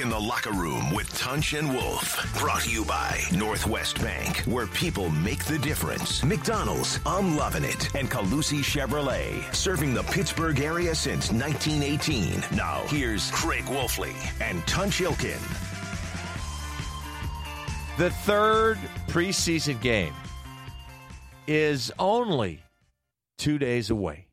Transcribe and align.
In 0.00 0.08
the 0.08 0.18
locker 0.18 0.52
room 0.52 0.90
with 0.92 1.14
Tunch 1.18 1.52
and 1.52 1.70
Wolf. 1.74 2.34
Brought 2.38 2.62
to 2.62 2.70
you 2.70 2.86
by 2.86 3.20
Northwest 3.36 4.00
Bank, 4.00 4.38
where 4.46 4.66
people 4.66 5.10
make 5.10 5.44
the 5.44 5.58
difference. 5.58 6.24
McDonald's, 6.24 6.98
I'm 7.04 7.36
loving 7.36 7.64
it. 7.64 7.94
And 7.94 8.10
Colussy 8.10 8.60
Chevrolet, 8.60 9.54
serving 9.54 9.92
the 9.92 10.02
Pittsburgh 10.04 10.58
area 10.60 10.94
since 10.94 11.30
1918. 11.30 12.42
Now, 12.56 12.82
here's 12.86 13.30
Craig 13.32 13.64
Wolfley 13.64 14.14
and 14.40 14.66
Tunch 14.66 15.00
Ilkin. 15.00 15.38
The 17.98 18.08
third 18.08 18.78
preseason 19.08 19.78
game 19.82 20.14
is 21.46 21.92
only 21.98 22.62
two 23.36 23.58
days 23.58 23.90
away. 23.90 24.28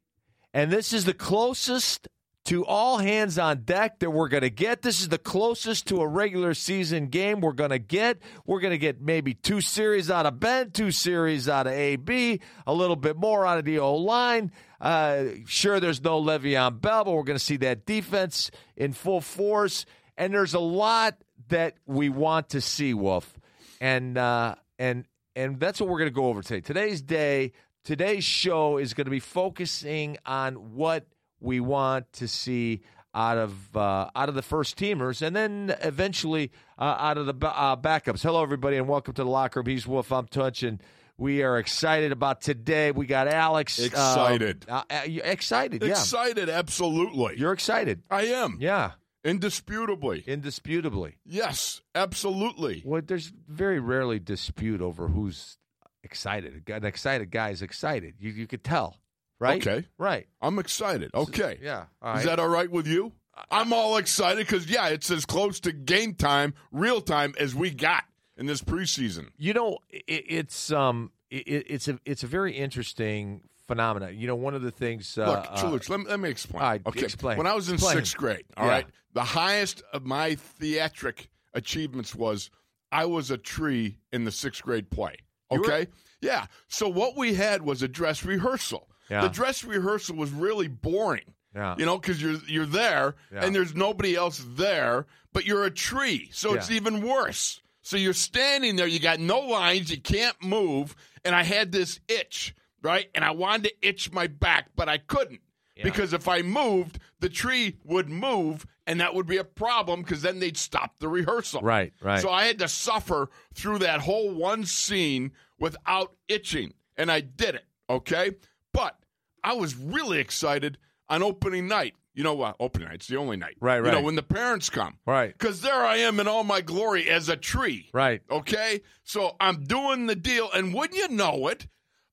And 0.54 0.72
this 0.72 0.94
is 0.94 1.04
the 1.04 1.14
closest 1.14 2.08
to 2.48 2.66
all 2.66 2.98
hands 2.98 3.40
on 3.40 3.62
deck 3.62 4.00
that 4.00 4.10
we're 4.10 4.28
going 4.28 4.42
to 4.42 4.50
get. 4.50 4.82
This 4.82 5.00
is 5.00 5.10
the 5.10 5.18
closest 5.18 5.88
to 5.88 6.02
a 6.02 6.08
regular 6.08 6.54
season 6.54 7.08
game 7.08 7.40
we're 7.40 7.54
going 7.54 7.70
to 7.70 7.80
get. 7.80 8.20
We're 8.46 8.60
going 8.60 8.72
to 8.72 8.78
get 8.78 9.02
maybe 9.02 9.34
two 9.34 9.62
series 9.62 10.12
out 10.12 10.26
of 10.26 10.40
Ben, 10.40 10.72
two 10.72 10.92
series 10.92 11.48
out 11.48 11.68
of 11.68 11.74
AB, 11.74 12.42
a 12.66 12.74
little 12.74 12.96
bit 12.96 13.16
more 13.16 13.46
out 13.46 13.58
of 13.58 13.66
the 13.66 13.80
O 13.80 13.96
line. 13.96 14.52
Uh, 14.82 15.26
sure, 15.46 15.80
there's 15.80 16.04
no 16.04 16.22
Le'Veon 16.22 16.82
Bell, 16.82 17.04
but 17.04 17.12
we're 17.12 17.24
going 17.24 17.38
to 17.40 17.44
see 17.44 17.58
that 17.58 17.86
defense 17.86 18.52
in 18.76 18.94
full 18.94 19.22
force. 19.22 19.86
And 20.18 20.34
there's 20.34 20.54
a 20.54 20.60
lot 20.60 21.16
that 21.50 21.76
we 21.86 22.10
want 22.10 22.50
to 22.50 22.62
see, 22.62 22.94
Wolf 22.94 23.38
and 23.80 24.18
uh, 24.18 24.56
and 24.80 25.06
and 25.36 25.60
that's 25.60 25.80
what 25.80 25.90
we're 25.90 26.00
going 26.00 26.10
to 26.10 26.16
go 26.16 26.26
over 26.26 26.42
today. 26.42 26.62
Today's 26.62 27.02
day, 27.02 27.54
today's 27.84 28.24
show 28.24 28.78
is 28.78 28.94
going 28.94 29.06
to 29.06 29.12
be 29.12 29.20
focusing 29.20 30.18
on 30.26 30.76
what 30.76 31.06
we 31.40 31.60
want 31.60 32.12
to 32.14 32.28
see 32.28 32.82
out 33.14 33.38
of 33.38 33.76
uh, 33.76 34.10
out 34.16 34.30
of 34.30 34.36
the 34.36 34.42
first 34.42 34.78
teamers, 34.78 35.22
and 35.22 35.36
then 35.36 35.76
eventually 35.82 36.52
uh, 36.78 36.96
out 37.00 37.18
of 37.18 37.26
the 37.26 37.48
uh, 37.48 37.76
backups. 37.76 38.22
Hello, 38.22 38.44
everybody, 38.44 38.78
and 38.78 38.88
welcome 38.88 39.14
to 39.16 39.24
the 39.24 39.30
locker 39.30 39.60
room. 39.62 39.68
He's 39.68 39.88
Wolf. 39.88 40.12
I'm 40.12 40.28
Tunch, 40.28 40.64
and 40.64 40.82
we 41.18 41.42
are 41.42 41.58
excited 41.58 42.12
about 42.12 42.42
today. 42.42 42.92
We 42.92 43.08
got 43.08 43.28
Alex. 43.28 43.80
Excited. 43.80 44.66
Uh, 44.70 44.84
uh, 44.90 45.02
excited. 45.06 45.82
Yeah. 45.82 45.90
Excited. 45.90 46.50
Absolutely. 46.50 47.38
You're 47.38 47.54
excited. 47.54 48.04
I 48.12 48.26
am. 48.26 48.58
Yeah. 48.60 48.92
Indisputably. 49.24 50.24
Indisputably. 50.26 51.18
Yes, 51.26 51.82
absolutely. 51.96 52.82
Well, 52.86 53.02
there's 53.06 53.34
very 53.48 53.80
rarely 53.80 54.20
dispute 54.20 54.82
over 54.82 55.08
who's 55.10 55.58
excited. 56.04 56.70
An 56.70 56.86
excited 56.86 57.30
guy 57.32 57.50
is 57.50 57.62
excited. 57.62 58.14
You 58.20 58.32
you 58.32 58.48
could 58.48 58.64
tell, 58.64 59.00
right? 59.40 59.66
Okay. 59.66 59.86
Right. 59.98 60.28
I'm 60.42 60.60
excited. 60.60 61.12
Okay. 61.14 61.60
Yeah. 61.62 61.86
Is 62.16 62.26
that 62.26 62.40
all 62.40 62.48
right 62.50 62.70
with 62.70 62.88
you? 62.88 63.14
I'm 63.52 63.72
all 63.72 63.98
excited 63.98 64.48
because, 64.48 64.68
yeah, 64.68 64.88
it's 64.88 65.12
as 65.12 65.26
close 65.26 65.60
to 65.62 65.72
game 65.72 66.16
time, 66.16 66.56
real 66.72 67.02
time, 67.02 67.36
as 67.40 67.54
we 67.54 67.70
got 67.70 68.04
in 68.36 68.48
this 68.48 68.62
preseason. 68.62 69.28
You 69.38 69.54
know, 69.54 69.78
it, 69.90 70.26
it's 70.28 70.72
um, 70.72 71.12
it, 71.30 71.66
it's 71.70 71.88
a 71.88 72.00
it's 72.04 72.24
a 72.24 72.28
very 72.28 72.54
interesting 72.54 73.42
phenomena. 73.68 74.10
You 74.10 74.26
know, 74.26 74.36
one 74.36 74.56
of 74.56 74.64
the 74.64 74.72
things. 74.72 75.18
Uh, 75.18 75.28
Look, 75.30 75.46
Chulich, 75.58 75.90
let, 75.90 76.00
me, 76.00 76.06
let 76.08 76.20
me 76.20 76.30
explain. 76.30 76.64
all 76.64 76.70
right, 76.70 76.82
okay. 76.88 77.02
explain. 77.04 77.38
When 77.38 77.46
I 77.46 77.54
was 77.54 77.70
in 77.70 77.76
Explain. 77.76 77.98
sixth 77.98 78.18
grade, 78.18 78.46
all 78.56 78.66
Yeah. 78.66 78.72
right, 78.72 78.86
the 79.14 79.24
highest 79.24 79.84
of 79.94 80.04
my 80.04 80.34
theatric 80.36 81.30
achievements 81.54 82.16
was 82.16 82.50
I 82.92 83.06
was 83.06 83.30
a 83.30 83.38
tree 83.38 84.00
in 84.12 84.24
the 84.26 84.32
sixth 84.32 84.64
grade 84.64 84.90
play. 84.90 85.16
Okay? 85.52 85.88
Yeah. 86.22 86.48
So 86.68 86.90
what 86.90 87.16
we 87.16 87.34
had 87.36 87.62
was 87.62 87.82
a 87.84 87.88
dress 87.88 88.26
rehearsal. 88.26 88.90
Yeah. 89.10 89.22
The 89.22 89.30
dress 89.30 89.64
rehearsal 89.64 90.16
was 90.16 90.32
really 90.32 90.68
boring. 90.68 91.34
Yeah. 91.56 91.76
You 91.78 91.86
know, 91.86 91.98
because 91.98 92.22
you're 92.22 92.38
you're 92.48 92.66
there 92.66 93.16
Yeah. 93.34 93.46
and 93.46 93.56
there's 93.56 93.74
nobody 93.76 94.16
else 94.16 94.46
there, 94.48 95.06
but 95.34 95.46
you're 95.46 95.64
a 95.66 95.72
tree, 95.72 96.30
so 96.34 96.54
it's 96.54 96.70
even 96.72 97.02
worse. 97.02 97.62
So 97.82 97.96
you're 97.98 98.14
standing 98.14 98.76
there, 98.76 98.86
you 98.88 99.00
got 99.00 99.20
no 99.20 99.40
lines, 99.40 99.90
you 99.90 100.00
can't 100.00 100.36
move, 100.44 100.96
and 101.24 101.34
I 101.34 101.44
had 101.44 101.72
this 101.72 102.00
itch, 102.08 102.54
right? 102.84 103.08
And 103.16 103.24
I 103.24 103.32
wanted 103.32 103.64
to 103.70 103.88
itch 103.88 104.12
my 104.12 104.28
back, 104.28 104.70
but 104.76 104.90
I 104.90 104.98
couldn't. 104.98 105.42
Because 105.84 106.12
if 106.12 106.28
I 106.28 106.42
moved, 106.42 106.98
the 107.20 107.30
tree 107.30 107.78
would 107.84 108.10
move, 108.10 108.66
and 108.88 109.00
that 109.00 109.14
would 109.14 109.28
be 109.28 109.38
a 109.38 109.44
problem 109.44 110.02
because 110.02 110.24
then 110.24 110.40
they'd 110.40 110.58
stop 110.58 110.98
the 111.00 111.08
rehearsal. 111.08 111.62
Right, 111.62 111.94
right. 112.02 112.20
So 112.20 112.32
I 112.32 112.46
had 112.46 112.58
to 112.60 112.68
suffer 112.68 113.30
through 113.54 113.78
that 113.80 114.00
whole 114.02 114.32
one 114.34 114.66
scene 114.66 115.34
without 115.60 116.14
itching, 116.28 116.74
and 116.98 117.12
I 117.12 117.22
did 117.22 117.54
it. 117.56 117.66
Okay, 117.90 118.32
but 118.78 118.98
I 119.44 119.54
was 119.54 119.76
really 119.76 120.20
excited 120.20 120.78
on 121.10 121.24
opening 121.24 121.68
night. 121.68 121.96
You 122.14 122.24
know 122.24 122.34
what? 122.34 122.56
opening 122.60 122.88
night's 122.88 123.08
the 123.08 123.18
only 123.18 123.38
night. 123.38 123.58
Right, 123.60 123.80
right. 123.80 123.88
You 123.88 123.92
know 124.00 124.02
when 124.04 124.16
the 124.16 124.24
parents 124.24 124.70
come. 124.70 124.98
Right. 125.06 125.32
Because 125.38 125.62
there 125.62 125.86
I 125.86 125.98
am 125.98 126.20
in 126.20 126.28
all 126.28 126.44
my 126.44 126.62
glory 126.62 127.10
as 127.10 127.30
a 127.30 127.36
tree. 127.36 127.90
Right. 127.94 128.22
Okay, 128.30 128.82
so 129.04 129.36
I'm 129.40 129.64
doing 129.64 130.08
the 130.08 130.16
deal, 130.16 130.50
and 130.54 130.74
wouldn't 130.74 130.98
you 130.98 131.08
know 131.10 131.48
it? 131.48 131.68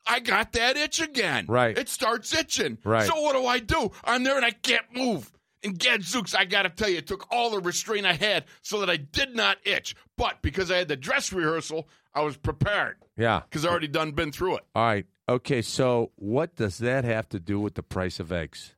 I 0.06 0.20
got 0.20 0.52
that 0.52 0.76
itch 0.76 1.00
again. 1.00 1.46
Right. 1.48 1.76
It 1.76 1.88
starts 1.88 2.34
itching. 2.38 2.76
Right. 2.84 3.06
So 3.06 3.20
what 3.22 3.34
do 3.34 3.46
I 3.46 3.58
do? 3.58 3.90
I'm 4.04 4.22
there 4.24 4.36
and 4.36 4.44
I 4.44 4.50
can't 4.50 4.84
move. 4.94 5.32
And 5.62 5.78
gadzooks, 5.78 6.34
I 6.34 6.44
got 6.44 6.64
to 6.64 6.68
tell 6.68 6.90
you, 6.90 6.98
it 6.98 7.06
took 7.06 7.26
all 7.32 7.48
the 7.50 7.58
restraint 7.58 8.04
I 8.04 8.12
had 8.12 8.44
so 8.60 8.80
that 8.80 8.90
I 8.90 8.98
did 8.98 9.34
not 9.34 9.56
itch. 9.64 9.96
But 10.18 10.42
because 10.42 10.70
I 10.70 10.76
had 10.76 10.88
the 10.88 10.96
dress 10.96 11.32
rehearsal, 11.32 11.88
I 12.14 12.20
was 12.20 12.36
prepared 12.36 12.96
Yeah. 13.16 13.40
because 13.48 13.64
I 13.64 13.70
already 13.70 13.88
done 13.88 14.12
been 14.12 14.30
through 14.30 14.56
it. 14.56 14.64
All 14.74 14.84
right. 14.84 15.06
Okay. 15.28 15.62
So, 15.62 16.10
what 16.16 16.54
does 16.56 16.78
that 16.78 17.04
have 17.04 17.28
to 17.30 17.40
do 17.40 17.58
with 17.60 17.74
the 17.74 17.82
price 17.82 18.20
of 18.20 18.30
eggs? 18.32 18.74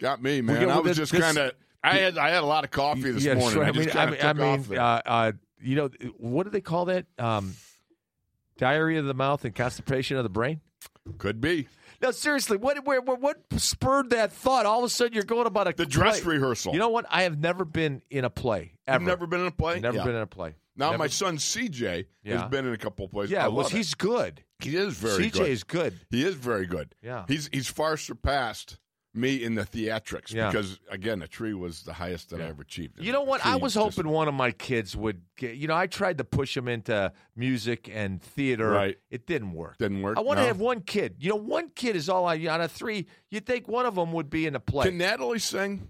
Got 0.00 0.22
me, 0.22 0.40
man. 0.40 0.66
well, 0.66 0.78
I 0.78 0.80
was 0.80 0.96
this- 0.96 1.10
just 1.10 1.22
kind 1.22 1.36
of. 1.38 1.52
I 1.82 1.94
had 1.96 2.18
I 2.18 2.28
had 2.30 2.42
a 2.42 2.46
lot 2.46 2.64
of 2.64 2.70
coffee 2.70 3.10
this 3.10 3.24
Yeah, 3.24 3.34
morning. 3.34 3.52
sure. 3.54 3.64
I 3.64 3.68
I 3.68 3.72
just 3.72 3.94
mean, 3.94 3.96
I 3.96 4.06
mean, 4.10 4.20
I 4.20 4.32
mean, 4.34 4.78
uh, 4.78 5.02
uh, 5.06 5.32
you 5.62 5.76
know, 5.76 5.88
what 6.18 6.44
do 6.44 6.50
they 6.50 6.60
call 6.60 6.84
that? 6.86 7.06
Um, 7.18 7.54
diarrhea 8.58 8.98
of 9.00 9.06
the 9.06 9.14
mouth 9.14 9.44
and 9.46 9.54
constipation 9.54 10.16
of 10.18 10.22
the 10.22 10.28
brain. 10.28 10.60
Could 11.18 11.40
be 11.40 11.68
No, 12.02 12.10
seriously, 12.10 12.58
what, 12.58 12.84
where, 12.84 13.00
what 13.00 13.20
what 13.20 13.38
spurred 13.56 14.10
that 14.10 14.30
thought? 14.32 14.66
All 14.66 14.78
of 14.80 14.84
a 14.84 14.88
sudden, 14.90 15.14
you're 15.14 15.22
going 15.22 15.46
about 15.46 15.68
a 15.68 15.72
the 15.74 15.86
dress 15.86 16.20
play. 16.20 16.34
rehearsal. 16.34 16.72
You 16.74 16.78
know 16.78 16.90
what? 16.90 17.06
I 17.10 17.22
have 17.22 17.38
never 17.38 17.64
been 17.64 18.02
in 18.10 18.24
a 18.26 18.30
play. 18.30 18.72
Ever. 18.86 19.02
You've 19.02 19.08
never 19.08 19.26
been 19.26 19.40
in 19.40 19.46
a 19.46 19.50
play. 19.50 19.80
Never 19.80 19.96
Yeah. 19.96 20.04
been 20.04 20.14
in 20.16 20.22
a 20.22 20.26
play. 20.26 20.54
Now 20.76 20.90
Never- 20.90 20.98
my 20.98 21.06
son 21.08 21.38
CJ 21.38 22.06
Yeah. 22.22 22.40
has 22.42 22.50
been 22.50 22.66
in 22.66 22.72
a 22.74 22.78
couple 22.78 23.06
of 23.06 23.10
plays. 23.10 23.30
Yeah, 23.30 23.44
I 23.44 23.48
well, 23.48 23.62
love 23.64 23.72
it. 23.72 23.76
he's 23.78 23.94
good. 23.94 24.44
He 24.64 24.76
is 24.76 24.94
very 24.94 25.24
CJ 25.30 25.32
good. 25.32 25.48
is 25.48 25.64
good. 25.64 26.00
He 26.10 26.24
is 26.24 26.34
very 26.34 26.66
good. 26.66 26.94
Yeah. 27.02 27.24
He's 27.28 27.48
he's 27.52 27.68
far 27.68 27.96
surpassed 27.96 28.78
me 29.12 29.42
in 29.42 29.56
the 29.56 29.62
theatrics 29.64 30.32
Yeah. 30.32 30.50
because 30.52 30.78
again, 30.88 31.20
a 31.20 31.26
tree 31.26 31.52
was 31.52 31.82
the 31.82 31.92
highest 31.92 32.30
that 32.30 32.40
I 32.40 32.44
ever 32.44 32.62
achieved. 32.62 33.00
You 33.02 33.10
know 33.12 33.22
what? 33.22 33.44
I 33.44 33.56
was 33.56 33.74
hoping 33.74 34.06
one 34.08 34.28
of 34.28 34.34
my 34.34 34.52
kids 34.52 34.96
would 34.96 35.22
get. 35.36 35.56
You 35.56 35.66
know, 35.66 35.74
I 35.76 35.88
tried 35.88 36.18
to 36.18 36.24
push 36.24 36.56
him 36.56 36.68
into 36.68 37.12
music 37.34 37.90
and 37.92 38.22
theater. 38.22 38.70
Right. 38.70 38.98
It 39.10 39.26
didn't 39.26 39.52
work. 39.52 39.78
Didn't 39.78 40.02
work, 40.02 40.16
I 40.16 40.20
want 40.20 40.38
to 40.38 40.44
have 40.44 40.60
one 40.60 40.82
kid. 40.82 41.16
You 41.18 41.30
know, 41.30 41.36
one 41.36 41.70
kid 41.74 41.96
is 41.96 42.08
all 42.08 42.24
I. 42.26 42.36
Out 42.46 42.60
of 42.60 42.70
three, 42.70 43.06
you'd 43.30 43.46
think 43.46 43.66
one 43.66 43.84
of 43.84 43.96
them 43.96 44.12
would 44.12 44.30
be 44.30 44.46
in 44.46 44.54
a 44.54 44.60
play. 44.60 44.86
Can 44.86 44.98
Natalie 44.98 45.40
sing? 45.40 45.88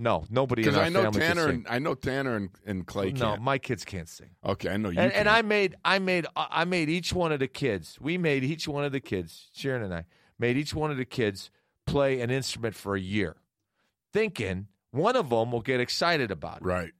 No, 0.00 0.24
nobody 0.30 0.62
in 0.62 0.68
Because 0.68 0.78
our 0.78 0.84
I 0.86 0.88
know 0.88 1.02
family 1.04 1.20
can 1.20 1.28
Tanner 1.28 1.46
sing. 1.48 1.54
and 1.56 1.66
I 1.68 1.78
know 1.78 1.94
Tanner 1.94 2.36
and, 2.36 2.50
and 2.66 2.86
Clay 2.86 3.12
no, 3.12 3.18
can't. 3.32 3.42
my 3.42 3.58
kids 3.58 3.84
can't 3.84 4.08
sing. 4.08 4.30
okay, 4.44 4.70
I 4.70 4.76
know 4.76 4.88
you. 4.90 4.98
And, 4.98 5.12
can. 5.12 5.20
and 5.20 5.28
I 5.28 5.42
made, 5.42 5.76
I 5.84 5.98
made, 5.98 6.26
I 6.34 6.64
made 6.64 6.88
each 6.88 7.12
one 7.12 7.30
of 7.32 7.38
the 7.38 7.48
kids. 7.48 7.98
We 8.00 8.18
made 8.18 8.42
each 8.42 8.66
one 8.66 8.84
of 8.84 8.92
the 8.92 9.00
kids. 9.00 9.48
Sharon 9.54 9.82
and 9.82 9.94
I 9.94 10.04
made 10.38 10.56
each 10.56 10.74
one 10.74 10.90
of 10.90 10.96
the 10.96 11.04
kids 11.04 11.50
play 11.86 12.20
an 12.20 12.30
instrument 12.30 12.74
for 12.74 12.96
a 12.96 13.00
year, 13.00 13.36
thinking 14.12 14.68
one 14.90 15.16
of 15.16 15.30
them 15.30 15.52
will 15.52 15.60
get 15.60 15.80
excited 15.80 16.30
about 16.30 16.58
it. 16.58 16.64
right. 16.64 16.92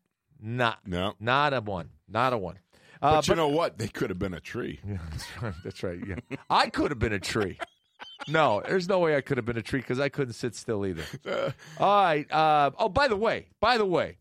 Not, 0.43 0.79
No. 0.87 1.15
not 1.21 1.53
a 1.53 1.61
one, 1.61 1.91
not 2.09 2.33
a 2.33 2.39
one. 2.39 2.59
But 3.03 3.29
Uh, 3.29 3.33
you 3.33 3.35
know 3.35 3.49
what? 3.49 3.79
They 3.79 3.89
could 3.89 4.09
have 4.11 4.19
been 4.19 4.33
a 4.35 4.41
tree. 4.41 4.81
Yeah, 4.87 4.99
that's 5.11 5.43
right. 5.43 5.55
That's 5.65 5.83
right. 5.83 5.99
Yeah, 6.07 6.37
I 6.49 6.69
could 6.71 6.91
have 6.91 6.99
been 6.99 7.13
a 7.13 7.19
tree. 7.21 7.59
No, 8.29 8.63
there's 8.67 8.89
no 8.89 8.99
way 8.99 9.17
I 9.17 9.21
could 9.21 9.37
have 9.39 9.47
been 9.47 9.57
a 9.57 9.63
tree 9.63 9.81
because 9.81 9.99
I 10.01 10.09
couldn't 10.09 10.35
sit 10.35 10.55
still 10.55 10.85
either. 10.87 11.05
All 11.79 12.03
right. 12.05 12.31
Uh, 12.31 12.71
oh, 12.79 12.89
by 12.89 13.09
the 13.09 13.17
way, 13.17 13.47
by 13.61 13.79
the 13.79 13.87
way, 13.87 14.19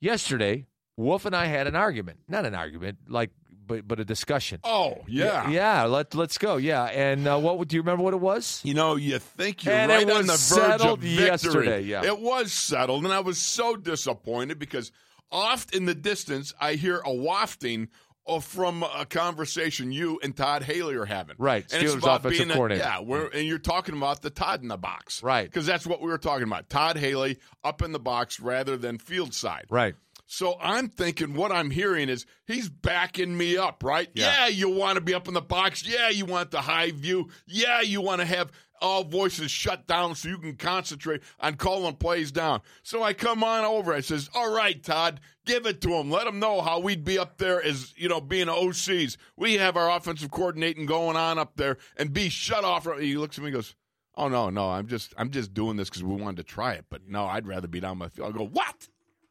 yesterday 0.00 0.66
Wolf 0.96 1.24
and 1.26 1.34
I 1.34 1.46
had 1.46 1.66
an 1.66 1.76
argument. 1.76 2.20
Not 2.28 2.46
an 2.46 2.54
argument, 2.54 2.98
like 3.08 3.30
but 3.66 3.86
but 3.86 3.98
a 4.00 4.04
discussion. 4.04 4.60
Oh 4.64 4.98
yeah, 5.08 5.50
yeah. 5.50 5.84
Let 5.84 6.14
let's 6.14 6.38
go. 6.38 6.56
Yeah, 6.56 6.84
and 6.84 7.26
uh, 7.26 7.38
what 7.38 7.58
would- 7.58 7.68
do 7.68 7.76
you 7.76 7.82
remember? 7.82 8.02
What 8.04 8.14
it 8.14 8.20
was? 8.20 8.60
You 8.64 8.74
know, 8.74 8.96
you 8.96 9.18
think 9.18 9.64
you're 9.64 9.74
And 9.74 9.90
it 9.90 9.94
right 10.06 10.10
on 10.10 10.26
the 10.26 10.32
verge 10.32 10.38
settled 10.38 10.98
of 10.98 11.04
victory. 11.04 11.26
yesterday, 11.26 11.80
yeah. 11.82 12.04
It 12.04 12.20
was 12.20 12.52
settled, 12.52 13.04
and 13.04 13.12
I 13.12 13.20
was 13.20 13.38
so 13.38 13.76
disappointed 13.76 14.58
because 14.58 14.92
oft 15.32 15.74
in 15.74 15.86
the 15.86 15.94
distance 15.94 16.54
I 16.60 16.74
hear 16.74 17.02
a 17.04 17.12
wafting 17.12 17.88
of, 18.26 18.44
from 18.44 18.82
a 18.82 19.06
conversation 19.06 19.92
you 19.92 20.18
and 20.22 20.36
Todd 20.36 20.62
Haley 20.62 20.96
are 20.96 21.04
having. 21.04 21.36
Right, 21.38 21.64
and 21.72 21.82
it's 21.82 21.94
Steelers 21.94 21.98
about 21.98 22.20
offensive 22.20 22.38
being 22.38 22.50
a- 22.50 22.54
coordinator. 22.54 22.84
yeah, 22.84 23.00
we're, 23.00 23.28
mm. 23.28 23.34
and 23.34 23.46
you're 23.46 23.58
talking 23.58 23.96
about 23.96 24.22
the 24.22 24.30
Todd 24.30 24.62
in 24.62 24.68
the 24.68 24.76
box, 24.76 25.22
Right. 25.22 25.44
Because 25.44 25.66
that's 25.66 25.86
what 25.86 26.00
we 26.00 26.08
were 26.08 26.18
talking 26.18 26.44
about. 26.46 26.68
Todd 26.68 26.96
Haley 26.96 27.38
up 27.64 27.82
in 27.82 27.92
the 27.92 27.98
box 27.98 28.40
rather 28.40 28.76
than 28.76 28.98
field 28.98 29.34
side. 29.34 29.66
Right. 29.70 29.94
So 30.28 30.56
I'm 30.60 30.88
thinking 30.88 31.34
what 31.34 31.52
I'm 31.52 31.70
hearing 31.70 32.08
is 32.08 32.26
he's 32.46 32.68
backing 32.68 33.36
me 33.36 33.56
up, 33.56 33.84
right? 33.84 34.08
Yeah. 34.12 34.46
Yeah, 34.46 34.48
you 34.48 34.68
want 34.68 34.96
to 34.96 35.00
be 35.00 35.14
up 35.14 35.28
in 35.28 35.34
the 35.34 35.40
box. 35.40 35.86
Yeah, 35.86 36.08
you 36.08 36.26
want 36.26 36.50
the 36.50 36.60
high 36.60 36.90
view. 36.90 37.28
Yeah, 37.46 37.80
you 37.80 38.00
want 38.00 38.20
to 38.20 38.26
have 38.26 38.50
all 38.80 39.04
voices 39.04 39.50
shut 39.50 39.86
down 39.86 40.14
so 40.14 40.28
you 40.28 40.38
can 40.38 40.56
concentrate 40.56 41.22
on 41.40 41.56
calling 41.56 41.94
plays 41.96 42.32
down. 42.32 42.60
So 42.82 43.02
I 43.02 43.12
come 43.12 43.42
on 43.44 43.64
over. 43.64 43.94
I 43.94 44.00
says, 44.00 44.30
"All 44.34 44.52
right, 44.52 44.82
Todd, 44.82 45.20
give 45.44 45.66
it 45.66 45.80
to 45.82 45.94
him. 45.94 46.10
Let 46.10 46.26
him 46.26 46.38
know 46.38 46.60
how 46.60 46.80
we'd 46.80 47.04
be 47.04 47.18
up 47.18 47.38
there 47.38 47.62
as 47.62 47.94
you 47.96 48.08
know 48.08 48.20
being 48.20 48.48
OCs. 48.48 49.16
We 49.36 49.54
have 49.54 49.76
our 49.76 49.90
offensive 49.90 50.30
coordinating 50.30 50.86
going 50.86 51.16
on 51.16 51.38
up 51.38 51.56
there, 51.56 51.78
and 51.96 52.12
be 52.12 52.28
shut 52.28 52.64
off." 52.64 52.86
He 52.98 53.16
looks 53.16 53.38
at 53.38 53.42
me, 53.42 53.48
and 53.48 53.56
goes. 53.56 53.74
Oh 54.18 54.28
no, 54.28 54.48
no! 54.48 54.70
I'm 54.70 54.86
just 54.86 55.12
I'm 55.18 55.30
just 55.30 55.52
doing 55.52 55.76
this 55.76 55.90
because 55.90 56.02
we 56.02 56.14
wanted 56.16 56.38
to 56.38 56.42
try 56.42 56.72
it, 56.72 56.86
but 56.88 57.02
no, 57.06 57.26
I'd 57.26 57.46
rather 57.46 57.68
be 57.68 57.80
down 57.80 57.98
my 57.98 58.08
field. 58.08 58.34
I 58.34 58.38
go, 58.38 58.46
what? 58.46 58.88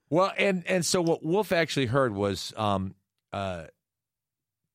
Well, 0.09 0.31
and 0.37 0.63
and 0.67 0.85
so 0.85 1.01
what 1.01 1.25
Wolf 1.25 1.51
actually 1.51 1.87
heard 1.87 2.13
was 2.13 2.53
um, 2.55 2.93
uh, 3.33 3.65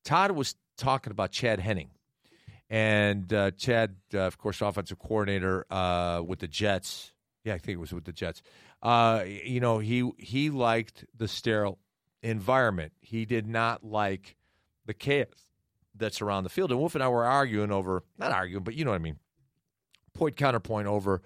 Todd 0.03 0.31
was 0.31 0.55
talking 0.77 1.11
about 1.11 1.31
Chad 1.31 1.59
Henning, 1.59 1.91
and 2.71 3.31
uh, 3.33 3.51
Chad, 3.51 3.97
uh, 4.13 4.19
of 4.19 4.37
course, 4.37 4.61
offensive 4.61 4.97
coordinator 4.97 5.65
uh, 5.69 6.23
with 6.25 6.39
the 6.39 6.47
Jets. 6.47 7.11
Yeah, 7.43 7.53
I 7.55 7.57
think 7.57 7.75
it 7.75 7.79
was 7.79 7.91
with 7.91 8.05
the 8.05 8.13
Jets. 8.13 8.41
Uh, 8.81 9.25
you 9.25 9.59
know, 9.59 9.79
he 9.79 10.09
he 10.17 10.49
liked 10.49 11.05
the 11.15 11.27
sterile 11.27 11.79
environment. 12.23 12.93
He 13.01 13.25
did 13.25 13.45
not 13.45 13.83
like 13.83 14.37
the 14.85 14.93
chaos 14.93 15.27
that's 15.95 16.21
around 16.21 16.45
the 16.45 16.49
field. 16.49 16.71
And 16.71 16.79
Wolf 16.79 16.95
and 16.95 17.03
I 17.03 17.09
were 17.09 17.25
arguing 17.25 17.71
over, 17.71 18.03
not 18.17 18.31
arguing, 18.31 18.63
but 18.63 18.73
you 18.75 18.85
know 18.85 18.91
what 18.91 18.95
I 18.95 19.03
mean, 19.03 19.19
point 20.13 20.37
counterpoint 20.37 20.87
over. 20.87 21.21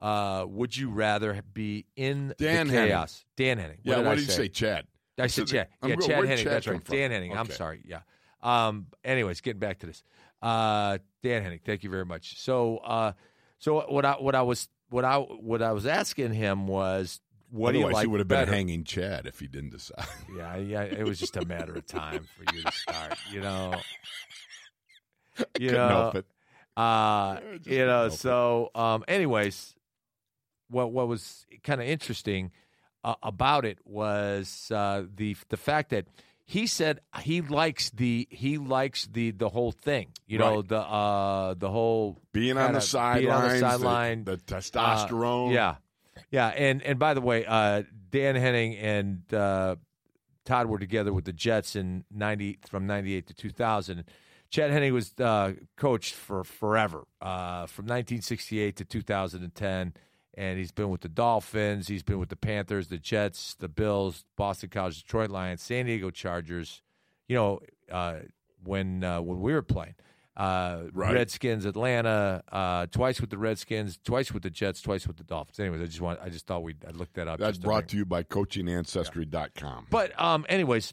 Uh, 0.00 0.44
would 0.48 0.76
you 0.76 0.90
rather 0.90 1.42
be 1.52 1.84
in 1.96 2.34
Dan 2.38 2.68
the 2.68 2.72
Henning. 2.74 2.90
chaos? 2.90 3.24
Dan 3.36 3.58
Henning. 3.58 3.78
Yeah, 3.82 3.96
did 3.96 4.04
what 4.04 4.12
I 4.12 4.14
did 4.16 4.26
you 4.26 4.32
say, 4.32 4.48
Chad? 4.48 4.86
I 5.18 5.26
said 5.26 5.46
Chad. 5.46 5.68
Yeah, 5.82 5.96
Chad 5.96 6.24
Henning. 6.24 6.44
Chad 6.44 6.46
That's 6.46 6.66
right. 6.66 6.84
from? 6.84 6.96
Dan 6.96 7.10
Henning. 7.10 7.36
I'm 7.36 7.50
sorry. 7.50 7.82
Yeah. 7.84 8.00
Um. 8.42 8.86
Anyways, 9.04 9.42
getting 9.42 9.60
back 9.60 9.80
to 9.80 9.86
this. 9.86 10.02
Uh, 10.46 10.98
Dan 11.24 11.42
Henning. 11.42 11.60
Thank 11.64 11.82
you 11.82 11.90
very 11.90 12.04
much. 12.04 12.38
So, 12.40 12.78
uh, 12.78 13.12
so 13.58 13.80
what 13.88 14.04
I 14.04 14.12
what 14.12 14.36
I 14.36 14.42
was 14.42 14.68
what 14.90 15.04
I 15.04 15.16
what 15.18 15.60
I 15.60 15.72
was 15.72 15.86
asking 15.86 16.32
him 16.34 16.68
was, 16.68 17.20
what 17.50 17.72
do 17.72 17.78
you 17.80 17.88
like 17.88 18.02
he 18.02 18.06
would 18.06 18.20
have 18.20 18.28
been 18.28 18.42
better? 18.42 18.52
hanging 18.52 18.84
Chad 18.84 19.26
if 19.26 19.40
he 19.40 19.48
didn't 19.48 19.70
decide. 19.70 20.06
Yeah, 20.36 20.56
yeah. 20.56 20.82
It 20.82 21.04
was 21.04 21.18
just 21.18 21.36
a 21.36 21.44
matter 21.44 21.74
of 21.74 21.86
time 21.86 22.28
for 22.36 22.54
you 22.54 22.62
to 22.62 22.70
start. 22.72 23.18
You 23.32 23.40
know. 23.40 23.74
You 25.58 25.70
Couldn't 25.70 25.74
know. 25.74 25.88
help 25.88 26.14
it. 26.14 26.26
Uh, 26.76 27.40
you 27.64 27.84
know. 27.84 28.08
So, 28.10 28.70
um, 28.74 29.04
anyways, 29.08 29.74
what 30.68 30.92
what 30.92 31.08
was 31.08 31.44
kind 31.64 31.80
of 31.80 31.88
interesting 31.88 32.52
uh, 33.04 33.16
about 33.22 33.64
it 33.64 33.78
was 33.84 34.70
uh, 34.72 35.02
the 35.14 35.36
the 35.48 35.56
fact 35.56 35.90
that 35.90 36.06
he 36.46 36.66
said 36.66 37.00
he 37.20 37.40
likes 37.40 37.90
the 37.90 38.26
he 38.30 38.56
likes 38.58 39.06
the 39.06 39.32
the 39.32 39.48
whole 39.48 39.72
thing. 39.72 40.08
You 40.26 40.38
know 40.38 40.56
Right. 40.56 40.68
the 40.68 40.78
uh 40.80 41.54
the 41.54 41.70
whole 41.70 42.18
Being 42.32 42.56
on 42.56 42.72
the 42.72 42.80
sidelines, 42.80 43.20
being 43.50 43.52
the 43.60 43.66
the- 43.66 43.70
sideline, 43.70 44.24
the, 44.24 44.36
testosterone. 44.38 45.48
uh, 45.48 45.52
yeah, 45.52 45.74
yeah, 46.30 46.48
and 46.48 46.82
and 46.82 46.98
by 46.98 47.14
the 47.14 47.20
way, 47.20 47.44
uh, 47.46 47.82
Dan 48.10 48.36
Henning 48.36 48.76
and 48.76 49.34
uh, 49.34 49.76
Todd 50.44 50.66
were 50.68 50.78
together 50.78 51.12
with 51.12 51.24
the 51.24 51.32
Jets 51.32 51.74
in 51.76 52.04
ninety 52.12 52.58
from 52.68 52.86
ninety 52.86 53.14
eight 53.14 53.26
to 53.26 53.34
two 53.34 53.50
thousand. 53.50 54.04
Chad 54.48 54.70
Henning 54.70 54.94
was 54.94 55.12
uh, 55.18 55.54
coached 55.76 56.14
for 56.14 56.44
forever, 56.44 57.04
uh, 57.20 57.66
from 57.66 57.86
nineteen 57.86 58.22
sixty 58.22 58.60
eight 58.60 58.76
to 58.76 58.84
two 58.84 59.02
thousand 59.02 59.42
and 59.42 59.52
ten, 59.54 59.92
and 60.36 60.58
he's 60.58 60.72
been 60.72 60.90
with 60.90 61.00
the 61.00 61.08
Dolphins, 61.08 61.88
he's 61.88 62.02
been 62.02 62.18
with 62.18 62.28
the 62.28 62.36
Panthers, 62.36 62.88
the 62.88 62.98
Jets, 62.98 63.54
the 63.58 63.68
Bills, 63.68 64.24
Boston 64.36 64.68
College, 64.68 65.02
Detroit 65.02 65.30
Lions, 65.30 65.62
San 65.62 65.86
Diego 65.86 66.10
Chargers. 66.10 66.82
You 67.28 67.36
know, 67.36 67.60
uh, 67.90 68.20
when 68.62 69.02
uh, 69.02 69.20
when 69.22 69.40
we 69.40 69.52
were 69.52 69.62
playing. 69.62 69.94
Uh, 70.36 70.82
Right. 70.92 71.14
Redskins, 71.14 71.64
Atlanta, 71.64 72.42
uh, 72.52 72.86
twice 72.86 73.22
with 73.22 73.30
the 73.30 73.38
Redskins, 73.38 73.98
twice 74.04 74.32
with 74.32 74.42
the 74.42 74.50
Jets, 74.50 74.82
twice 74.82 75.06
with 75.06 75.16
the 75.16 75.24
Dolphins. 75.24 75.58
Anyways, 75.58 75.80
I 75.80 75.86
just 75.86 76.00
want, 76.02 76.20
I 76.22 76.28
just 76.28 76.46
thought 76.46 76.62
we, 76.62 76.74
I 76.86 76.90
looked 76.90 77.14
that 77.14 77.26
up. 77.26 77.38
That's 77.38 77.56
brought 77.56 77.88
to 77.88 77.96
you 77.96 78.04
by 78.04 78.22
coachingancestry.com. 78.22 79.86
But 79.90 80.20
um, 80.20 80.44
anyways, 80.50 80.92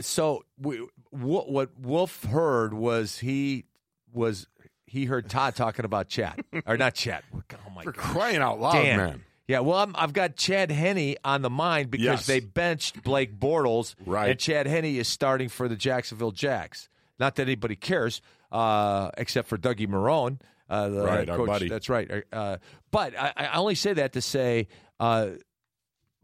so 0.00 0.44
we, 0.58 0.84
what, 1.10 1.48
what 1.50 1.78
Wolf 1.78 2.24
heard 2.24 2.74
was 2.74 3.18
he 3.18 3.66
was 4.12 4.48
he 4.94 5.04
heard 5.06 5.28
Todd 5.28 5.54
talking 5.56 5.84
about 5.84 6.08
Chad 6.08 6.42
or 6.66 6.76
not 6.76 6.94
Chad. 6.94 7.22
Oh 7.34 7.70
my 7.74 7.82
For 7.82 7.92
god, 7.92 8.00
crying 8.02 8.36
out 8.38 8.60
loud, 8.60 8.72
Dan. 8.82 8.96
man. 8.96 9.24
Yeah, 9.46 9.60
well, 9.60 9.76
I'm, 9.78 9.94
I've 9.98 10.14
got 10.14 10.36
Chad 10.36 10.70
Henne 10.70 11.16
on 11.22 11.42
the 11.42 11.50
mind 11.50 11.90
because 11.90 12.04
Yes. 12.04 12.26
they 12.26 12.40
benched 12.40 13.02
Blake 13.02 13.38
Bortles, 13.38 13.94
Right. 14.06 14.30
And 14.30 14.38
Chad 14.38 14.66
Henne 14.66 14.84
is 14.96 15.06
starting 15.08 15.50
for 15.50 15.68
the 15.68 15.76
Jacksonville 15.76 16.30
Jacks. 16.30 16.88
Not 17.18 17.34
that 17.34 17.42
anybody 17.42 17.76
cares, 17.76 18.22
uh, 18.50 19.10
except 19.18 19.48
for 19.48 19.58
Dougie 19.58 19.86
Marrone, 19.86 20.40
uh, 20.70 20.88
the 20.88 21.02
Right, 21.02 21.18
head 21.18 21.30
our 21.30 21.44
buddy. 21.44 21.68
That's 21.68 21.90
right. 21.90 22.24
Uh, 22.32 22.56
but 22.90 23.18
I, 23.18 23.32
I 23.36 23.56
only 23.58 23.74
say 23.74 23.92
that 23.92 24.14
to 24.14 24.22
say 24.22 24.68
uh, 24.98 25.30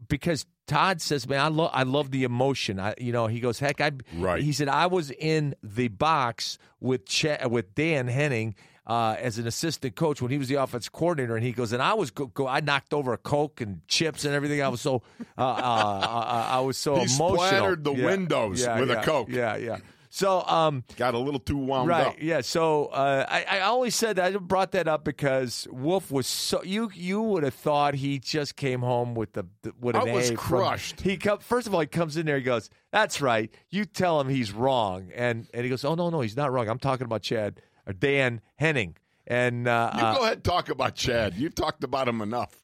because 0.07 0.45
Todd 0.67 1.01
says, 1.01 1.27
"Man, 1.27 1.39
I 1.39 1.47
love 1.49 1.71
I 1.73 1.83
love 1.83 2.11
the 2.11 2.23
emotion." 2.23 2.79
I, 2.79 2.93
you 2.97 3.11
know, 3.11 3.27
he 3.27 3.39
goes, 3.39 3.59
"Heck, 3.59 3.81
I." 3.81 3.91
Right. 4.15 4.41
He 4.41 4.53
said, 4.53 4.69
"I 4.69 4.87
was 4.87 5.11
in 5.11 5.55
the 5.63 5.87
box 5.89 6.57
with 6.79 7.05
Ch- 7.05 7.25
with 7.49 7.73
Dan 7.75 8.07
Henning." 8.07 8.55
Uh, 8.87 9.15
as 9.19 9.37
an 9.37 9.45
assistant 9.45 9.95
coach, 9.95 10.23
when 10.23 10.31
he 10.31 10.39
was 10.39 10.47
the 10.47 10.55
offense 10.55 10.89
coordinator, 10.89 11.35
and 11.35 11.45
he 11.45 11.51
goes, 11.51 11.71
and 11.71 11.83
I 11.83 11.93
was 11.93 12.09
go, 12.09 12.25
go 12.25 12.47
I 12.47 12.61
knocked 12.61 12.95
over 12.95 13.13
a 13.13 13.17
coke 13.17 13.61
and 13.61 13.87
chips 13.87 14.25
and 14.25 14.33
everything. 14.33 14.61
I 14.61 14.69
was 14.69 14.81
so, 14.81 15.03
uh, 15.37 15.41
uh, 15.41 15.53
I, 15.61 16.57
I 16.57 16.59
was 16.61 16.77
so 16.77 16.95
He 16.95 17.03
emotional. 17.03 17.37
splattered 17.37 17.83
the 17.83 17.93
Yeah, 17.93 18.05
windows 18.05 18.59
yeah, 18.59 18.79
with 18.79 18.89
a 18.89 18.95
Coke. 18.97 19.29
Yeah, 19.29 19.55
yeah. 19.55 19.77
So, 20.13 20.41
um, 20.45 20.83
Got 20.97 21.13
a 21.13 21.17
little 21.17 21.39
too 21.39 21.55
wound 21.57 21.87
right, 21.87 22.07
up. 22.07 22.15
yeah. 22.19 22.41
So 22.41 22.87
uh, 22.87 23.25
I, 23.29 23.45
I 23.59 23.69
only 23.69 23.89
said 23.91 24.19
I 24.19 24.31
brought 24.31 24.73
that 24.73 24.87
up 24.89 25.05
because 25.05 25.69
Wolf 25.71 26.11
was 26.11 26.27
so 26.27 26.61
you 26.63 26.91
you 26.93 27.21
would 27.21 27.43
have 27.43 27.53
thought 27.53 27.93
he 27.95 28.19
just 28.19 28.57
came 28.57 28.81
home 28.81 29.15
with 29.15 29.31
the, 29.33 29.45
with 29.79 29.95
an 29.95 30.09
I 30.09 30.13
was 30.13 30.29
A 30.31 30.35
from- 30.35 30.37
crushed. 30.37 30.99
he 30.99 31.15
come, 31.15 31.39
first 31.39 31.65
of 31.65 31.73
all 31.73 31.79
he 31.79 31.87
comes 31.87 32.17
in 32.17 32.25
there 32.25 32.35
he 32.35 32.43
goes 32.43 32.69
that's 32.91 33.21
right 33.21 33.49
you 33.69 33.85
tell 33.85 34.19
him 34.19 34.27
he's 34.27 34.51
wrong 34.51 35.11
and 35.15 35.47
and 35.53 35.63
he 35.63 35.69
goes 35.69 35.85
oh 35.85 35.95
no 35.95 36.09
no 36.09 36.19
he's 36.19 36.35
not 36.35 36.51
wrong 36.51 36.67
I'm 36.67 36.77
talking 36.79 37.05
about 37.05 37.21
Chad 37.21 37.61
or 37.87 37.93
Dan 37.93 38.41
Henning 38.57 38.97
and 39.27 39.65
uh, 39.65 39.91
You 39.95 40.01
uh, 40.01 40.15
go 40.17 40.21
ahead 40.23 40.33
and 40.33 40.43
talk 40.43 40.67
about 40.69 40.95
Chad. 40.95 41.35
You've 41.35 41.55
talked 41.55 41.85
about 41.85 42.07
him 42.09 42.21
enough. 42.21 42.60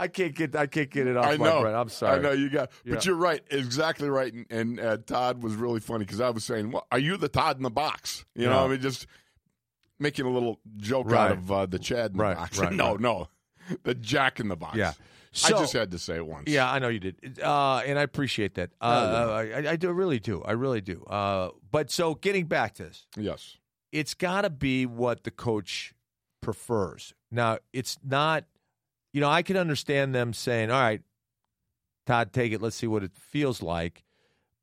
I 0.00 0.06
can't 0.08 0.34
get 0.34 0.54
I 0.54 0.66
can't 0.66 0.88
get 0.90 1.06
it 1.08 1.16
off 1.16 1.26
I 1.26 1.36
my 1.36 1.46
know. 1.46 1.60
brain 1.62 1.74
I'm 1.74 1.88
sorry 1.88 2.18
I 2.18 2.22
know 2.22 2.30
you 2.32 2.48
got, 2.48 2.70
Yeah. 2.84 2.94
but 2.94 3.04
you're 3.04 3.16
right, 3.16 3.42
exactly 3.50 4.08
right. 4.08 4.32
And, 4.32 4.46
and 4.50 4.80
uh, 4.80 4.96
Todd 4.98 5.42
was 5.42 5.54
really 5.56 5.80
funny 5.80 6.04
because 6.04 6.20
I 6.20 6.30
was 6.30 6.44
saying, 6.44 6.70
well, 6.70 6.86
are 6.92 6.98
you 7.00 7.16
the 7.16 7.28
Todd 7.28 7.56
in 7.56 7.64
the 7.64 7.70
box?" 7.70 8.24
You 8.34 8.46
know, 8.46 8.64
I 8.64 8.68
mean, 8.68 8.80
just 8.80 9.06
making 9.98 10.24
a 10.26 10.30
little 10.30 10.60
joke 10.76 11.10
Right. 11.10 11.26
out 11.26 11.32
of 11.32 11.50
uh, 11.52 11.66
the 11.66 11.78
Chad 11.80 12.12
in 12.12 12.16
the 12.18 12.22
Right, 12.22 12.36
box. 12.36 12.58
right, 12.58 12.72
no, 12.84 12.94
no, 12.96 13.28
the 13.82 13.94
Jack 13.94 14.38
in 14.40 14.48
the 14.48 14.56
box. 14.56 14.76
Yeah. 14.76 14.92
I 15.44 15.50
just 15.50 15.72
had 15.74 15.90
to 15.90 15.98
say 15.98 16.16
it 16.16 16.26
once. 16.26 16.48
Yeah, 16.48 16.70
I 16.70 16.78
know 16.78 16.88
you 16.88 17.00
did, 17.00 17.38
uh, 17.40 17.82
and 17.86 17.98
I 17.98 18.02
appreciate 18.02 18.54
that. 18.54 18.70
Uh, 18.80 19.30
I, 19.54 19.70
I 19.70 19.76
do, 19.76 19.88
I 19.88 19.92
really 19.92 20.18
do. 20.18 20.42
I 20.42 20.52
really 20.52 20.80
do. 20.80 21.02
Uh, 21.04 21.50
but 21.70 21.90
so, 21.90 22.14
getting 22.14 22.46
back 22.46 22.74
to 22.74 22.84
this, 22.84 23.06
Yes. 23.16 23.56
it's 23.92 24.14
got 24.14 24.40
to 24.42 24.50
be 24.50 24.86
what 24.86 25.24
the 25.24 25.30
coach 25.30 25.92
prefers. 26.40 27.12
Now, 27.30 27.58
it's 27.72 27.98
not. 28.04 28.44
You 29.18 29.22
know, 29.22 29.30
I 29.30 29.42
can 29.42 29.56
understand 29.56 30.14
them 30.14 30.32
saying, 30.32 30.70
"All 30.70 30.80
right, 30.80 31.02
Todd, 32.06 32.32
take 32.32 32.52
it. 32.52 32.62
Let's 32.62 32.76
see 32.76 32.86
what 32.86 33.02
it 33.02 33.10
feels 33.16 33.60
like." 33.62 34.04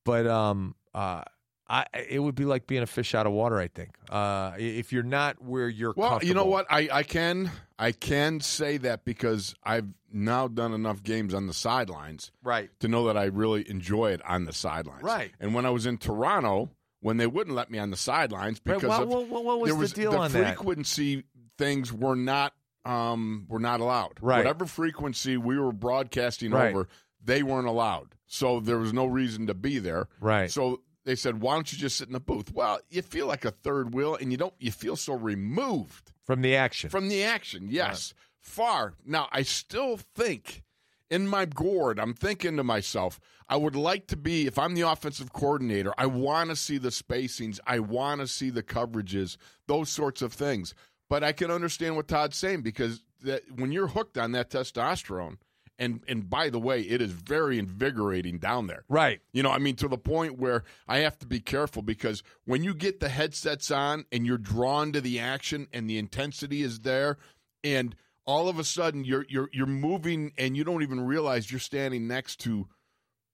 But 0.06 0.26
um, 0.28 0.76
uh, 0.94 1.24
I 1.68 1.86
it 2.10 2.20
would 2.20 2.36
be 2.36 2.46
like 2.46 2.66
being 2.66 2.82
a 2.82 2.88
fish 2.88 3.14
out 3.14 3.28
of 3.28 3.34
water. 3.34 3.60
I 3.60 3.68
think 3.68 3.90
uh, 4.10 4.54
if 4.58 4.94
you're 4.94 5.04
not 5.04 5.44
where 5.44 5.68
you're. 5.68 5.94
Well, 5.98 6.22
you 6.24 6.34
know 6.34 6.46
what? 6.46 6.68
I, 6.70 6.88
I 6.90 7.04
can 7.04 7.52
I 7.78 7.92
can 7.92 8.40
say 8.40 8.78
that 8.78 9.04
because 9.04 9.56
I've 9.62 9.88
now 10.10 10.48
done 10.48 10.74
enough 10.74 11.04
games 11.04 11.34
on 11.34 11.48
the 11.48 11.54
sidelines 11.54 12.32
Right. 12.42 12.70
to 12.80 12.88
know 12.88 13.08
that 13.08 13.18
I 13.18 13.26
really 13.26 13.70
enjoy 13.70 14.12
it 14.14 14.22
on 14.26 14.46
the 14.46 14.54
sidelines. 14.54 15.04
Right. 15.04 15.34
And 15.42 15.54
when 15.54 15.66
I 15.66 15.70
was 15.72 15.86
in 15.86 15.98
Toronto, 15.98 16.70
when 17.02 17.18
they 17.18 17.28
wouldn't 17.28 17.58
let 17.58 17.70
me 17.70 17.78
on 17.80 17.90
the 17.92 17.98
sidelines 17.98 18.62
Right, 18.66 18.76
because 18.80 18.98
what- 19.06 19.22
of 19.24 19.30
what- 19.30 19.44
what 19.44 19.60
was 19.60 19.68
there 19.68 19.76
the 19.76 19.80
was 19.82 19.92
deal 19.92 20.16
on 20.16 20.32
that? 20.32 20.56
frequency 20.56 21.26
things 21.58 21.92
were 21.92 22.16
not 22.16 22.54
um 22.86 23.46
were 23.50 23.60
not 23.60 23.80
allowed. 23.80 24.18
Right. 24.22 24.38
Whatever 24.40 24.66
frequency 24.66 25.38
we 25.38 25.58
were 25.58 25.72
broadcasting 25.72 26.52
Right. 26.52 26.70
over, 26.70 26.88
they 27.24 27.44
weren't 27.44 27.68
allowed. 27.68 28.16
So 28.28 28.60
there 28.60 28.78
was 28.78 28.94
no 28.94 29.06
reason 29.06 29.48
to 29.48 29.54
be 29.54 29.80
there. 29.80 30.08
Right. 30.20 30.50
So 30.52 30.82
they 31.04 31.16
said, 31.16 31.42
"Why 31.42 31.54
don't 31.56 31.72
you 31.72 31.78
just 31.80 31.98
sit 31.98 32.08
in 32.08 32.14
the 32.14 32.20
booth?" 32.20 32.52
Well, 32.54 32.80
you 32.90 33.02
feel 33.02 33.28
like 33.28 33.46
a 33.46 33.52
third 33.52 33.94
wheel, 33.94 34.16
and 34.16 34.32
you 34.32 34.38
don't. 34.38 34.54
You 34.60 34.72
feel 34.72 34.96
so 34.96 35.14
removed 35.14 36.12
From 36.24 36.42
the 36.42 36.56
action. 36.56 36.90
from 36.90 37.10
the 37.10 37.24
action. 37.24 37.68
Yes, 37.70 38.14
far. 38.40 38.94
Now, 39.06 39.28
I 39.32 39.42
still 39.44 39.98
think 39.98 40.64
in 41.12 41.28
my 41.28 41.46
gourd, 41.46 42.00
I'm 42.00 42.16
thinking 42.16 42.58
to 42.58 42.64
myself, 42.64 43.20
I 43.48 43.58
would 43.58 43.76
like 43.76 44.08
to 44.08 44.18
be, 44.18 44.48
if 44.48 44.58
I'm 44.58 44.74
the 44.74 44.82
offensive 44.90 45.32
coordinator, 45.32 45.94
I 46.00 46.08
want 46.08 46.50
to 46.50 46.56
see 46.56 46.80
the 46.80 46.90
spacings, 46.90 47.60
I 47.68 47.78
want 47.78 48.22
to 48.22 48.28
see 48.28 48.50
the 48.50 48.64
coverages, 48.64 49.38
those 49.68 49.90
sorts 49.92 50.24
of 50.24 50.34
things. 50.34 50.74
But 51.10 51.24
I 51.24 51.32
can 51.32 51.52
understand 51.52 51.96
what 51.96 52.08
Todd's 52.08 52.38
saying 52.38 52.62
because 52.62 53.04
that 53.22 53.44
when 53.56 53.72
you're 53.72 53.88
hooked 53.88 54.18
on 54.18 54.32
that 54.32 54.50
testosterone, 54.50 55.38
and 55.78 56.02
and 56.08 56.30
by 56.30 56.50
the 56.50 56.60
way, 56.60 56.82
it 56.82 57.02
is 57.02 57.12
very 57.12 57.60
invigorating 57.60 58.38
down 58.38 58.68
there. 58.68 58.86
right. 58.88 59.20
You 59.34 59.44
know, 59.44 59.52
I 59.52 59.58
mean, 59.58 59.76
to 59.78 59.88
the 59.88 59.98
point 59.98 60.40
where 60.40 60.64
I 60.88 61.00
have 61.00 61.20
to 61.20 61.28
be 61.28 61.40
careful 61.40 61.82
because 61.82 62.24
when 62.46 62.64
you 62.64 62.74
get 62.74 63.00
the 63.00 63.10
headsets 63.10 63.72
on 63.72 64.06
and 64.12 64.26
you're 64.26 64.38
drawn 64.38 64.94
to 64.94 65.02
the 65.02 65.20
action 65.20 65.68
and 65.74 65.90
the 65.90 65.98
intensity 65.98 66.62
is 66.62 66.80
there, 66.80 67.18
and 67.64 67.96
all 68.26 68.48
of 68.48 68.58
a 68.58 68.64
sudden 68.64 69.04
you're 69.04 69.26
you're 69.30 69.50
you're 69.52 69.68
moving 69.68 70.32
and 70.38 70.56
you 70.56 70.64
don't 70.64 70.82
even 70.82 71.02
realize 71.02 71.52
you're 71.52 71.60
standing 71.60 72.08
next 72.08 72.40
to 72.42 72.68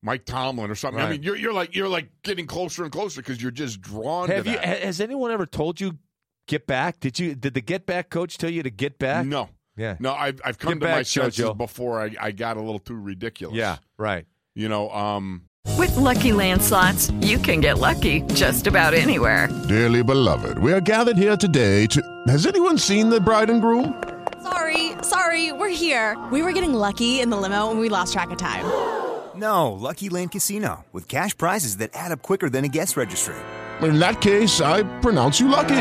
Mike 0.01 0.25
Tomlin 0.25 0.71
or 0.71 0.75
something. 0.75 1.01
I 1.01 1.09
mean, 1.09 1.23
you're 1.23 1.35
you're 1.35 1.53
like 1.53 1.75
you're 1.75 1.89
like 1.89 2.09
getting 2.23 2.47
closer 2.47 2.83
and 2.83 2.91
closer 2.91 3.21
because 3.21 3.41
you're 3.41 3.51
just 3.51 3.81
drawn 3.81 4.29
Have 4.29 4.45
to 4.45 4.51
you? 4.51 4.57
Has 4.57 4.99
anyone 4.99 5.31
ever 5.31 5.45
told 5.45 5.79
you 5.79 5.99
get 6.47 6.67
back? 6.67 6.99
Did 6.99 7.19
you? 7.19 7.35
Did 7.35 7.53
the 7.53 7.61
get 7.61 7.85
back 7.85 8.09
coach 8.09 8.37
tell 8.37 8.49
you 8.49 8.63
to 8.63 8.69
get 8.69 8.97
back? 8.99 9.25
no, 9.25 9.49
Yeah. 9.77 9.95
no, 9.99 10.13
I've 10.13 10.39
I've 10.43 10.57
come 10.57 10.73
Get 10.73 10.79
to 10.81 10.85
my 10.91 10.97
back, 10.99 11.05
senses 11.05 11.45
JoJo. 11.45 11.57
before 11.57 12.01
I, 12.01 12.15
I 12.19 12.31
got 12.31 12.57
a 12.57 12.61
little 12.61 12.79
too 12.79 12.95
ridiculous. 12.95 13.55
Yeah. 13.57 13.77
Right. 13.97 14.25
you 14.55 14.67
know, 14.69 14.89
um, 14.91 15.43
With 15.77 15.95
Lucky 15.95 16.33
Land 16.33 16.61
slots, 16.61 17.11
you 17.21 17.37
can 17.37 17.61
get 17.61 17.77
lucky 17.77 18.21
just 18.33 18.67
about 18.67 18.93
anywhere. 18.93 19.47
Dearly 19.69 20.03
beloved, 20.03 20.57
we 20.59 20.73
are 20.73 20.81
gathered 20.81 21.17
here 21.17 21.37
today 21.37 21.87
to. 21.87 22.01
Has 22.27 22.45
anyone 22.45 22.77
seen 22.77 23.09
the 23.09 23.19
bride 23.21 23.49
and 23.49 23.61
groom? 23.61 24.01
Sorry, 24.43 24.93
sorry, 25.03 25.51
we're 25.51 25.69
here. 25.69 26.17
We 26.31 26.41
were 26.41 26.51
getting 26.51 26.73
lucky 26.73 27.19
in 27.21 27.29
the 27.29 27.37
limo 27.37 27.69
and 27.71 27.79
we 27.79 27.89
lost 27.89 28.13
track 28.13 28.31
of 28.31 28.37
time. 28.37 28.65
No, 29.33 29.71
Lucky 29.71 30.09
Land 30.09 30.31
Casino, 30.33 30.83
with 30.91 31.07
cash 31.07 31.35
prizes 31.35 31.77
that 31.77 31.91
add 31.93 32.11
up 32.11 32.21
quicker 32.21 32.49
than 32.49 32.65
a 32.65 32.67
guest 32.67 32.97
registry. 32.97 33.33
In 33.81 33.97
that 33.97 34.19
case, 34.19 34.59
I 34.59 34.83
pronounce 34.99 35.39
you 35.39 35.47
lucky. 35.47 35.79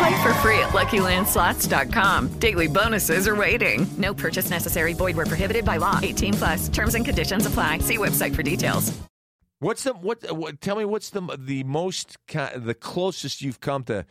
Play 0.00 0.22
for 0.22 0.32
free 0.34 0.58
at 0.60 0.70
LuckyLandSlots.com. 0.70 2.28
Daily 2.38 2.68
bonuses 2.68 3.28
are 3.28 3.36
waiting. 3.36 3.86
No 3.98 4.14
purchase 4.14 4.48
necessary. 4.48 4.94
Void 4.94 5.14
were 5.16 5.26
prohibited 5.26 5.64
by 5.64 5.76
law. 5.76 5.98
18 6.02 6.34
plus. 6.34 6.68
Terms 6.70 6.94
and 6.94 7.04
conditions 7.04 7.44
apply. 7.44 7.78
See 7.78 7.98
website 7.98 8.34
for 8.34 8.42
details. 8.42 8.98
What's 9.58 9.82
the 9.84 9.92
what, 9.92 10.22
what? 10.34 10.58
Tell 10.62 10.76
me 10.76 10.86
what's 10.86 11.10
the 11.10 11.20
the 11.38 11.64
most 11.64 12.16
the 12.28 12.74
closest 12.80 13.42
you've 13.42 13.60
come 13.60 13.84
to, 13.84 14.06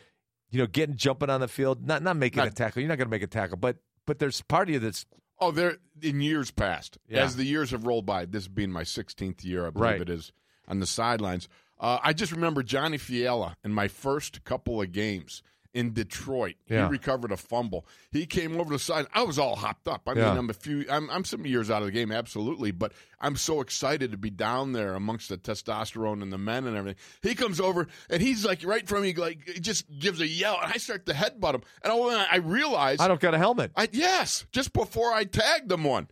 you 0.52 0.60
know, 0.60 0.68
getting 0.68 0.96
jumping 0.96 1.32
on 1.32 1.42
the 1.42 1.48
field, 1.48 1.88
not 1.88 2.04
not 2.04 2.18
making 2.18 2.44
a 2.44 2.52
tackle. 2.52 2.84
You're 2.84 2.90
not 2.90 3.00
going 3.00 3.08
to 3.08 3.12
make 3.12 3.24
a 3.24 3.28
tackle, 3.28 3.58
but 3.58 3.78
but 4.06 4.20
there's 4.20 4.42
part 4.42 4.68
of 4.70 4.74
you 4.76 4.80
that's 4.80 5.08
Oh, 5.40 5.50
there 5.50 5.78
in 6.04 6.22
years 6.22 6.52
past, 6.52 7.00
Yeah. 7.08 7.24
as 7.24 7.36
the 7.36 7.46
years 7.46 7.72
have 7.72 7.86
rolled 7.88 8.06
by. 8.06 8.26
This 8.26 8.48
being 8.48 8.72
my 8.72 8.84
16th 8.84 9.44
year, 9.44 9.66
I 9.66 9.70
believe 9.72 9.92
Right. 9.92 10.02
it 10.02 10.10
is 10.10 10.32
on 10.68 10.82
the 10.82 10.86
sidelines. 10.86 11.48
Uh, 11.80 11.98
I 12.04 12.14
just 12.14 12.32
remember 12.34 12.62
Johnny 12.62 12.98
Fiala 13.00 13.56
in 13.64 13.74
my 13.74 13.88
first 13.88 14.44
couple 14.44 14.80
of 14.84 14.92
games 14.92 15.42
in 15.74 15.94
Detroit. 15.94 16.56
Yeah. 16.68 16.86
He 16.86 16.92
recovered 16.92 17.32
a 17.32 17.38
fumble. 17.38 17.86
He 18.12 18.26
came 18.26 18.60
over 18.60 18.72
the 18.74 18.80
side. 18.80 19.06
I 19.14 19.22
was 19.24 19.38
all 19.38 19.56
hopped 19.56 19.88
up. 19.88 20.02
I 20.08 20.14
Yeah. 20.14 20.30
mean, 20.30 20.38
I'm 20.40 20.50
a 20.50 20.54
few. 20.54 20.86
I'm, 20.90 21.10
I'm 21.12 21.24
some 21.24 21.46
years 21.46 21.70
out 21.70 21.82
of 21.82 21.86
the 21.86 21.92
game, 21.92 22.12
absolutely, 22.12 22.72
but 22.72 22.92
I'm 23.20 23.36
so 23.36 23.62
excited 23.62 24.12
to 24.12 24.18
be 24.18 24.30
down 24.32 24.72
there 24.74 24.96
amongst 24.96 25.30
the 25.30 25.38
testosterone 25.38 26.22
and 26.24 26.34
the 26.34 26.38
men 26.40 26.66
and 26.66 26.76
everything. 26.76 27.00
He 27.22 27.36
comes 27.36 27.60
over 27.60 27.88
and 28.10 28.22
he's 28.22 28.46
like 28.46 28.66
right 28.66 28.88
from 28.88 29.04
me, 29.04 29.14
like 29.14 29.48
he 29.48 29.60
just 29.60 29.86
gives 30.00 30.20
a 30.22 30.28
yell, 30.28 30.58
and 30.62 30.72
I 30.74 30.78
start 30.78 31.06
to 31.06 31.14
headbutt 31.14 31.54
him, 31.56 31.62
and 31.84 31.94
I, 31.94 32.28
I 32.32 32.38
realize 32.38 33.00
I 33.00 33.08
don't 33.08 33.20
got 33.22 33.34
a 33.36 33.38
helmet. 33.38 33.72
I 33.76 33.90
yes, 33.92 34.46
just 34.52 34.74
before 34.74 35.14
I 35.14 35.24
tagged 35.26 35.72
him 35.72 35.84
one. 35.84 36.08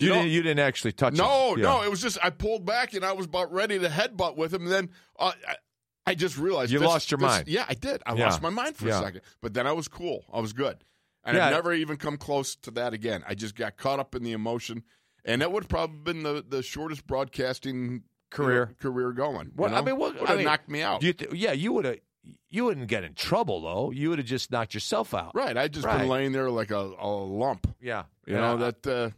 You, 0.00 0.10
know- 0.10 0.14
didn't 0.16 0.30
you 0.30 0.42
didn't 0.42 0.60
actually 0.60 0.92
touch 0.92 1.14
no, 1.14 1.54
him. 1.54 1.62
no, 1.62 1.80
Yeah. 1.80 1.86
it 1.86 1.90
was 1.90 2.00
just 2.00 2.18
I 2.22 2.30
pulled 2.30 2.64
back 2.64 2.94
and 2.94 3.04
I 3.04 3.12
was 3.14 3.26
about 3.26 3.52
ready 3.52 3.78
to 3.80 3.88
headbutt 3.88 4.36
with 4.36 4.54
him, 4.54 4.62
and 4.64 4.70
then 4.70 4.90
uh, 5.18 5.32
I, 6.08 6.14
just 6.14 6.36
realized 6.38 6.72
You 6.72 6.78
this- 6.80 6.88
lost 6.88 7.10
your 7.10 7.18
this- 7.18 7.26
mind. 7.26 7.48
Yeah, 7.48 7.64
I 7.68 7.74
did. 7.74 8.02
I 8.06 8.14
Yeah. 8.14 8.24
lost 8.26 8.42
my 8.42 8.50
mind 8.50 8.76
for 8.76 8.86
Yeah. 8.86 8.98
a 9.00 9.02
second, 9.02 9.20
but 9.40 9.54
then 9.54 9.66
I 9.66 9.72
was 9.72 9.88
cool. 9.88 10.24
I 10.32 10.40
was 10.40 10.52
good, 10.52 10.82
and 11.24 11.36
Yeah. 11.36 11.46
I've 11.46 11.52
never 11.52 11.72
even 11.72 11.96
come 11.96 12.16
close 12.16 12.54
to 12.56 12.70
that 12.72 12.92
again. 12.92 13.22
I 13.26 13.34
just 13.34 13.54
got 13.54 13.76
caught 13.76 13.98
up 14.00 14.14
in 14.14 14.22
the 14.22 14.32
emotion, 14.32 14.82
and 15.24 15.42
that 15.42 15.52
would 15.52 15.64
have 15.64 15.68
probably 15.70 15.98
been 15.98 16.22
the, 16.22 16.44
the 16.46 16.62
shortest 16.62 17.06
broadcasting 17.06 17.84
you 17.84 17.90
know, 17.90 18.00
Career. 18.30 18.74
career 18.80 19.12
going. 19.12 19.52
What 19.54 19.70
you 19.70 19.76
I 19.76 19.80
mean, 19.82 19.96
what 19.96 20.14
would 20.14 20.24
I 20.24 20.26
have 20.28 20.36
mean, 20.38 20.46
knocked 20.46 20.68
me 20.68 20.82
out. 20.82 21.02
You 21.02 21.12
th- 21.14 21.32
yeah, 21.32 21.52
you 21.52 21.72
would 21.72 21.84
have. 21.86 21.98
You 22.50 22.64
wouldn't 22.66 22.88
get 22.88 23.04
in 23.04 23.14
trouble 23.14 23.62
though. 23.62 23.90
You 23.90 24.10
would 24.10 24.18
have 24.18 24.26
just 24.28 24.50
knocked 24.50 24.74
yourself 24.74 25.14
out. 25.14 25.34
right, 25.34 25.56
I 25.56 25.68
just 25.68 25.86
Right. 25.86 25.98
been 26.00 26.08
laying 26.08 26.32
there 26.32 26.50
like 26.50 26.70
a, 26.70 26.76
a 26.98 27.08
lump. 27.08 27.74
Yeah. 27.80 28.04
You 28.26 28.34
know 28.34 28.58
that 28.58 28.86
uh, 28.86 29.10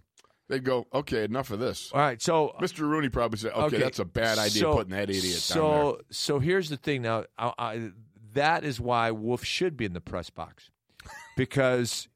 they'd 0.50 0.64
go, 0.64 0.86
okay, 0.92 1.24
enough 1.24 1.50
of 1.50 1.60
this. 1.60 1.90
All 1.94 2.00
right. 2.00 2.20
So 2.20 2.48
uh, 2.48 2.60
Mr. 2.60 2.80
Rooney 2.80 3.08
probably 3.08 3.38
said, 3.38 3.52
okay, 3.52 3.78
that's 3.78 4.00
a 4.00 4.04
bad 4.04 4.38
idea 4.38 4.60
so- 4.60 4.74
putting 4.74 4.90
that 4.90 5.08
idiot 5.08 5.24
so, 5.24 5.60
down 5.60 5.84
there. 5.84 5.94
So 6.10 6.38
here's 6.40 6.68
the 6.68 6.76
thing. 6.76 7.02
Now, 7.02 7.24
I, 7.38 7.52
I, 7.58 7.90
that 8.34 8.64
is 8.64 8.80
why 8.80 9.12
Wolf 9.12 9.44
should 9.44 9.76
be 9.76 9.84
in 9.84 9.92
the 9.92 10.00
press 10.00 10.28
box, 10.28 10.70
because 11.36 12.08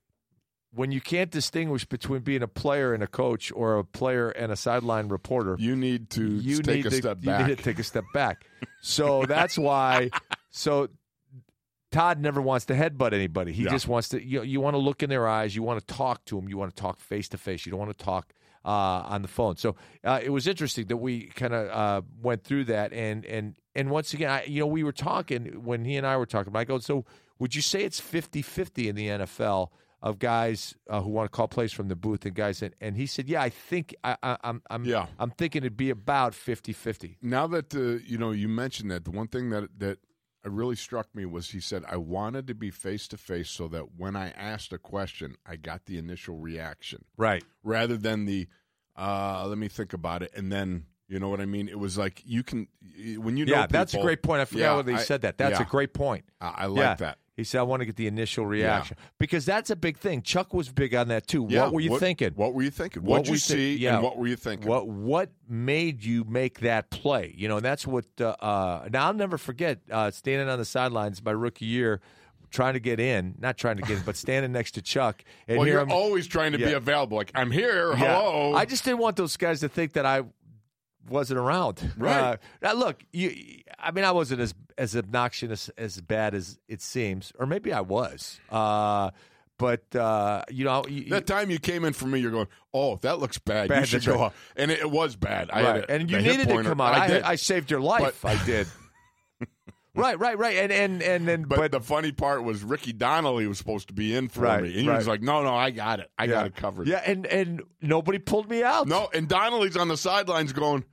when 0.75 0.91
you 0.91 1.01
can't 1.01 1.31
distinguish 1.31 1.85
between 1.85 2.23
being 2.23 2.43
a 2.43 2.49
player 2.49 2.93
and 2.93 3.03
a 3.03 3.07
coach, 3.07 3.53
or 3.55 3.79
a 3.79 3.85
player 3.85 4.31
and 4.31 4.51
a 4.51 4.57
sideline 4.57 5.09
reporter, 5.09 5.57
You 5.59 5.77
need 5.77 6.11
to 6.11 6.27
you 6.27 6.61
take 6.63 6.77
need 6.77 6.87
a 6.87 6.91
to, 6.91 6.97
step 6.97 7.19
you 7.23 7.33
need 7.33 7.57
to 7.57 7.63
take 7.63 7.79
a 7.79 7.85
step 7.85 8.05
back. 8.13 8.47
So 8.87 9.25
that's 9.25 9.57
why. 9.57 10.11
So 10.51 10.89
Todd 11.95 12.21
never 12.21 12.41
wants 12.43 12.67
to 12.67 12.75
headbutt 12.75 13.13
anybody. 13.13 13.53
He 13.53 13.65
Yeah. 13.65 13.71
just 13.71 13.87
wants 13.89 14.09
to. 14.11 14.23
You, 14.25 14.43
you 14.43 14.61
want 14.61 14.75
to 14.75 14.79
look 14.79 15.03
in 15.03 15.11
their 15.11 15.27
eyes. 15.29 15.55
You 15.57 15.63
want 15.63 15.87
to 15.87 15.95
talk 15.95 16.25
to 16.27 16.37
them. 16.37 16.49
You 16.49 16.57
want 16.59 16.75
to 16.75 16.81
talk 16.81 16.99
face 16.99 17.29
to 17.31 17.39
face. 17.39 17.65
You 17.65 17.71
don't 17.71 17.81
want 17.81 17.97
to 17.97 18.05
talk 18.05 18.33
uh, 18.65 18.69
on 19.15 19.23
the 19.23 19.29
phone. 19.29 19.57
So 19.57 19.77
uh, 20.05 20.21
it 20.23 20.31
was 20.31 20.47
interesting 20.47 20.87
that 20.87 20.97
we 20.97 21.27
kind 21.29 21.55
of 21.55 21.69
uh, 21.69 22.03
went 22.23 22.45
through 22.45 22.65
that. 22.65 22.93
And 22.93 23.25
and 23.27 23.57
and 23.75 23.91
once 23.91 24.13
again, 24.15 24.31
I, 24.31 24.45
you 24.45 24.61
know, 24.61 24.67
we 24.67 24.83
were 24.85 24.93
talking 24.93 25.65
when 25.65 25.85
he 25.85 25.97
and 25.97 26.07
I 26.07 26.17
were 26.17 26.27
talking. 26.27 26.55
I 26.57 26.65
go, 26.65 26.79
so 26.79 27.05
would 27.39 27.55
you 27.55 27.63
say 27.63 27.83
it's 27.85 28.01
50-50 28.01 28.89
in 28.89 28.95
the 28.97 29.09
NFL? 29.09 29.69
Of 30.03 30.19
guys 30.19 30.75
uh, 30.91 31.01
who 31.01 31.09
want 31.09 31.33
to 31.33 31.35
call 31.35 31.49
plays 31.49 31.73
from 31.73 31.89
the 31.89 31.97
booth 31.97 32.27
and 32.27 32.35
guys, 32.35 32.61
and, 32.61 32.75
and 32.79 32.95
he 32.95 33.07
said, 33.07 33.27
"Yeah, 33.27 33.41
I 33.41 33.49
think 33.49 33.95
I, 34.05 34.19
I, 34.23 34.37
I'm, 34.45 34.61
I'm, 34.69 34.85
Yeah. 34.85 35.07
I'm 35.19 35.31
thinking 35.31 35.63
it'd 35.63 35.79
be 35.79 35.89
about 35.89 36.35
50-50. 36.35 37.17
now 37.23 37.47
that 37.47 37.75
uh, 37.75 38.05
you 38.07 38.19
know 38.19 38.31
you 38.31 38.47
mentioned 38.47 38.91
that, 38.91 39.07
the 39.07 39.11
one 39.11 39.29
thing 39.29 39.49
that 39.49 39.71
that 39.79 39.99
really 40.49 40.77
struck 40.77 41.15
me 41.15 41.25
was 41.25 41.51
he 41.51 41.61
said, 41.61 41.85
"I 41.89 41.97
wanted 41.97 42.47
to 42.49 42.55
be 42.55 42.71
face 42.71 43.09
to 43.09 43.17
face 43.17 43.49
so 43.51 43.69
that 43.69 43.97
when 43.97 44.17
I 44.17 44.31
asked 44.31 44.73
a 44.73 44.79
question, 44.79 45.37
I 45.47 45.57
got 45.57 45.87
the 45.87 45.99
initial 45.99 46.39
reaction 46.39 47.05
Right. 47.17 47.45
rather 47.63 47.97
than 47.97 48.25
the 48.27 48.49
uh, 48.97 49.45
let 49.49 49.59
me 49.59 49.69
think 49.69 49.93
about 49.93 50.23
it 50.23 50.33
and 50.35 50.51
then." 50.53 50.87
You 51.07 51.19
know 51.21 51.29
what 51.29 51.43
I 51.43 51.45
mean? 51.45 51.69
It 51.69 51.79
was 51.79 51.99
like 51.99 52.23
you 52.25 52.43
can 52.43 52.67
when 53.19 53.37
you 53.37 53.45
know. 53.45 53.53
yeah, 53.53 53.67
that's 53.67 53.93
a 53.93 54.01
great 54.01 54.23
point. 54.23 54.41
I 54.41 54.47
forgot 54.47 54.61
Yeah, 54.63 54.77
whether 54.77 54.91
he 54.93 54.97
I- 54.97 55.03
said 55.03 55.21
that. 55.21 55.37
That's 55.37 55.61
a 55.61 55.65
great 55.65 55.93
point. 55.93 56.25
I, 56.41 56.49
I 56.57 56.67
like 56.67 56.79
yeah. 56.79 56.95
that. 56.95 57.19
He 57.37 57.43
said, 57.43 57.59
I 57.59 57.63
want 57.65 57.81
to 57.81 57.87
get 57.87 57.97
the 57.97 58.07
initial 58.07 58.47
reaction. 58.47 58.97
Because 59.19 59.45
that's 59.45 59.69
a 59.71 59.75
big 59.77 59.99
thing. 59.99 60.23
Chuck 60.23 60.55
was 60.55 60.69
big 60.69 60.95
on 60.95 61.09
that 61.09 61.27
too. 61.27 61.47
Yeah, 61.51 61.63
what 61.65 61.73
were 61.73 61.81
you 61.81 61.99
thinking? 61.99 62.31
What 62.37 62.55
were 62.55 62.63
you 62.63 62.71
thinking? 62.71 63.03
What 63.03 63.09
What 63.11 63.19
did 63.25 63.29
you 63.29 63.33
you 63.35 63.39
thi- 63.41 63.55
see? 63.55 63.77
yeah. 63.77 63.95
And 63.95 64.03
what 64.05 64.17
were 64.17 64.27
you 64.29 64.37
thinking? 64.37 64.69
What 64.69 64.87
what 64.87 65.31
made 65.49 66.05
you 66.05 66.25
make 66.25 66.61
that 66.61 66.91
play? 66.91 67.35
You 67.37 67.49
know, 67.49 67.57
and 67.57 67.65
that's 67.65 67.87
what. 67.87 68.05
Uh, 68.21 68.37
uh, 68.41 68.89
now 68.93 69.07
I'll 69.07 69.15
never 69.15 69.37
forget 69.37 69.81
uh, 69.91 70.11
standing 70.13 70.49
on 70.49 70.59
the 70.61 70.65
sidelines 70.65 71.25
my 71.25 71.33
rookie 71.33 71.65
year, 71.67 72.01
trying 72.51 72.75
to 72.75 72.81
get 72.81 73.01
in, 73.01 73.35
not 73.41 73.59
trying 73.59 73.79
to 73.79 73.83
get 73.83 73.99
in, 73.99 74.05
but 74.05 74.17
standing 74.17 74.53
next 74.53 74.73
to 74.73 74.83
Chuck 74.83 75.25
and 75.49 75.59
well, 75.59 75.67
you're 75.67 75.81
him. 75.81 75.91
always 75.91 76.29
trying 76.29 76.53
to 76.53 76.59
be 76.59 76.73
available. 76.73 77.17
Like 77.17 77.33
I'm 77.35 77.51
here. 77.51 77.91
Yeah. 77.91 77.97
Hello. 77.97 78.55
I 78.55 78.65
just 78.65 78.85
didn't 78.85 78.99
want 79.01 79.17
those 79.17 79.37
guys 79.37 79.59
to 79.61 79.69
think 79.69 79.95
that 79.95 80.07
I 80.07 80.23
wasn't 81.09 81.39
around. 81.39 81.93
Right. 81.99 82.21
Uh, 82.21 82.37
now 82.63 82.73
look, 82.75 83.05
you. 83.13 83.63
I 83.79 83.91
mean, 83.91 84.05
I 84.05 84.13
wasn't 84.13 84.41
as 84.41 84.55
as 84.77 84.97
obnoxious 84.97 85.69
as 85.69 85.97
as 85.97 86.01
bad 86.01 86.35
as 86.35 86.59
it 86.69 86.83
seems, 86.83 87.33
or 87.39 87.47
maybe 87.47 87.73
I 87.73 87.81
was. 87.81 88.41
Uh, 88.51 89.11
but 89.57 89.95
uh, 89.95 90.43
you 90.51 90.65
know, 90.65 90.85
you, 90.89 91.11
That 91.11 91.27
time 91.27 91.51
you 91.51 91.59
came 91.59 91.85
in 91.85 91.93
for 91.93 92.07
me, 92.07 92.19
you're 92.21 92.33
going, 92.33 92.49
"Oh, 92.73 92.97
that 93.03 93.19
looks 93.21 93.39
bad. 93.39 93.69
Bad, 93.69 93.81
you 93.81 93.87
should 93.87 94.05
go." 94.05 94.15
right. 94.15 94.21
out." 94.27 94.35
And 94.57 94.71
it, 94.71 94.81
it 94.81 94.91
was 94.91 95.17
bad. 95.17 95.51
I 95.51 95.63
had 95.63 95.69
right, 95.69 95.85
a- 95.85 95.91
and 95.91 96.11
you 96.11 96.19
needed 96.19 96.49
to 96.49 96.63
come 96.63 96.81
out. 96.81 96.95
I, 96.95 97.19
I. 97.19 97.31
I 97.31 97.35
saved 97.37 97.71
your 97.71 97.81
life. 97.81 98.21
But- 98.23 98.41
I 98.41 98.45
did. 98.45 98.67
right, 99.95 100.19
right, 100.19 100.37
right, 100.37 100.57
and 100.57 100.73
and 100.73 101.03
and 101.03 101.29
then, 101.29 101.45
but, 101.45 101.57
but, 101.57 101.71
the 101.71 101.81
funny 101.81 102.11
part 102.11 102.43
was 102.43 102.65
Ricky 102.65 102.93
Donnalley 102.93 103.47
was 103.47 103.59
supposed 103.59 103.87
to 103.89 103.95
be 103.95 104.17
in 104.17 104.29
for 104.29 104.41
Right, 104.41 104.65
me, 104.65 104.71
and 104.71 104.81
he 104.81 104.89
was 104.89 105.07
like, 105.07 105.23
"No, 105.23 105.45
no, 105.45 105.55
I 105.55 105.71
got 105.71 106.01
it. 106.01 106.11
I 106.19 106.25
yeah. 106.25 106.31
got 106.33 106.47
it 106.47 106.57
covered." 106.57 106.89
Yeah, 106.89 107.01
and 107.07 107.25
and 107.27 107.63
nobody 107.81 108.19
pulled 108.19 108.51
me 108.51 108.65
out. 108.65 108.89
No, 108.89 109.09
and 109.15 109.29
Donnalley's 109.29 109.77
on 109.77 109.87
the 109.87 109.97
sidelines 109.97 110.53
going, 110.53 110.85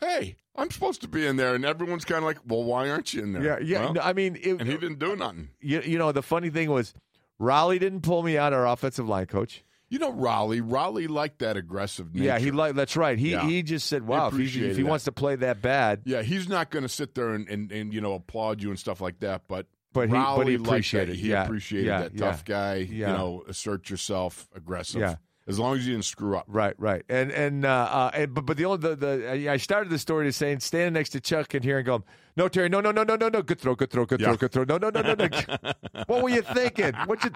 "Hey, 0.00 0.36
I'm 0.54 0.70
supposed 0.70 1.00
to 1.02 1.08
be 1.08 1.26
in 1.26 1.36
there," 1.36 1.54
and 1.54 1.64
everyone's 1.64 2.04
kind 2.04 2.18
of 2.18 2.24
like, 2.24 2.38
"Well, 2.46 2.64
why 2.64 2.88
aren't 2.90 3.12
you 3.14 3.22
in 3.22 3.32
there?" 3.32 3.42
Yeah, 3.42 3.58
yeah. 3.60 3.80
Well, 3.84 3.94
no, 3.94 4.00
I 4.02 4.12
mean, 4.12 4.36
it, 4.36 4.52
and 4.60 4.62
he 4.68 4.76
didn't 4.76 4.98
do 4.98 5.16
nothing. 5.16 5.48
you, 5.60 5.80
you 5.80 5.98
know, 5.98 6.12
the 6.12 6.22
funny 6.22 6.50
thing 6.50 6.70
was, 6.70 6.94
Rollie 7.40 7.78
didn't 7.80 8.00
pull 8.02 8.22
me 8.22 8.36
out. 8.38 8.52
Our 8.52 8.66
offensive 8.66 9.08
line 9.08 9.26
coach. 9.26 9.62
You 9.88 10.00
know 10.00 10.12
Rollie. 10.12 10.60
Rollie 10.60 11.08
liked 11.08 11.38
that 11.38 11.56
aggressive 11.56 12.12
nature. 12.12 12.24
Yeah, 12.24 12.38
he 12.40 12.50
like 12.50 12.74
that's 12.74 12.96
right. 12.96 13.16
He 13.18 13.30
Yeah. 13.32 13.46
he 13.46 13.62
just 13.62 13.86
said, 13.86 14.04
"Wow, 14.06 14.28
if 14.28 14.36
he, 14.36 14.64
if 14.66 14.76
he 14.76 14.82
wants 14.82 15.04
to 15.04 15.12
play 15.12 15.36
that 15.36 15.62
bad, 15.62 16.02
Yeah, 16.04 16.22
he's 16.22 16.48
not 16.48 16.70
going 16.70 16.82
to 16.82 16.88
sit 16.88 17.14
there 17.14 17.34
and, 17.34 17.48
and, 17.48 17.70
and 17.70 17.94
you 17.94 18.00
know 18.00 18.14
applaud 18.14 18.60
you 18.62 18.70
and 18.70 18.78
stuff 18.78 19.00
like 19.00 19.20
that. 19.20 19.42
But 19.46 19.66
But 19.92 20.08
he- 20.08 20.14
but 20.14 20.18
Rollie 20.38 20.46
he 20.48 20.56
liked 20.56 20.68
appreciated 20.70 21.10
that. 21.14 21.20
He 21.20 21.30
Yeah, 21.30 21.44
appreciated 21.44 21.86
yeah, 21.86 22.00
that 22.00 22.16
tough 22.16 22.44
guy. 22.44 22.76
You 22.76 23.06
know, 23.06 23.44
assert 23.46 23.88
yourself, 23.88 24.48
aggressive. 24.56 25.00
Yeah. 25.02 25.16
As 25.48 25.58
long 25.58 25.76
as 25.76 25.86
you 25.86 25.92
didn't 25.94 26.04
screw 26.04 26.36
up. 26.36 26.44
Right, 26.48 26.74
right, 26.78 27.02
and 27.08 27.30
and 27.30 27.64
uh, 27.64 27.68
uh 27.68 28.10
and, 28.14 28.34
but 28.34 28.46
but 28.46 28.56
the 28.56 28.64
only 28.64 28.78
the, 28.78 28.96
the 28.96 29.48
I 29.48 29.56
started 29.56 29.90
the 29.90 29.98
story 29.98 30.26
to 30.26 30.32
saying 30.32 30.60
standing 30.60 30.92
next 30.92 31.10
to 31.10 31.20
Chuck 31.20 31.54
and 31.54 31.64
hearing 31.64 31.84
going, 31.84 32.04
no 32.36 32.48
Terry, 32.48 32.68
no 32.68 32.80
no 32.80 32.90
no 32.90 33.04
no 33.04 33.16
no 33.16 33.28
no, 33.28 33.42
good 33.42 33.60
throw, 33.60 33.74
good 33.74 33.90
throw, 33.90 34.04
good 34.06 34.20
Yeah. 34.20 34.28
throw, 34.28 34.36
good 34.36 34.52
throw, 34.52 34.64
no 34.64 34.78
no 34.78 34.90
no 34.90 35.02
no 35.02 35.14
no. 35.14 35.72
what 36.06 36.22
were 36.22 36.30
you 36.30 36.42
thinking? 36.42 36.92
What 37.06 37.22
you 37.24 37.30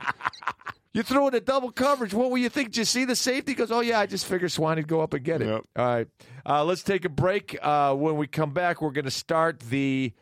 you 0.93 1.03
throwing 1.03 1.35
a 1.35 1.41
double 1.41 1.71
coverage? 1.71 2.13
What 2.13 2.31
were 2.31 2.39
you 2.39 2.49
thinking? 2.49 2.73
Did 2.73 2.79
you 2.79 2.85
see 2.85 3.05
the 3.05 3.17
safety? 3.17 3.53
He 3.53 3.57
goes, 3.57 3.71
oh 3.71 3.81
yeah, 3.81 4.01
I 4.01 4.07
just 4.07 4.27
figured 4.27 4.51
Swanee 4.51 4.81
would 4.81 4.89
go 4.89 5.01
up 5.01 5.15
and 5.15 5.25
get 5.25 5.41
it. 5.41 5.49
Yep. 5.49 5.65
All 5.77 5.85
right, 5.85 6.09
uh, 6.47 6.65
let's 6.65 6.83
take 6.83 7.05
a 7.05 7.09
break. 7.09 7.57
Uh, 7.63 7.95
when 7.95 8.17
we 8.17 8.27
come 8.27 8.53
back, 8.53 8.83
we're 8.83 8.91
going 8.91 9.05
to 9.05 9.11
start 9.11 9.61
the. 9.61 10.13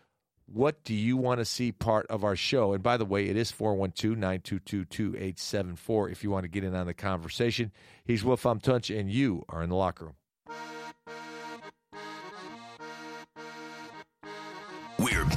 What 0.50 0.82
do 0.82 0.94
you 0.94 1.18
want 1.18 1.40
to 1.40 1.44
see 1.44 1.72
part 1.72 2.06
of 2.06 2.24
our 2.24 2.34
show? 2.34 2.72
And 2.72 2.82
by 2.82 2.96
the 2.96 3.04
way, 3.04 3.28
it 3.28 3.36
is 3.36 3.50
412 3.50 4.16
922 4.16 4.86
2874 4.86 6.08
if 6.08 6.24
you 6.24 6.30
want 6.30 6.44
to 6.44 6.48
get 6.48 6.64
in 6.64 6.74
on 6.74 6.86
the 6.86 6.94
conversation. 6.94 7.70
He's 8.04 8.24
Wolf, 8.24 8.46
Tunch, 8.62 8.88
and 8.88 9.10
you 9.10 9.44
are 9.50 9.62
in 9.62 9.68
the 9.68 9.76
locker 9.76 10.06
room. 10.06 10.14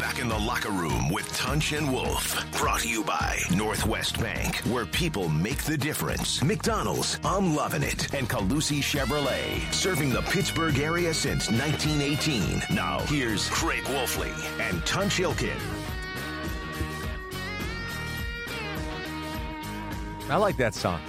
Back 0.01 0.17
in 0.17 0.27
the 0.27 0.37
locker 0.37 0.71
room 0.71 1.09
with 1.09 1.31
Tunch 1.37 1.73
and 1.73 1.93
Wolf. 1.93 2.43
Brought 2.57 2.79
to 2.79 2.89
you 2.89 3.03
by 3.03 3.37
Northwest 3.55 4.19
Bank, 4.19 4.55
where 4.65 4.87
people 4.87 5.29
make 5.29 5.61
the 5.63 5.77
difference. 5.77 6.43
McDonald's, 6.43 7.19
I'm 7.23 7.55
loving 7.55 7.83
it. 7.83 8.11
And 8.11 8.27
Colussy 8.27 8.79
Chevrolet, 8.79 9.71
serving 9.71 10.09
the 10.09 10.23
Pittsburgh 10.23 10.79
area 10.79 11.13
since 11.13 11.51
1918. 11.51 12.75
Now, 12.75 13.01
here's 13.01 13.47
Craig 13.49 13.83
Wolfley 13.83 14.33
and 14.59 14.83
Tunch 14.87 15.19
Ilkin. 15.19 15.59
I 20.31 20.37
like 20.37 20.57
that 20.57 20.73
song. 20.73 20.99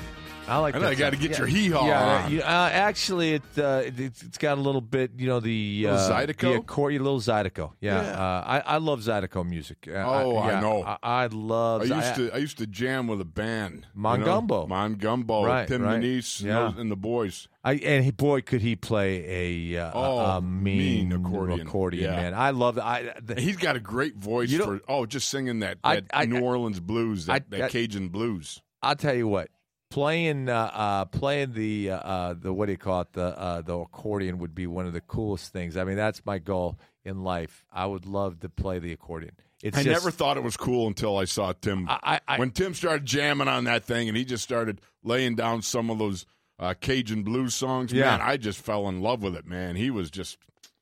I 0.49 0.59
like 0.59 0.75
I 0.75 0.81
that 0.81 0.85
know, 0.85 0.91
you 0.91 0.97
gotta 0.97 1.17
song. 1.17 1.27
get 1.29 1.39
your 1.39 1.47
hee-haw 1.47 1.87
Yeah, 1.87 2.25
on. 2.25 2.33
you- 2.33 2.41
uh, 2.43 2.71
actually, 2.73 3.35
it, 3.35 3.43
uh, 3.57 3.83
it 3.87 3.99
it's 3.99 4.39
got 4.39 4.59
a 4.59 4.61
little 4.61 4.81
bit, 4.81 5.13
you 5.17 5.27
know, 5.29 5.39
the 5.41 5.83
Little 5.85 5.97
uh, 5.99 6.11
Zydeco? 6.11 6.39
the 6.41 6.53
accord, 6.55 6.93
little 6.95 7.21
Zydeco. 7.21 7.73
Yeah, 7.81 8.03
Yeah. 8.03 8.11
Uh, 8.21 8.45
I, 8.47 8.59
I 8.75 8.77
love 8.79 9.01
Zydeco 9.01 9.49
music. 9.49 9.89
Uh, 9.89 9.93
Oh, 10.05 10.37
I 10.39 10.51
yeah, 10.53 10.61
know. 10.61 10.83
I, 10.83 10.97
I 11.03 11.27
love. 11.27 11.83
I 11.83 11.85
used 11.85 12.17
Zy- 12.17 12.29
to 12.29 12.35
I 12.35 12.39
used 12.39 12.59
to 12.59 12.67
jam 12.67 13.07
with 13.07 13.21
a 13.21 13.25
band. 13.25 13.87
you 13.95 14.03
know? 14.03 14.09
Mongumbo. 14.19 14.69
Mongumbo, 14.69 15.47
Right, 15.47 15.69
Tim 15.69 15.83
right. 15.83 16.01
Denise, 16.01 16.41
and, 16.41 16.49
Yeah. 16.49 16.59
those- 16.71 16.79
and 16.79 16.91
the 16.91 16.97
boys. 16.97 17.49
I, 17.65 17.75
and 17.75 18.05
he, 18.05 18.11
boy, 18.11 18.41
could 18.41 18.61
he 18.63 18.75
play 18.75 19.73
a, 19.77 19.81
uh, 19.87 19.93
Oh, 19.95 20.19
a, 20.19 20.37
a 20.39 20.43
mean, 20.43 21.11
mean 21.11 21.61
accordion. 21.61 22.05
Yeah. 22.05 22.17
man. 22.17 22.35
I 22.35 22.51
love 22.51 22.75
that. 22.75 22.85
I, 22.85 23.15
the, 23.23 23.41
He's 23.41 23.57
got 23.57 23.77
a 23.77 23.81
great 23.81 24.17
voice 24.17 24.51
You 24.51 24.59
know- 24.59 24.65
for 24.65 24.81
oh, 24.89 25.07
just 25.07 25.29
singing 25.29 25.61
that, 25.61 25.79
that 25.85 26.05
I- 26.13 26.27
New 26.27 26.41
Orleans 26.41 26.81
blues, 26.81 27.27
that, 27.27 27.45
I- 27.53 27.57
that 27.59 27.71
Cajun 27.71 28.09
blues. 28.09 28.61
I'll 28.83 28.97
tell 28.97 29.15
you 29.15 29.29
what. 29.29 29.49
Playing, 29.93 30.49
uh, 30.49 30.71
uh, 30.73 31.05
playing 31.05 31.53
the 31.53 31.91
uh, 31.91 31.97
uh, 31.99 32.35
the 32.35 32.51
what 32.53 32.67
do 32.67 32.73
you 32.73 32.79
call 32.79 33.03
it? 33.03 33.13
The 33.13 33.39
uh, 33.39 33.61
the 33.61 33.77
accordion 33.77 34.39
would 34.39 34.55
be 34.55 34.67
one 34.67 34.87
of 34.87 34.95
the 34.95 35.03
coolest 35.03 35.53
things. 35.53 35.77
I 35.77 35.85
mean, 35.85 35.97
that's 35.97 36.25
my 36.25 36.39
goal 36.39 36.79
in 37.05 37.23
life. 37.23 37.65
I 37.71 37.85
would 37.85 38.07
love 38.07 38.41
to 38.41 38.49
play 38.49 38.79
the 38.79 38.93
accordion. 38.93 39.33
It's 39.63 39.77
I 39.77 39.83
just, 39.83 39.93
never 39.93 40.11
thought 40.11 40.39
it 40.39 40.43
was 40.43 40.57
cool 40.57 40.87
until 40.87 41.19
I 41.19 41.27
saw 41.27 41.53
Tim. 41.53 41.87
I- 41.91 42.21
I- 42.27 42.39
when 42.39 42.53
Tim 42.53 42.73
started 42.75 43.05
jamming 43.05 43.49
on 43.49 43.65
that 43.65 43.85
thing 43.85 44.09
and 44.09 44.17
he 44.17 44.25
just 44.25 44.43
started 44.43 44.81
laying 45.05 45.35
down 45.37 45.61
some 45.63 45.91
of 45.91 45.99
those 45.99 46.25
uh, 46.59 46.73
Cajun 46.81 47.23
blues 47.23 47.55
songs, 47.55 47.93
Yeah. 47.93 48.07
man, 48.17 48.21
I 48.23 48.39
just 48.39 48.61
fell 48.61 48.89
in 48.89 49.03
love 49.03 49.23
with 49.23 49.37
it, 49.37 49.47
man. 49.47 49.77
He 49.77 49.91
was 49.91 50.11
just 50.11 50.39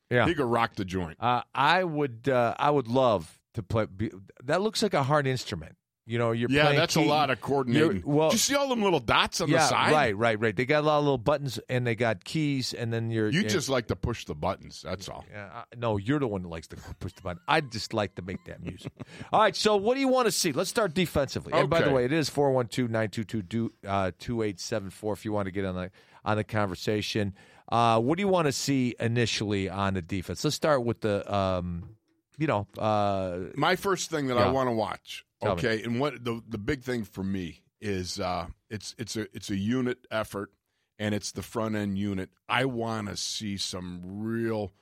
Yeah. 0.09 0.25
he 0.27 0.35
could 0.35 0.47
rock 0.47 0.77
the 0.77 0.85
joint. 0.85 1.17
Uh, 1.21 1.43
I 1.53 1.83
would. 1.83 2.29
Uh, 2.29 2.55
I 2.59 2.71
would 2.71 2.87
love 2.87 3.41
to 3.55 3.63
play. 3.65 3.87
Be, 3.87 4.13
that 4.45 4.61
looks 4.63 4.83
like 4.85 4.95
a 4.95 5.03
hard 5.03 5.27
instrument. 5.27 5.77
You 6.11 6.19
know, 6.19 6.33
you're 6.33 6.51
yeah, 6.51 6.73
that's 6.73 6.97
a 6.97 7.01
lot 7.01 7.31
of 7.31 7.41
coordinating. 7.41 7.99
you're- 7.99 8.03
Well, 8.05 8.31
Did 8.31 8.35
you 8.35 8.39
see 8.41 8.57
all 8.57 8.69
them 8.69 8.83
little 8.83 8.99
dots 8.99 9.41
on 9.41 9.49
yeah, 9.49 9.59
the 9.59 9.69
side? 9.69 9.93
right, 9.93 10.17
right, 10.17 10.41
right. 10.41 10.57
They 10.57 10.65
got 10.67 10.83
a 10.83 10.87
lot 10.87 10.99
of 10.99 11.05
little 11.05 11.19
buttons, 11.19 11.61
and 11.69 11.87
they 11.87 11.95
got 11.95 12.25
keys, 12.25 12.75
and 12.75 12.93
then 12.93 13.13
you're. 13.13 13.31
You 13.31 13.45
just 13.45 13.69
like 13.69 13.87
to 13.89 13.97
push 13.97 14.25
the 14.25 14.35
buttons. 14.35 14.83
That's 14.83 15.09
all. 15.09 15.25
Yeah, 15.31 15.49
I- 15.55 15.63
no, 15.77 15.99
you're 15.99 16.19
the 16.19 16.27
one 16.27 16.43
that 16.43 16.49
likes 16.49 16.67
to 16.69 16.77
push 16.99 17.13
the 17.13 17.23
button. 17.23 17.41
I 17.47 17.61
just 17.61 17.95
like 17.95 18.17
to 18.17 18.23
make 18.23 18.45
that 18.47 18.61
music. 18.61 18.91
All 19.33 19.41
right, 19.41 19.55
so 19.55 19.77
what 19.77 19.95
do 19.95 20.01
you 20.01 20.09
want 20.09 20.27
to 20.27 20.33
see? 20.33 20.51
Let's 20.53 20.69
start 20.71 20.95
defensively. 20.95 21.53
And 21.53 21.71
by 21.71 21.83
the 21.83 21.93
way, 21.93 22.05
it 22.05 22.13
is 22.13 22.29
412-922-2874 22.29 25.13
if 25.13 25.25
you 25.25 25.33
want 25.33 25.47
to 25.47 25.53
get 25.53 25.65
on 25.65 25.75
the 25.75 25.91
on 26.25 26.37
the 26.37 26.45
conversation. 26.45 27.35
Uh, 27.71 28.01
what 28.01 28.17
do 28.17 28.23
you 28.23 28.29
want 28.29 28.47
to 28.47 28.53
see 28.53 28.95
initially 28.99 29.69
on 29.69 29.95
the 29.95 30.03
defense? 30.03 30.43
Let's 30.45 30.57
start 30.57 30.85
with 30.85 31.01
the 31.01 31.33
um, 31.33 31.91
you 32.39 32.47
know, 32.47 32.67
uh, 32.79 33.39
My 33.55 33.77
first 33.77 34.11
thing 34.11 34.29
that 34.29 34.39
I 34.39 34.51
want 34.51 34.69
to 34.69 34.73
watch, 34.73 35.25
Tell 35.43 35.57
me. 35.57 35.61
okay, 35.61 35.83
and 35.83 36.01
what 36.01 36.25
the 36.25 36.43
the 36.49 36.59
big 36.59 36.83
thing 36.83 37.05
for 37.05 37.25
me 37.25 37.63
is 37.81 38.21
uh, 38.21 38.47
it's 38.69 38.95
it's 38.99 39.17
a 39.17 39.27
it's 39.35 39.51
a 39.51 39.57
unit 39.57 39.99
effort, 40.11 40.51
and 40.99 41.15
it's 41.15 41.33
the 41.33 41.43
front 41.43 41.77
end 41.77 41.99
unit. 41.99 42.31
I 42.49 42.67
want 42.67 43.09
to 43.09 43.17
see 43.17 43.57
some 43.57 44.01
real. 44.05 44.73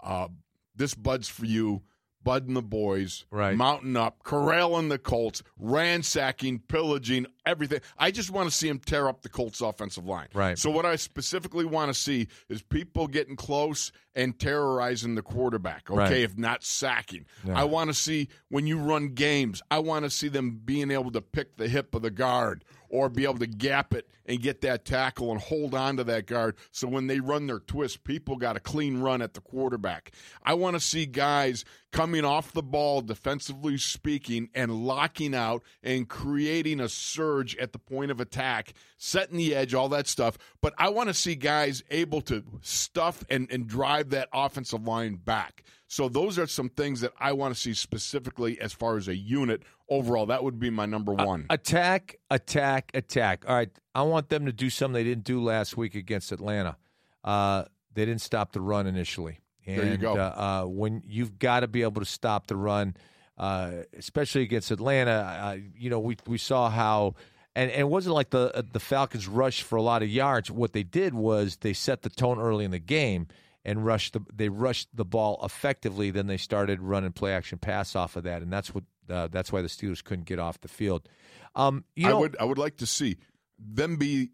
Uh, 0.00 0.28
this 0.74 0.94
buds 0.94 1.28
for 1.28 1.44
you. 1.44 1.82
Bud 2.22 2.46
and 2.48 2.56
the 2.56 2.62
boys, 2.62 3.24
Right. 3.30 3.56
mounting 3.56 3.96
up, 3.96 4.22
corralling 4.22 4.88
the 4.88 4.98
Colts, 4.98 5.42
ransacking, 5.58 6.58
pillaging, 6.68 7.26
everything. 7.46 7.80
I 7.96 8.10
just 8.10 8.30
want 8.30 8.48
to 8.50 8.54
see 8.54 8.68
him 8.68 8.78
tear 8.80 9.08
up 9.08 9.22
the 9.22 9.28
Colts' 9.28 9.60
offensive 9.60 10.04
line. 10.04 10.28
Right. 10.34 10.58
So 10.58 10.70
what 10.70 10.84
I 10.84 10.96
specifically 10.96 11.64
want 11.64 11.92
to 11.92 11.98
see 11.98 12.28
is 12.48 12.60
people 12.62 13.06
getting 13.06 13.36
close 13.36 13.92
and 14.14 14.38
terrorizing 14.38 15.14
the 15.14 15.22
quarterback. 15.22 15.88
Okay, 15.90 15.98
Right. 15.98 16.12
if 16.12 16.36
not 16.36 16.64
sacking. 16.64 17.24
Yeah. 17.44 17.58
I 17.60 17.64
want 17.64 17.88
to 17.88 17.94
see 17.94 18.28
when 18.48 18.66
you 18.66 18.78
run 18.78 19.08
games. 19.14 19.62
I 19.70 19.78
want 19.78 20.04
to 20.04 20.10
see 20.10 20.28
them 20.28 20.60
being 20.64 20.90
able 20.90 21.12
to 21.12 21.22
pick 21.22 21.56
the 21.56 21.68
hip 21.68 21.94
of 21.94 22.02
the 22.02 22.10
guard 22.10 22.64
or 22.90 23.08
be 23.08 23.24
able 23.24 23.38
to 23.38 23.46
gap 23.46 23.94
it 23.94 24.08
and 24.26 24.40
get 24.42 24.60
that 24.62 24.84
tackle 24.84 25.30
and 25.30 25.40
hold 25.40 25.74
on 25.74 25.96
to 25.98 26.04
that 26.04 26.26
guard. 26.26 26.56
So 26.72 26.88
when 26.88 27.06
they 27.06 27.20
run 27.20 27.46
their 27.46 27.60
twist, 27.60 28.02
people 28.02 28.36
got 28.36 28.56
a 28.56 28.60
clean 28.60 28.98
run 29.00 29.22
at 29.22 29.34
the 29.34 29.40
quarterback. 29.40 30.10
I 30.42 30.54
want 30.54 30.74
to 30.74 30.80
see 30.80 31.06
guys 31.06 31.64
coming 31.92 32.24
off 32.24 32.52
the 32.52 32.62
ball, 32.62 33.00
defensively 33.00 33.78
speaking, 33.78 34.48
and 34.54 34.84
locking 34.84 35.34
out 35.34 35.62
and 35.82 36.08
creating 36.08 36.80
a 36.80 36.88
surge 36.88 37.56
at 37.56 37.72
the 37.72 37.78
point 37.78 38.10
of 38.10 38.20
attack, 38.20 38.72
setting 38.96 39.38
the 39.38 39.54
edge, 39.54 39.74
all 39.74 39.88
that 39.88 40.06
stuff. 40.06 40.36
But 40.60 40.74
I 40.78 40.90
want 40.90 41.08
to 41.08 41.14
see 41.14 41.34
guys 41.34 41.82
able 41.90 42.20
to 42.22 42.44
stuff 42.60 43.24
and, 43.30 43.50
and 43.50 43.66
drive 43.66 44.10
that 44.10 44.28
offensive 44.32 44.86
line 44.86 45.16
back. 45.16 45.64
So 45.86 46.08
those 46.10 46.38
are 46.38 46.46
some 46.46 46.68
things 46.68 47.00
that 47.00 47.12
I 47.18 47.32
want 47.32 47.54
to 47.54 47.60
see 47.60 47.72
specifically 47.72 48.60
as 48.60 48.74
far 48.74 48.98
as 48.98 49.08
a 49.08 49.16
unit 49.16 49.62
overall. 49.88 50.26
That 50.26 50.44
would 50.44 50.58
be 50.58 50.68
my 50.68 50.84
number 50.84 51.14
one. 51.14 51.46
attack, 51.48 52.16
attack, 52.30 52.90
attack. 52.92 53.44
All 53.48 53.56
right, 53.56 53.70
I 53.94 54.02
want 54.02 54.28
them 54.28 54.44
to 54.44 54.52
do 54.52 54.68
something 54.68 54.92
they 54.92 55.04
didn't 55.04 55.24
do 55.24 55.42
last 55.42 55.78
week 55.78 55.94
against 55.94 56.30
Atlanta. 56.30 56.76
Uh, 57.24 57.64
they 57.94 58.04
didn't 58.04 58.20
stop 58.20 58.52
the 58.52 58.60
run 58.60 58.86
initially. 58.86 59.40
And, 59.68 59.78
There 59.78 59.86
you 59.86 59.98
go. 59.98 60.14
Uh, 60.14 60.62
uh, 60.64 60.66
when 60.66 61.02
you've 61.06 61.38
got 61.38 61.60
to 61.60 61.68
be 61.68 61.82
able 61.82 62.00
to 62.00 62.06
stop 62.06 62.46
the 62.46 62.56
run, 62.56 62.96
uh, 63.36 63.72
especially 63.96 64.42
against 64.42 64.70
Atlanta, 64.70 65.10
uh, 65.12 65.56
you 65.76 65.90
know 65.90 66.00
we 66.00 66.16
we 66.26 66.38
saw 66.38 66.70
how. 66.70 67.14
And, 67.54 67.70
and 67.72 67.80
it 67.80 67.88
wasn't 67.88 68.14
like 68.14 68.30
the 68.30 68.56
uh, 68.56 68.62
the 68.72 68.80
Falcons 68.80 69.28
rushed 69.28 69.62
for 69.62 69.76
a 69.76 69.82
lot 69.82 70.02
of 70.02 70.08
yards. 70.08 70.50
What 70.50 70.72
they 70.72 70.84
did 70.84 71.12
was 71.12 71.56
they 71.56 71.74
set 71.74 72.02
the 72.02 72.08
tone 72.08 72.38
early 72.38 72.64
in 72.64 72.70
the 72.70 72.78
game 72.78 73.26
and 73.64 73.84
rushed 73.84 74.14
the 74.14 74.20
they 74.32 74.48
rushed 74.48 74.88
the 74.94 75.04
ball 75.04 75.38
effectively. 75.42 76.10
Then 76.10 76.28
they 76.28 76.36
started 76.38 76.80
running 76.80 77.12
play 77.12 77.34
action 77.34 77.58
pass 77.58 77.94
off 77.94 78.16
of 78.16 78.24
that, 78.24 78.40
and 78.40 78.50
that's 78.50 78.74
what 78.74 78.84
uh, 79.10 79.28
that's 79.28 79.52
why 79.52 79.60
the 79.60 79.68
Steelers 79.68 80.02
couldn't 80.02 80.26
get 80.26 80.38
off 80.38 80.60
the 80.60 80.68
field. 80.68 81.08
Um, 81.54 81.84
you 81.94 82.08
I 82.08 82.14
would 82.14 82.36
I 82.40 82.44
would 82.44 82.58
like 82.58 82.76
to 82.78 82.86
see 82.86 83.18
them 83.58 83.96
be 83.96 84.30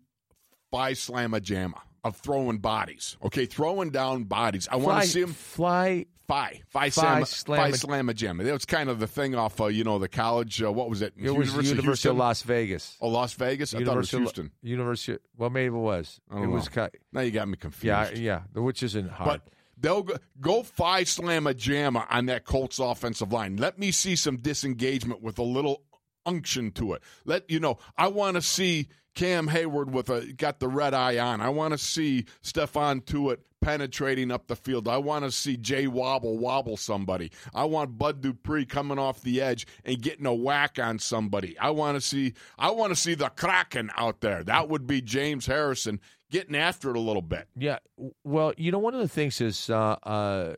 by 0.71 0.93
slamma 0.93 1.41
jamma 1.41 1.81
of 2.05 2.17
throwing 2.17 2.59
bodies. 2.59 3.17
Okay, 3.25 3.47
throwing 3.47 3.91
down 3.91 4.25
bodies. 4.25 4.69
I 4.71 4.77
want 4.77 5.03
to 5.03 5.09
see 5.09 5.23
them 5.23 5.33
fly. 5.33 6.07
Phi, 6.27 6.63
Phi, 6.69 6.89
Phi 6.89 7.03
Slamma, 7.03 7.45
Phi 7.45 7.71
Slamma- 7.71 7.85
Slamma 7.85 8.15
Jam. 8.15 8.39
That 8.39 8.51
was 8.51 8.65
kind 8.65 8.89
of 8.89 8.99
the 8.99 9.07
thing 9.07 9.35
off, 9.35 9.61
uh, 9.61 9.67
you 9.67 9.85
know, 9.85 9.99
the 9.99 10.09
college. 10.09 10.63
Uh, 10.63 10.73
what 10.73 10.89
was 10.89 11.03
it? 11.03 11.13
It 11.19 11.31
was 11.31 11.49
University, 11.51 11.79
of 11.79 11.85
Houston? 11.85 12.17
Las 12.17 12.41
Vegas. 12.43 12.97
Oh, 13.03 13.09
Las 13.09 13.35
Vegas. 13.35 13.75
I 13.75 13.85
thought 13.85 13.93
it 13.93 13.97
was 13.99 14.11
Houston. 14.11 14.51
University. 14.63 15.19
Well, 15.37 15.51
maybe 15.51 15.75
it 15.75 15.79
was. 15.79 16.21
Don't 16.31 16.45
it 16.45 16.47
was. 16.47 16.75
know. 16.75 16.87
ki- 16.89 16.99
Now 17.13 17.21
you 17.21 17.31
got 17.31 17.47
me 17.47 17.57
confused. 17.59 17.85
Yeah, 17.85 18.41
yeah. 18.55 18.61
Which 18.63 18.83
isn't 18.83 19.11
hard. 19.11 19.43
But 19.43 19.53
they'll 19.77 20.03
go, 20.03 20.17
go 20.41 20.63
slam 20.63 21.47
a 21.47 21.53
Jamma 21.53 22.07
on 22.09 22.25
that 22.27 22.47
Colts 22.47 22.79
offensive 22.79 23.31
line. 23.31 23.59
Let 23.59 23.79
me 23.79 23.91
see 23.91 24.17
some 24.17 24.39
disengagement 24.39 25.21
with 25.21 25.39
a 25.39 25.43
little 25.43 25.83
unction 26.25 26.71
to 26.73 26.95
it. 26.95 27.03
Let 27.27 27.51
you 27.51 27.61
know. 27.61 27.77
I 27.99 28.09
want 28.09 28.37
to 28.37 28.41
see 28.43 28.89
Cam 29.15 29.49
Heyward 29.49 29.91
with 29.91 30.11
a 30.11 30.33
got 30.33 30.61
the 30.61 30.69
red 30.69 30.95
eye 30.95 31.19
on. 31.19 31.41
I 31.41 31.49
want 31.49 31.73
to 31.73 31.79
see 31.79 32.27
Stephon 32.43 33.05
Tuitt 33.05 33.39
penetrating 33.61 34.31
up 34.31 34.47
the 34.47 34.57
field. 34.57 34.87
I 34.87 34.99
want 34.99 35.25
to 35.25 35.31
see 35.31 35.57
Jay 35.57 35.87
Wobble 35.87 36.37
wobble 36.39 36.77
somebody. 36.77 37.31
I 37.55 37.65
want 37.65 37.97
Bud 37.97 38.21
Dupree 38.21 38.67
coming 38.67 38.99
off 38.99 39.23
the 39.23 39.41
edge 39.41 39.67
and 39.85 40.01
getting 40.03 40.27
a 40.27 40.35
whack 40.35 40.79
on 40.79 40.99
somebody. 40.99 41.59
I 41.59 41.71
want 41.71 41.97
to 41.97 42.01
see 42.01 42.35
I 42.59 42.71
want 42.71 42.91
to 42.91 42.97
see 42.97 43.15
the 43.15 43.31
Kraken 43.31 43.91
out 43.97 44.21
there. 44.21 44.45
That 44.45 44.69
would 44.69 44.87
be 44.87 45.01
James 45.01 45.47
Harrison 45.47 46.01
getting 46.31 46.57
after 46.57 46.91
it 46.91 46.97
a 46.97 47.01
little 47.01 47.23
bit. 47.23 47.49
Yeah. 47.57 47.79
Well, 48.25 48.53
you 48.57 48.71
know, 48.71 48.79
one 48.79 48.95
of 48.95 49.01
the 49.01 49.09
things 49.09 49.41
is 49.41 49.71
uh, 49.71 49.97
uh, 50.03 50.55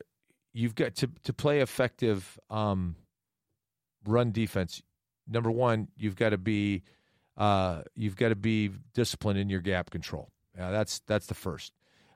you've 0.52 0.74
got 0.74 0.94
to 0.96 1.10
to 1.24 1.32
play 1.32 1.60
effective 1.60 2.38
um, 2.50 2.96
run 4.04 4.32
defense. 4.32 4.82
Number 5.28 5.50
one, 5.50 5.88
you've 5.96 6.16
got 6.16 6.30
to 6.30 6.38
be 6.38 6.82
uh, 7.36 7.82
you've 7.94 8.16
got 8.16 8.30
to 8.30 8.36
be 8.36 8.70
disciplined 8.94 9.38
in 9.38 9.48
your 9.48 9.60
gap 9.60 9.90
control. 9.90 10.30
Yeah, 10.56 10.70
that's 10.70 11.00
that's 11.06 11.26
the 11.26 11.34
first. 11.34 11.72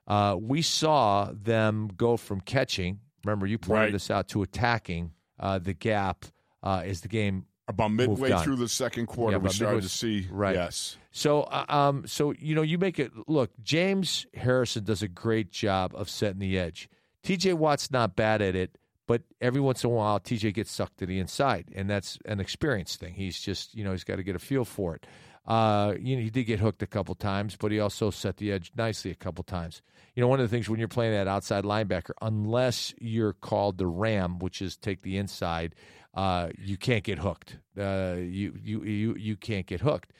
Uh, 0.06 0.36
we 0.40 0.62
saw 0.62 1.30
them 1.32 1.90
go 1.96 2.16
from 2.16 2.40
catching. 2.40 3.00
Remember, 3.24 3.46
you 3.46 3.58
pointed 3.58 3.80
Right. 3.84 3.92
this 3.92 4.10
out 4.10 4.28
to 4.28 4.42
attacking 4.42 5.12
uh, 5.38 5.58
the 5.58 5.74
gap 5.74 6.24
uh, 6.62 6.82
as 6.84 7.02
the 7.02 7.08
game 7.08 7.44
About 7.68 7.92
midway 7.92 8.36
through 8.42 8.56
the 8.56 8.68
second 8.68 9.06
quarter, 9.06 9.36
Yeah, 9.36 9.42
we 9.42 9.50
started 9.50 9.76
midway- 9.76 9.88
to 9.88 9.88
see 9.94 10.26
right. 10.30 10.54
yes. 10.56 10.96
So, 11.12 11.42
uh, 11.42 11.64
um, 11.68 12.06
so 12.06 12.32
you 12.38 12.54
know, 12.54 12.62
you 12.62 12.78
make 12.78 12.98
it 12.98 13.12
look. 13.28 13.50
James 13.62 14.26
Harrison 14.34 14.84
does 14.84 15.02
a 15.02 15.08
great 15.08 15.50
job 15.50 15.92
of 15.94 16.08
setting 16.08 16.38
the 16.40 16.58
edge. 16.58 16.88
T.J. 17.22 17.52
Watt's 17.52 17.90
not 17.90 18.16
bad 18.16 18.40
at 18.40 18.56
it, 18.56 18.78
but 19.10 19.22
every 19.40 19.60
once 19.60 19.82
in 19.82 19.90
a 19.90 19.92
while, 19.92 20.20
T.J. 20.20 20.52
gets 20.52 20.70
sucked 20.70 20.98
to 20.98 21.04
the 21.04 21.18
inside, 21.18 21.72
and 21.74 21.90
that's 21.90 22.16
an 22.26 22.38
experience 22.38 22.94
thing. 22.94 23.14
He's 23.14 23.40
just, 23.40 23.74
you 23.74 23.82
know, 23.82 23.90
he's 23.90 24.04
got 24.04 24.16
to 24.16 24.22
get 24.22 24.36
a 24.36 24.38
feel 24.38 24.64
for 24.64 24.94
it. 24.94 25.04
Uh, 25.44 25.94
you 25.98 26.14
know, 26.14 26.22
he 26.22 26.30
did 26.30 26.44
get 26.44 26.60
hooked 26.60 26.80
a 26.80 26.86
couple 26.86 27.16
times, 27.16 27.56
but 27.56 27.72
he 27.72 27.80
also 27.80 28.10
set 28.10 28.36
the 28.36 28.52
edge 28.52 28.70
nicely 28.76 29.10
a 29.10 29.16
couple 29.16 29.42
times. 29.42 29.82
You 30.14 30.20
know, 30.20 30.28
one 30.28 30.38
of 30.38 30.48
the 30.48 30.56
things 30.56 30.70
when 30.70 30.78
you're 30.78 30.86
playing 30.86 31.14
that 31.14 31.26
outside 31.26 31.64
linebacker, 31.64 32.12
unless 32.22 32.94
you're 33.00 33.32
called 33.32 33.78
the 33.78 33.86
ram, 33.88 34.38
which 34.38 34.62
is 34.62 34.76
take 34.76 35.02
the 35.02 35.16
inside, 35.16 35.74
uh, 36.14 36.50
you 36.56 36.76
can't 36.76 37.02
get 37.02 37.18
hooked. 37.18 37.58
Uh, 37.76 38.14
you 38.16 38.54
you 38.62 38.84
you 38.84 39.16
you 39.16 39.36
can't 39.36 39.66
get 39.66 39.80
hooked. 39.80 40.12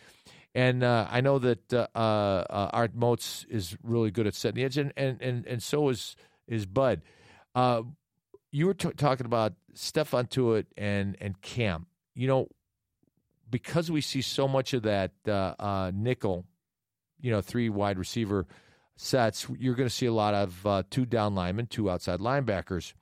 And 0.53 0.83
uh, 0.83 1.07
I 1.09 1.21
know 1.21 1.39
that 1.39 1.73
uh, 1.73 1.87
uh, 1.95 2.71
Art 2.73 2.97
Moats 2.97 3.47
is 3.49 3.77
really 3.85 4.11
good 4.11 4.27
at 4.27 4.35
setting 4.35 4.57
the 4.57 4.65
edge, 4.65 4.79
and 4.79 4.93
and 4.97 5.23
and, 5.23 5.47
and 5.47 5.63
so 5.63 5.91
is 5.91 6.17
is 6.49 6.67
Bud. 6.67 7.03
You 8.51 8.67
were 8.67 8.75
t- 8.75 8.91
talking 8.91 9.27
about 9.27 9.55
Stephon 9.75 10.29
Tuitt 10.29 10.67
and 10.77 11.17
and 11.21 11.41
Cam. 11.41 11.87
You 12.15 12.29
know, 12.29 12.49
because 13.51 13.91
we 13.91 14.01
see 14.01 14.23
so 14.23 14.49
much 14.49 14.75
of 14.75 14.83
that 14.83 15.13
uh, 15.27 15.55
uh, 15.59 15.93
nickel, 15.95 16.45
you 17.21 17.31
know, 17.31 17.41
three 17.41 17.69
wide 17.69 17.99
receiver 17.99 18.47
sets, 18.97 19.47
you're 19.59 19.75
going 19.75 19.89
to 19.89 19.95
see 19.95 20.07
a 20.07 20.13
lot 20.13 20.35
of 20.35 20.67
uh, 20.67 20.83
two 20.91 21.07
down 21.07 21.35
linemen, 21.35 21.67
two 21.67 21.91
outside 21.91 22.21
linebackers. 22.21 22.93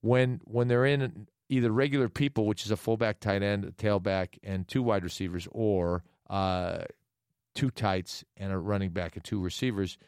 When 0.00 0.40
when 0.44 0.68
they're 0.68 0.86
in 0.86 1.28
either 1.48 1.70
regular 1.70 2.08
people, 2.08 2.46
which 2.46 2.64
is 2.64 2.70
a 2.70 2.76
fullback, 2.76 3.20
tight 3.20 3.42
end, 3.42 3.64
a 3.64 3.70
tailback, 3.70 4.38
and 4.42 4.66
two 4.66 4.82
wide 4.82 5.04
receivers, 5.04 5.46
or 5.52 6.02
uh, 6.28 6.84
two 7.54 7.70
tights 7.70 8.24
and 8.36 8.52
a 8.52 8.58
running 8.58 8.90
back 8.90 9.16
and 9.16 9.24
two 9.24 9.40
receivers. 9.40 9.98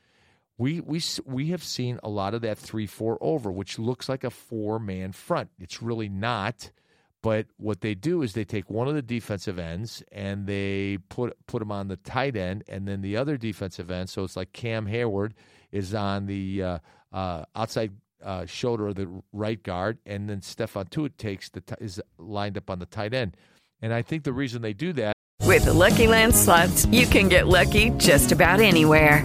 We 0.59 0.81
we 0.81 1.01
we 1.25 1.47
have 1.47 1.62
seen 1.62 2.01
a 2.03 2.09
lot 2.09 2.35
of 2.35 2.42
that 2.42 2.59
three 2.59 2.87
four 2.87 3.16
over, 3.21 3.51
which 3.51 3.79
looks 3.79 4.09
like 4.09 4.25
a 4.25 4.31
four 4.31 4.79
man 4.79 5.12
front. 5.12 5.51
It's 5.59 5.81
really 5.83 6.09
not. 6.09 6.71
But 7.21 7.47
what 7.57 7.81
they 7.81 7.94
do 7.94 8.23
is 8.23 8.33
they 8.33 8.44
take 8.44 8.71
one 8.71 8.87
of 8.87 8.94
the 8.94 9.03
defensive 9.03 9.59
ends 9.59 10.05
and 10.12 10.47
they 10.47 10.99
put 11.09 11.37
put 11.47 11.62
him 11.62 11.73
on 11.73 11.88
the 11.88 11.97
tight 11.97 12.37
end, 12.37 12.64
and 12.68 12.87
then 12.87 13.01
the 13.01 13.16
other 13.16 13.37
defensive 13.37 13.90
end. 13.90 14.09
So 14.09 14.25
it's 14.25 14.37
like 14.37 14.53
Cam 14.53 14.87
Heyward 14.87 15.33
is 15.73 15.94
on 15.94 16.27
the 16.27 16.62
uh, 16.62 16.79
uh, 17.12 17.44
outside 17.57 17.92
uh, 18.23 18.47
shoulder 18.47 18.88
of 18.88 18.97
the 18.97 19.23
right 19.33 19.62
guard, 19.62 19.99
and 20.07 20.29
then 20.29 20.40
Stephon 20.40 20.88
Tuitt 20.90 21.16
takes 21.18 21.51
the 21.51 21.61
t- 21.61 21.75
is 21.81 22.01
lined 22.18 22.57
up 22.57 22.71
on 22.71 22.79
the 22.79 22.87
tight 22.87 23.14
end. 23.14 23.37
And 23.81 23.92
I 23.92 24.03
think 24.03 24.25
the 24.25 24.33
reason 24.33 24.62
they 24.62 24.73
do 24.73 24.92
that 24.94 25.12
With 25.44 25.66
Lucky 25.66 26.07
Land 26.07 26.35
slots, 26.35 26.87
you 26.87 27.07
can 27.07 27.29
get 27.29 27.47
lucky 27.47 27.90
just 27.90 28.33
about 28.33 28.61
anywhere. 28.61 29.25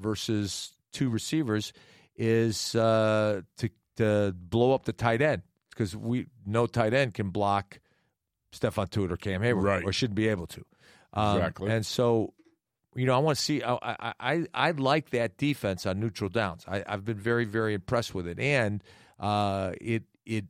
versus 0.00 0.72
two 0.92 1.10
receivers 1.10 1.72
is 2.16 2.74
uh, 2.74 3.42
to 3.58 3.70
to 3.96 4.34
blow 4.38 4.72
up 4.74 4.84
the 4.84 4.92
tight 4.92 5.20
end 5.22 5.42
because 5.70 5.94
we 5.96 6.26
no 6.46 6.66
tight 6.66 6.94
end 6.94 7.14
can 7.14 7.30
block 7.30 7.80
Stephon 8.52 8.88
Tuitt 8.88 9.10
or 9.12 9.16
Cam 9.16 9.42
Heyward 9.42 9.62
Right. 9.62 9.84
or 9.84 9.92
shouldn't 9.92 10.16
be 10.16 10.28
able 10.28 10.46
to. 10.48 10.64
Um, 11.12 11.36
Exactly. 11.36 11.70
And 11.70 11.84
so, 11.86 12.32
you 12.94 13.06
know, 13.06 13.14
I 13.14 13.18
want 13.18 13.36
to 13.38 13.42
see. 13.44 13.62
I 13.62 13.74
I 13.82 14.12
I, 14.20 14.46
I 14.54 14.70
like 14.72 15.10
that 15.10 15.36
defense 15.36 15.86
on 15.86 16.00
neutral 16.00 16.30
downs. 16.30 16.64
I, 16.68 16.84
I've 16.86 17.04
been 17.04 17.18
very 17.18 17.44
very 17.44 17.74
impressed 17.74 18.14
with 18.14 18.26
it, 18.26 18.38
and 18.38 18.82
uh, 19.20 19.72
it 19.80 20.04
it. 20.24 20.44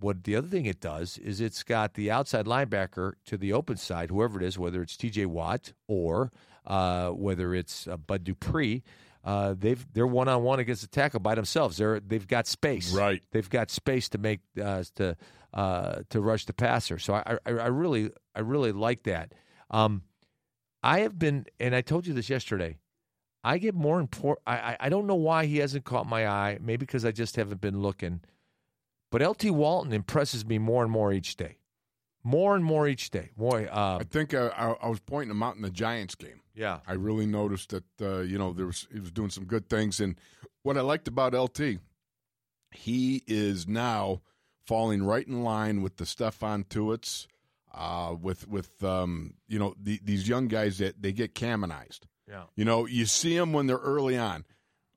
What 0.00 0.24
the 0.24 0.34
other 0.36 0.48
thing 0.48 0.66
it 0.66 0.80
does 0.80 1.18
is 1.18 1.40
it's 1.40 1.62
got 1.62 1.94
the 1.94 2.10
outside 2.10 2.46
linebacker 2.46 3.12
to 3.26 3.36
the 3.38 3.52
open 3.52 3.76
side, 3.76 4.10
whoever 4.10 4.40
it 4.42 4.44
is, 4.46 4.58
whether 4.58 4.82
it's 4.82 4.96
T.J. 4.96 5.26
Watt 5.26 5.72
or 5.86 6.32
uh, 6.66 7.10
whether 7.10 7.54
it's 7.54 7.86
uh, 7.86 7.96
Bud 7.96 8.24
Dupree. 8.24 8.82
Uh, 9.24 9.54
they've 9.58 9.86
they're 9.94 10.06
one 10.06 10.28
on 10.28 10.42
one 10.42 10.58
against 10.58 10.82
the 10.82 10.88
tackle 10.88 11.20
by 11.20 11.34
themselves. 11.34 11.78
They're 11.78 12.00
they've 12.00 12.26
got 12.26 12.46
space. 12.46 12.92
Right. 12.92 13.22
They've 13.30 13.48
got 13.48 13.70
space 13.70 14.08
to 14.10 14.18
make 14.18 14.40
uh, 14.62 14.84
to 14.96 15.16
uh, 15.54 16.02
to 16.10 16.20
rush 16.20 16.44
the 16.44 16.52
passer. 16.52 16.98
So 16.98 17.14
I, 17.14 17.38
I 17.46 17.50
I 17.50 17.66
really 17.66 18.10
I 18.34 18.40
really 18.40 18.72
like 18.72 19.04
that. 19.04 19.32
Um, 19.70 20.02
I 20.82 21.00
have 21.00 21.18
been, 21.18 21.46
and 21.58 21.74
I 21.74 21.80
told 21.80 22.06
you 22.06 22.12
this 22.12 22.28
yesterday. 22.28 22.78
I 23.46 23.58
get 23.58 23.74
more 23.74 24.00
important. 24.00 24.42
I, 24.46 24.76
I 24.80 24.88
don't 24.88 25.06
know 25.06 25.14
why 25.14 25.44
he 25.44 25.58
hasn't 25.58 25.84
caught 25.84 26.06
my 26.06 26.26
eye. 26.26 26.58
Maybe 26.62 26.86
because 26.86 27.04
I 27.04 27.10
just 27.10 27.36
haven't 27.36 27.60
been 27.60 27.80
looking. 27.80 28.20
But 29.10 29.22
LT 29.22 29.50
Walton 29.50 29.92
impresses 29.92 30.44
me 30.46 30.58
more 30.58 30.82
and 30.82 30.90
more 30.90 31.12
each 31.12 31.36
day. 31.36 31.58
More 32.22 32.56
and 32.56 32.64
more 32.64 32.88
each 32.88 33.10
day. 33.10 33.30
Boy, 33.36 33.66
uh, 33.70 33.98
I 34.00 34.04
think 34.04 34.32
uh, 34.32 34.50
I, 34.56 34.72
I 34.72 34.88
was 34.88 35.00
pointing 35.00 35.30
him 35.30 35.42
out 35.42 35.56
in 35.56 35.62
the 35.62 35.70
Giants 35.70 36.14
game. 36.14 36.40
Yeah. 36.54 36.78
I 36.86 36.92
really 36.92 37.26
noticed 37.26 37.70
that 37.70 37.84
uh, 38.00 38.20
you 38.20 38.38
know 38.38 38.52
there 38.52 38.66
was 38.66 38.86
he 38.92 39.00
was 39.00 39.10
doing 39.10 39.30
some 39.30 39.44
good 39.44 39.68
things, 39.68 40.00
and 40.00 40.16
what 40.62 40.76
I 40.78 40.82
liked 40.82 41.08
about 41.08 41.34
LT, 41.34 41.78
he 42.70 43.22
is 43.26 43.66
now 43.66 44.22
falling 44.66 45.02
right 45.04 45.26
in 45.26 45.42
line 45.42 45.82
with 45.82 45.96
the 45.96 46.04
Stephon 46.04 46.68
Tuitt's, 46.68 47.28
uh, 47.72 48.14
with 48.20 48.48
with 48.48 48.82
um, 48.82 49.34
you 49.48 49.58
know 49.58 49.74
the, 49.80 50.00
these 50.02 50.28
young 50.28 50.48
guys 50.48 50.78
that 50.78 51.00
they 51.02 51.12
get 51.12 51.34
canonized. 51.34 52.06
Yeah. 52.28 52.44
You 52.56 52.64
know, 52.64 52.86
you 52.86 53.06
see 53.06 53.36
them 53.36 53.52
when 53.52 53.66
they're 53.66 53.76
early 53.76 54.16
on. 54.16 54.44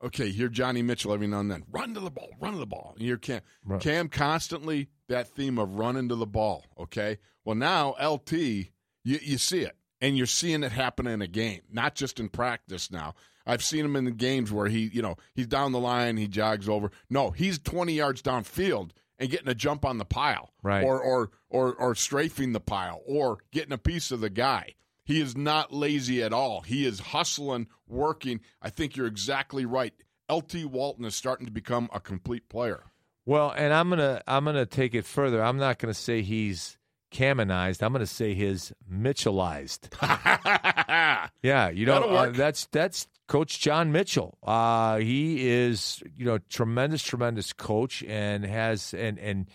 Okay, 0.04 0.30
hear 0.30 0.48
Johnny 0.48 0.84
Mitchell 0.84 1.12
every 1.12 1.28
now 1.28 1.40
and 1.40 1.50
then. 1.50 1.64
Run 1.72 1.96
to 1.96 2.00
the 2.00 2.12
ball, 2.12 2.30
run 2.40 2.54
to 2.54 2.60
the 2.60 2.68
ball. 2.68 2.94
And 2.98 3.06
you're 3.06 3.18
Cam. 3.18 3.42
Right. 3.66 3.82
Cam 3.82 4.10
constantly 4.10 4.90
that 5.10 5.28
theme 5.28 5.58
of 5.58 5.76
running 5.76 6.08
to 6.10 6.16
the 6.16 6.28
ball. 6.28 6.66
Okay. 6.80 7.18
Well, 7.44 7.56
now 7.56 7.96
LT, 8.02 8.32
you, 8.34 8.70
you 9.04 9.38
see 9.38 9.62
it, 9.62 9.76
and 10.02 10.18
you're 10.18 10.26
seeing 10.26 10.64
it 10.64 10.72
happen 10.72 11.08
in 11.08 11.22
a 11.22 11.28
game, 11.28 11.62
not 11.72 11.96
just 11.96 12.20
in 12.20 12.30
practice. 12.30 12.92
Now 12.92 13.16
I've 13.46 13.64
seen 13.64 13.86
him 13.86 13.96
in 13.96 14.06
the 14.06 14.12
games 14.12 14.52
where 14.52 14.68
he, 14.68 14.90
you 14.94 15.02
know, 15.02 15.16
he's 15.34 15.48
down 15.48 15.72
the 15.72 15.80
line, 15.80 16.18
he 16.18 16.28
jogs 16.28 16.68
over. 16.68 16.92
No, 17.10 17.32
he's 17.32 17.60
20 17.60 17.94
yards 17.94 18.22
downfield 18.22 18.92
and 19.18 19.30
getting 19.30 19.48
a 19.48 19.56
jump 19.56 19.86
on 19.86 19.98
the 19.98 20.06
pile, 20.06 20.52
Right. 20.62 20.84
Or 20.84 21.02
or 21.02 21.32
or 21.50 21.74
or 21.74 21.96
strafing 21.96 22.52
the 22.54 22.60
pile, 22.60 23.02
or 23.06 23.40
getting 23.52 23.72
a 23.74 23.78
piece 23.78 24.12
of 24.12 24.20
the 24.20 24.30
guy. 24.30 24.76
He 25.06 25.22
is 25.22 25.38
not 25.38 25.74
lazy 25.74 26.22
at 26.22 26.34
all. 26.34 26.62
He 26.62 26.86
is 26.86 27.00
hustling, 27.00 27.68
working. 27.88 28.42
I 28.62 28.70
think 28.70 28.98
you're 28.98 29.08
exactly 29.08 29.66
right. 29.66 29.94
LT 30.30 30.66
Walton 30.66 31.06
is 31.06 31.16
starting 31.16 31.46
to 31.46 31.52
become 31.52 31.90
a 31.94 32.02
complete 32.02 32.50
player. 32.50 32.84
Well, 33.26 33.54
and 33.56 33.74
I'm 33.74 33.90
gonna 33.90 34.22
I'm 34.28 34.44
gonna 34.46 34.66
take 34.66 34.94
it 34.94 35.06
further. 35.06 35.42
I'm 35.42 35.58
not 35.58 35.80
gonna 35.80 35.94
say 35.94 36.22
he's 36.22 36.77
canonized. 37.12 37.84
I'm 37.84 37.92
gonna 37.92 38.06
say 38.06 38.34
his 38.34 38.74
Mitchellized. 38.92 39.90
yeah, 41.42 41.70
you 41.70 41.86
know 41.86 42.04
uh, 42.04 42.30
that's 42.30 42.66
that's 42.68 43.08
Coach 43.28 43.60
John 43.60 43.92
Mitchell. 43.92 44.38
Uh, 44.44 44.98
he 44.98 45.48
is 45.48 46.02
you 46.16 46.26
know 46.26 46.40
tremendous, 46.50 47.04
tremendous 47.04 47.54
coach, 47.54 48.04
and 48.04 48.46
has 48.46 48.94
and 48.94 49.20
and 49.20 49.48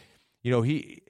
you 0.42 0.50
know 0.50 0.62
he 0.62 1.02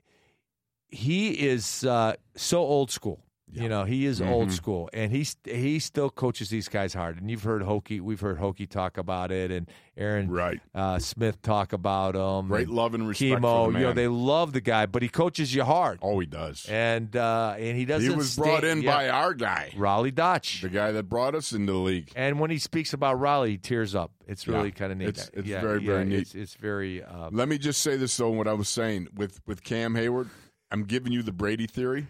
he 0.88 1.30
is 1.30 1.84
uh, 1.84 2.14
so 2.36 2.58
old 2.60 2.90
school. 2.90 3.20
You 3.54 3.68
know, 3.68 3.84
he 3.84 4.06
is 4.06 4.22
old 4.22 4.48
Mhm. 4.48 4.52
school, 4.52 4.88
and 4.94 5.12
he's 5.12 5.36
he 5.44 5.78
still 5.78 6.08
coaches 6.08 6.48
these 6.48 6.68
guys 6.68 6.94
hard. 6.94 7.20
And 7.20 7.30
you've 7.30 7.42
heard 7.42 7.62
Hokey, 7.62 8.00
we've 8.00 8.20
heard 8.20 8.38
Hokey 8.38 8.66
talk 8.66 8.96
about 8.96 9.30
it, 9.30 9.50
and 9.50 9.68
Aaron 9.94 10.30
Right. 10.30 10.58
uh, 10.74 10.98
Smith 10.98 11.42
talk 11.42 11.74
about 11.74 12.14
him. 12.14 12.48
Great 12.48 12.68
love 12.70 12.94
and 12.94 13.06
respect 13.06 13.42
Chemo, 13.42 13.66
you 13.74 13.80
know, 13.80 13.92
they 13.92 14.08
love 14.08 14.54
the 14.54 14.62
guy, 14.62 14.86
but 14.86 15.02
he 15.02 15.08
coaches 15.10 15.54
you 15.54 15.64
hard, 15.64 15.98
Oh, 16.00 16.18
he 16.18 16.24
does. 16.26 16.64
and 16.66 17.14
uh, 17.14 17.54
and 17.58 17.76
he 17.76 17.84
doesn't. 17.84 18.08
He 18.10 18.16
was 18.16 18.32
stay- 18.32 18.42
brought 18.42 18.64
in 18.64 18.80
yeah, 18.80 18.94
by 18.96 19.08
our 19.10 19.34
guy, 19.34 19.72
Rollie 19.76 20.12
Dotsch, 20.12 20.62
the 20.62 20.70
guy 20.70 20.90
that 20.92 21.10
brought 21.10 21.34
us 21.34 21.52
into 21.52 21.72
the 21.72 21.78
league. 21.78 22.10
and 22.16 22.40
when 22.40 22.50
he 22.50 22.58
speaks 22.58 22.94
about 22.94 23.18
Rollie, 23.20 23.48
he 23.50 23.58
tears 23.58 23.94
up. 23.94 24.12
It's 24.26 24.48
really 24.48 24.68
Yeah, 24.68 24.74
kind 24.74 24.92
of 24.92 24.98
neat. 24.98 25.08
it's- 25.08 25.30
it's 25.34 25.46
Yeah, 25.46 25.60
very, 25.60 25.84
very 25.84 26.06
neat. 26.06 26.20
It's, 26.20 26.34
it's 26.34 26.54
very. 26.54 27.02
Uh, 27.02 27.28
Let 27.30 27.48
me 27.50 27.58
just 27.58 27.82
say 27.82 27.98
this 27.98 28.16
though. 28.16 28.30
What 28.30 28.48
I 28.48 28.54
was 28.54 28.70
saying 28.70 29.08
with 29.14 29.40
with 29.46 29.62
Cam 29.62 29.92
Heyward, 29.94 30.28
I'm 30.70 30.84
giving 30.84 31.12
you 31.12 31.22
the 31.22 31.32
Brady 31.32 31.66
theory. 31.66 32.06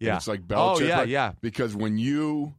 And 0.00 0.06
Yeah. 0.08 0.16
it's 0.16 0.28
like 0.28 0.42
Belichick. 0.46 0.56
Oh, 0.56 0.78
yeah, 0.80 0.98
right? 0.98 1.08
yeah. 1.08 1.32
Because 1.40 1.74
when 1.76 1.98
you 1.98 2.54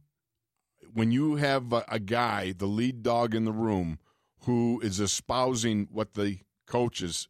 when 0.94 1.10
you 1.12 1.36
have 1.36 1.72
a, 1.72 1.84
a 1.88 1.98
guy, 1.98 2.52
the 2.56 2.66
lead 2.66 3.02
dog 3.02 3.34
in 3.34 3.44
the 3.44 3.52
room, 3.52 3.98
who 4.44 4.80
is 4.82 4.98
espousing 5.00 5.88
what 5.90 6.14
the 6.14 6.38
coach 6.66 7.02
is 7.02 7.28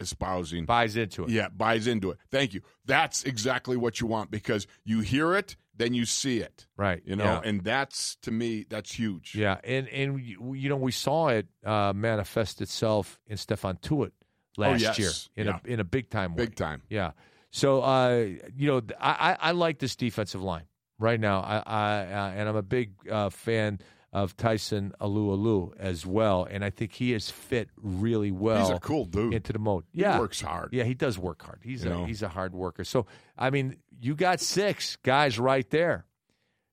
espousing, 0.00 0.64
buys 0.64 0.96
into 0.96 1.24
it. 1.24 1.30
yeah, 1.30 1.48
buys 1.48 1.86
into 1.86 2.10
it. 2.10 2.18
Thank 2.30 2.54
you. 2.54 2.62
That's 2.86 3.24
exactly 3.24 3.76
what 3.76 4.00
you 4.00 4.06
want 4.06 4.30
because 4.30 4.66
you 4.84 5.00
hear 5.00 5.34
it, 5.34 5.56
then 5.76 5.92
you 5.92 6.04
see 6.06 6.38
it. 6.38 6.66
Right. 6.76 7.02
You 7.04 7.16
know, 7.16 7.24
Yeah. 7.24 7.40
and 7.44 7.62
that's 7.62 8.16
to 8.22 8.30
me 8.30 8.64
that's 8.68 8.92
huge. 8.92 9.34
Yeah, 9.34 9.58
and 9.64 9.88
and 9.88 10.20
you 10.20 10.54
you 10.54 10.68
know 10.68 10.76
we 10.76 10.92
saw 10.92 11.28
it 11.28 11.46
uh, 11.64 11.92
manifest 11.94 12.60
itself 12.60 13.18
in 13.26 13.36
Stephon 13.36 13.80
Tuitt 13.80 14.12
last 14.56 14.80
Oh, 14.82 14.84
yes. 14.84 14.98
year 14.98 15.10
in 15.36 15.46
Yeah. 15.48 15.58
a 15.64 15.68
in 15.72 15.80
a 15.80 15.84
big 15.84 16.10
time 16.10 16.34
way. 16.34 16.46
Big 16.46 16.54
time. 16.54 16.82
Yeah. 16.88 17.10
So 17.50 17.80
uh, 17.82 18.26
you 18.56 18.68
know 18.68 18.82
I, 19.00 19.36
I 19.40 19.50
like 19.52 19.78
this 19.78 19.96
defensive 19.96 20.42
line 20.42 20.64
right 20.98 21.18
now. 21.20 21.40
I, 21.40 21.62
I 21.66 22.00
uh, 22.04 22.30
and 22.36 22.48
I'm 22.48 22.56
a 22.56 22.62
big 22.62 22.92
uh, 23.10 23.30
fan 23.30 23.78
of 24.12 24.36
Tyson 24.36 24.92
Alualu 25.00 25.76
as 25.78 26.06
well, 26.06 26.46
and 26.50 26.64
I 26.64 26.70
think 26.70 26.92
he 26.92 27.12
has 27.12 27.28
fit 27.30 27.68
really 27.76 28.30
well. 28.30 28.60
He's 28.66 28.76
a 28.76 28.80
cool 28.80 29.04
dude. 29.04 29.34
into 29.34 29.52
the 29.52 29.58
mode. 29.58 29.84
Yeah, 29.92 30.14
He 30.14 30.20
works 30.20 30.40
hard. 30.40 30.70
Yeah, 30.72 30.84
he 30.84 30.94
does 30.94 31.18
work 31.18 31.42
hard. 31.42 31.60
He's 31.62 31.84
You 31.84 31.90
a 31.90 31.94
know? 31.94 32.04
he's 32.06 32.22
a 32.22 32.28
hard 32.28 32.54
worker. 32.54 32.84
So 32.84 33.06
I 33.36 33.50
mean, 33.50 33.76
you 34.00 34.14
got 34.14 34.40
six 34.40 34.96
guys 34.96 35.38
right 35.38 35.68
there. 35.70 36.06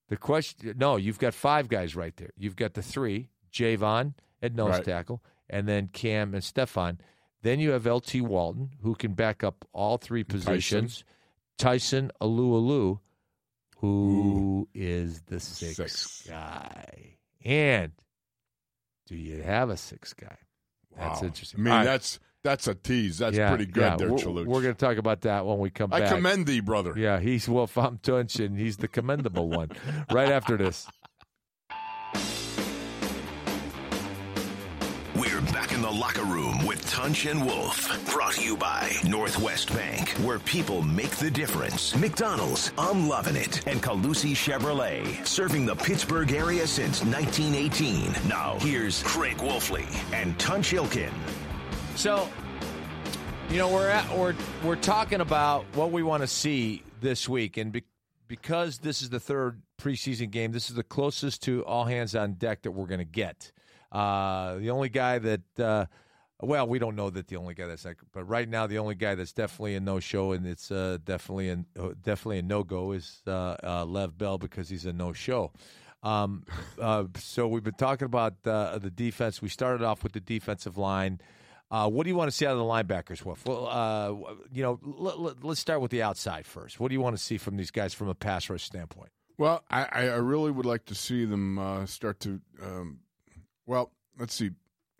The 0.07 0.17
question, 0.17 0.75
no, 0.77 0.97
you've 0.97 1.19
got 1.19 1.33
five 1.33 1.67
guys 1.67 1.95
right 1.95 2.15
there. 2.17 2.29
You've 2.37 2.55
got 2.55 2.73
the 2.75 2.81
three, 2.83 3.29
Javon 3.51 4.13
at 4.41 4.53
nose 4.53 4.69
Right. 4.71 4.83
tackle, 4.85 5.23
and 5.49 5.67
then 5.67 5.87
Cam 5.91 6.33
and 6.33 6.43
Stephon. 6.43 6.99
Then 7.45 7.59
you 7.59 7.69
have 7.73 7.85
LT 7.85 8.21
Walton, 8.21 8.71
who 8.81 8.95
can 8.95 9.13
back 9.13 9.43
up 9.43 9.65
all 9.71 9.97
three 9.97 10.23
positions. 10.23 11.03
Tyson 11.59 12.09
Alualu, 12.19 12.97
who 13.77 14.67
is 14.73 15.21
the 15.27 15.39
sixth 15.39 15.75
Six. 15.75 16.27
guy. 16.27 17.17
And 17.45 17.91
do 19.05 19.15
you 19.15 19.43
have 19.43 19.69
a 19.69 19.77
sixth 19.77 20.17
guy? 20.17 20.37
That's 20.97 21.21
interesting. 21.21 21.59
I 21.59 21.63
mean, 21.63 21.73
right. 21.73 21.83
that's 21.83 22.19
that's 22.41 22.67
a 22.67 22.73
tease. 22.73 23.19
That's 23.19 23.37
Yeah, 23.37 23.49
pretty 23.49 23.67
good 23.67 23.81
yeah. 23.81 23.95
there, 23.95 24.11
We're, 24.11 24.45
we're 24.45 24.61
going 24.63 24.73
to 24.73 24.73
talk 24.73 24.97
about 24.97 25.21
that 25.21 25.45
when 25.45 25.59
we 25.59 25.69
come 25.69 25.93
I 25.93 25.99
back. 25.99 26.15
commend 26.15 26.47
thee, 26.47 26.61
brother. 26.61 26.95
Yeah, 26.97 27.19
he's 27.19 27.47
Wolf. 27.47 27.77
I'm 27.77 27.99
Tunch, 27.99 28.39
and 28.39 28.57
he's 28.57 28.77
the 28.77 28.87
commendable 28.87 29.49
one. 29.49 29.69
Right 30.11 30.31
after 30.31 30.57
this. 30.57 30.87
In 35.75 35.81
the 35.81 35.91
locker 35.91 36.23
room 36.23 36.65
with 36.65 36.89
Tunch 36.89 37.25
and 37.25 37.45
Wolf. 37.45 38.01
Brought 38.13 38.35
to 38.35 38.41
you 38.41 38.55
by 38.55 38.95
Northwest 39.05 39.73
Bank, 39.73 40.11
where 40.23 40.39
people 40.39 40.81
make 40.81 41.11
the 41.17 41.29
difference. 41.29 41.93
McDonald's, 41.97 42.71
I'm 42.77 43.09
loving 43.09 43.35
it. 43.35 43.67
And 43.67 43.83
Colussy 43.83 44.31
Chevrolet, 44.31 45.27
serving 45.27 45.65
the 45.65 45.75
Pittsburgh 45.75 46.31
area 46.31 46.65
since 46.65 47.03
1918. 47.03 48.29
Now, 48.29 48.57
here's 48.61 49.03
Craig 49.03 49.35
Wolfley 49.39 49.85
and 50.13 50.39
Tunch 50.39 50.71
Ilkin. 50.71 51.11
So, 51.95 52.29
you 53.49 53.57
know, 53.57 53.69
we're 53.69 53.89
at 53.89 54.09
we're 54.17 54.35
we're 54.63 54.77
talking 54.77 55.19
about 55.19 55.65
what 55.73 55.91
we 55.91 56.03
want 56.03 56.23
to 56.23 56.27
see 56.27 56.83
this 57.01 57.27
week, 57.27 57.57
and 57.57 57.73
be, 57.73 57.83
because 58.29 58.77
this 58.77 59.01
is 59.01 59.09
the 59.09 59.19
third 59.19 59.61
preseason 59.77 60.31
game, 60.31 60.53
this 60.53 60.69
is 60.69 60.77
the 60.77 60.83
closest 60.83 61.43
to 61.43 61.65
all 61.65 61.83
hands 61.83 62.15
on 62.15 62.35
deck 62.35 62.61
that 62.61 62.71
we're 62.71 62.87
going 62.87 62.99
to 62.99 63.03
get. 63.03 63.51
Uh, 63.91 64.57
the 64.57 64.69
only 64.69 64.89
guy 64.89 65.19
that, 65.19 65.59
uh, 65.59 65.85
well, 66.41 66.67
we 66.67 66.79
don't 66.79 66.95
know 66.95 67.09
that 67.09 67.27
the 67.27 67.37
only 67.37 67.53
guy 67.53 67.67
that's 67.67 67.85
like, 67.85 67.97
but 68.11 68.23
right 68.25 68.47
now 68.47 68.67
the 68.67 68.77
only 68.77 68.95
guy 68.95 69.15
that's 69.15 69.33
definitely 69.33 69.75
a 69.75 69.79
no 69.79 69.99
show 69.99 70.33
and 70.33 70.45
it's 70.45 70.71
uh, 70.71 70.97
definitely 71.03 71.49
an 71.49 71.65
uh, 71.79 71.89
definitely 72.01 72.39
a 72.39 72.43
no 72.43 72.63
go 72.63 72.91
is 72.91 73.21
uh, 73.27 73.55
uh, 73.63 73.85
Lev 73.85 74.17
Bell 74.17 74.37
because 74.37 74.69
he's 74.69 74.85
a 74.85 74.93
no 74.93 75.13
show. 75.13 75.51
Um, 76.03 76.43
uh, 76.79 77.05
so 77.17 77.47
we've 77.47 77.63
been 77.63 77.73
talking 77.73 78.05
about 78.05 78.43
the 78.43 78.91
defense. 78.93 79.41
We 79.41 79.49
started 79.49 79.83
off 79.83 80.03
with 80.03 80.11
the 80.11 80.19
defensive 80.19 80.77
line. 80.77 81.19
Uh, 81.71 81.89
what 81.89 82.03
do 82.03 82.09
you 82.09 82.15
want 82.15 82.29
to 82.29 82.35
see 82.35 82.45
out 82.45 82.51
of 82.51 82.59
the 82.59 82.63
linebackers, 82.63 83.25
Wolf? 83.25 83.45
Well, 83.45 83.67
uh, 83.67 84.33
you 84.53 84.61
know, 84.61 84.79
let, 84.83 85.43
us 85.43 85.59
start 85.59 85.81
with 85.81 85.91
the 85.91 86.03
outside 86.03 86.45
first. 86.45 86.79
What 86.79 86.89
do 86.89 86.93
you 86.93 87.01
want 87.01 87.17
to 87.17 87.21
see 87.21 87.37
from 87.37 87.57
these 87.57 87.71
guys 87.71 87.93
from 87.93 88.07
a 88.07 88.15
pass 88.15 88.49
rush 88.49 88.63
standpoint? 88.63 89.09
Well, 89.37 89.63
I 89.69 89.85
I 89.85 90.03
really 90.17 90.51
would 90.51 90.65
like 90.65 90.85
to 90.85 90.95
see 90.95 91.25
them 91.25 91.59
uh, 91.59 91.85
start 91.85 92.19
to. 92.21 92.39
Um, 92.61 92.99
well, 93.65 93.91
let's 94.17 94.33
see. 94.33 94.51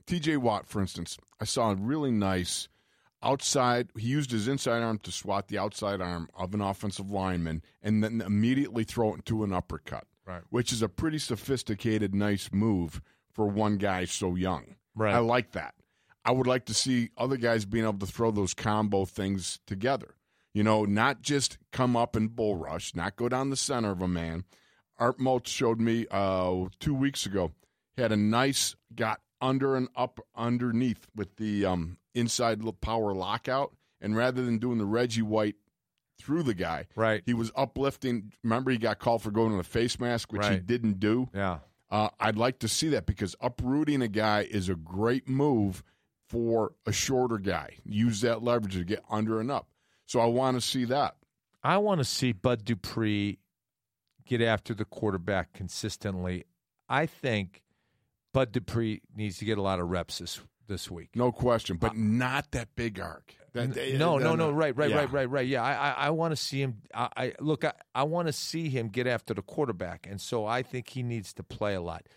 T.J. 0.06 0.38
Watt, 0.38 0.67
for 0.67 0.82
instance, 0.82 1.17
I 1.39 1.45
saw 1.45 1.71
a 1.71 1.75
really 1.75 2.12
nice 2.12 2.67
outside. 3.23 3.89
He 3.97 4.08
used 4.08 4.32
his 4.32 4.47
inside 4.47 4.84
arm 4.84 4.99
to 4.99 5.12
swat 5.12 5.47
the 5.47 5.58
outside 5.58 5.99
arm 5.99 6.30
of 6.38 6.54
an 6.54 6.62
offensive 6.62 7.10
lineman, 7.10 7.63
and 7.82 8.04
then 8.04 8.21
immediately 8.21 8.84
throw 8.84 9.13
it 9.13 9.15
into 9.15 9.43
an 9.43 9.51
uppercut. 9.51 10.06
Right. 10.25 10.43
Which 10.49 10.71
is 10.71 10.82
a 10.82 10.89
pretty 10.89 11.19
sophisticated, 11.19 12.15
nice 12.15 12.49
move 12.51 13.01
for 13.32 13.47
one 13.47 13.78
guy 13.78 14.06
so 14.06 14.36
young. 14.36 14.75
Right. 14.95 15.13
I 15.13 15.19
like 15.19 15.51
that. 15.51 15.75
I 16.23 16.32
would 16.32 16.47
like 16.47 16.65
to 16.65 16.73
see 16.73 17.10
other 17.17 17.38
guys 17.38 17.65
being 17.65 17.84
able 17.84 17.99
to 17.99 18.08
throw 18.08 18.32
those 18.32 18.54
combo 18.54 19.06
things 19.06 19.60
together. 19.67 20.15
You 20.54 20.63
know, 20.63 20.86
not 20.86 21.21
just 21.21 21.58
come 21.71 21.95
up 21.95 22.15
and 22.15 22.36
bull 22.36 22.56
rush, 22.56 22.95
not 22.95 23.17
go 23.17 23.30
down 23.30 23.49
the 23.49 23.58
center 23.58 23.91
of 23.91 24.01
a 24.01 24.08
man. 24.08 24.45
Art 24.97 25.19
Mulch 25.19 25.47
showed 25.47 25.80
me 25.80 26.08
uh, 26.10 26.65
two 26.80 26.95
weeks 26.95 27.25
ago. 27.25 27.51
He 27.95 28.01
had 28.01 28.12
a 28.12 28.17
nice 28.17 28.75
got 28.93 29.21
under 29.41 29.75
and 29.75 29.88
up 29.95 30.19
underneath 30.36 31.08
with 31.15 31.36
the 31.38 31.65
um, 31.65 31.97
inside 32.13 32.62
power 32.81 33.13
lockout, 33.13 33.73
and 34.01 34.15
rather 34.15 34.43
than 34.43 34.58
doing 34.58 34.77
the 34.77 34.86
Reggie 34.86 35.21
White 35.21 35.55
through 36.19 36.43
the 36.43 36.53
guy, 36.53 36.88
Right. 36.95 37.21
he 37.25 37.34
was 37.34 37.51
uplifting. 37.55 38.31
Remember, 38.43 38.71
he 38.71 38.77
got 38.77 38.99
called 38.99 39.21
for 39.21 39.31
going 39.31 39.51
to 39.51 39.58
the 39.58 39.63
face 39.63 39.99
mask, 39.99 40.31
which 40.31 40.47
he 40.47 40.58
didn't 40.60 40.99
do. 40.99 41.29
Yeah. 41.34 41.60
Uh, 41.91 42.10
I'd 42.19 42.38
like 42.38 42.60
to 42.60 42.67
see 42.67 42.89
that 42.89 43.05
because 43.05 43.36
uprooting 43.41 44.01
a 44.01 44.08
guy 44.08 44.41
is 44.49 44.69
a 44.69 44.75
great 44.75 45.27
move 45.29 45.84
for 46.27 46.73
a 46.86 46.91
shorter 46.91 47.38
guy. 47.38 47.75
Use 47.86 48.21
that 48.21 48.41
leverage 48.43 48.73
to 48.73 48.84
get 48.84 49.03
under 49.10 49.39
and 49.39 49.51
up. 49.51 49.67
So 50.08 50.19
I 50.19 50.25
want 50.25 50.58
to 50.58 50.62
see 50.62 50.86
that. 50.86 51.15
I 51.63 51.77
want 51.77 51.99
to 51.99 52.05
see 52.05 52.31
Bud 52.31 52.65
Dupree 52.65 53.38
get 54.25 54.41
after 54.41 54.73
the 54.73 54.86
quarterback 54.86 55.53
consistently. 55.53 56.45
I 56.89 57.05
think 57.05 57.62
Bud 58.36 58.52
Dupree 58.52 59.02
needs 59.15 59.38
to 59.38 59.45
get 59.45 59.58
a 59.58 59.62
lot 59.62 59.80
of 59.80 59.89
reps 59.89 60.17
this 60.19 60.41
this 60.67 60.91
week. 60.91 61.10
No 61.15 61.32
question, 61.32 61.78
but 61.78 61.95
not 61.95 62.52
that 62.52 62.76
big 62.76 63.00
arc. 63.00 63.34
That, 63.54 63.78
no, 63.98 64.17
no, 64.17 64.36
no. 64.36 64.52
Right, 64.52 64.76
right, 64.76 64.89
yeah. 64.89 64.98
right, 64.98 65.12
right, 65.12 65.30
right. 65.30 65.48
Yeah, 65.48 65.63
I, 65.63 65.74
I, 65.74 65.91
I 66.08 66.10
want 66.10 66.34
to 66.34 66.36
see 66.36 66.60
him. 66.60 66.82
I, 66.93 67.08
I 67.15 67.34
look. 67.39 67.63
I, 67.63 67.71
I 67.95 68.04
want 68.04 68.28
to 68.28 68.34
see 68.34 68.67
him 68.67 68.89
get 68.89 69.08
after 69.08 69.34
the 69.34 69.41
quarterback, 69.41 70.06
and 70.10 70.19
so 70.19 70.45
I 70.45 70.63
think 70.63 70.89
he 70.89 71.02
needs 71.02 71.32
to 71.36 71.43
play 71.43 71.76
a 71.76 71.82
lot. 71.82 72.08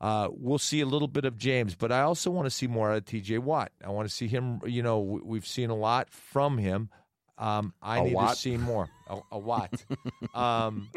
Uh, 0.00 0.28
we'll 0.30 0.58
see 0.58 0.80
a 0.80 0.86
little 0.86 1.08
bit 1.08 1.24
of 1.24 1.36
James, 1.36 1.74
but 1.74 1.90
I 1.90 2.02
also 2.02 2.30
want 2.30 2.46
to 2.46 2.50
see 2.50 2.68
more 2.68 2.92
out 2.92 2.98
of 2.98 3.04
T.J. 3.06 3.38
Watt. 3.38 3.72
I 3.84 3.88
want 3.90 4.08
to 4.08 4.14
see 4.14 4.28
him. 4.28 4.60
You 4.64 4.82
know, 4.84 5.00
we- 5.00 5.22
we've 5.22 5.46
seen 5.46 5.70
a 5.70 5.74
lot 5.74 6.10
from 6.12 6.56
him. 6.58 6.88
Um, 7.36 7.74
I 7.82 7.98
A 7.98 8.04
need 8.04 8.12
to 8.12 8.36
see 8.36 8.56
more. 8.56 8.90
A, 9.08 9.18
a 9.32 9.38
Watt. 9.40 9.84
um, 10.34 10.90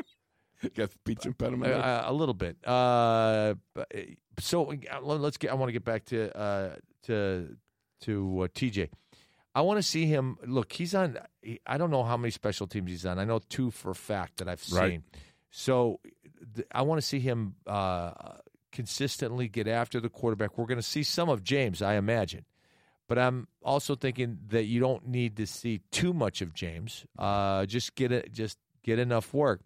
Got 0.75 0.91
speech 0.91 1.25
impediment. 1.25 1.71
there? 1.71 1.81
a, 1.81 2.05
a 2.07 2.13
little 2.13 2.33
bit. 2.33 2.57
Uh, 2.65 2.69
uh, 3.75 3.83
so 4.39 4.71
uh, 4.71 4.99
let's 5.01 5.37
get. 5.37 5.51
I 5.51 5.53
want 5.55 5.69
to 5.69 5.73
get 5.73 5.85
back 5.85 6.05
to 6.05 6.35
uh, 6.37 6.75
to 7.03 7.55
to 8.01 8.41
uh, 8.43 8.47
TJ. 8.47 8.89
I 9.53 9.61
want 9.61 9.77
to 9.77 9.83
see 9.83 10.05
him. 10.05 10.37
Look, 10.45 10.73
he's 10.73 10.93
on. 10.93 11.17
I 11.65 11.77
don't 11.77 11.91
know 11.91 12.03
how 12.03 12.17
many 12.17 12.31
special 12.31 12.67
teams 12.67 12.91
he's 12.91 13.05
on. 13.05 13.19
I 13.19 13.25
know 13.25 13.39
two 13.49 13.71
for 13.71 13.91
a 13.91 13.95
fact 13.95 14.37
that 14.37 14.47
I've 14.47 14.63
seen. 14.63 14.79
Right. 14.79 15.01
So 15.49 15.99
th- 16.55 16.67
I 16.71 16.83
want 16.83 17.01
to 17.01 17.07
see 17.07 17.19
him 17.19 17.55
uh, 17.65 18.11
consistently 18.71 19.47
get 19.47 19.67
after 19.67 19.99
the 19.99 20.09
quarterback. 20.09 20.57
We're 20.57 20.65
going 20.65 20.79
to 20.79 20.83
see 20.83 21.03
some 21.03 21.29
of 21.29 21.43
James, 21.43 21.81
I 21.81 21.95
imagine. 21.95 22.45
But 23.07 23.17
I'm 23.17 23.47
also 23.63 23.95
thinking 23.95 24.37
that 24.49 24.65
you 24.65 24.79
don't 24.79 25.07
need 25.07 25.37
to 25.37 25.47
see 25.47 25.81
too 25.91 26.13
much 26.13 26.41
of 26.41 26.53
James. 26.53 27.05
Uh, 27.17 27.65
just 27.65 27.95
get 27.95 28.11
it, 28.11 28.33
just 28.33 28.57
get 28.83 28.99
enough 28.99 29.33
work. 29.33 29.61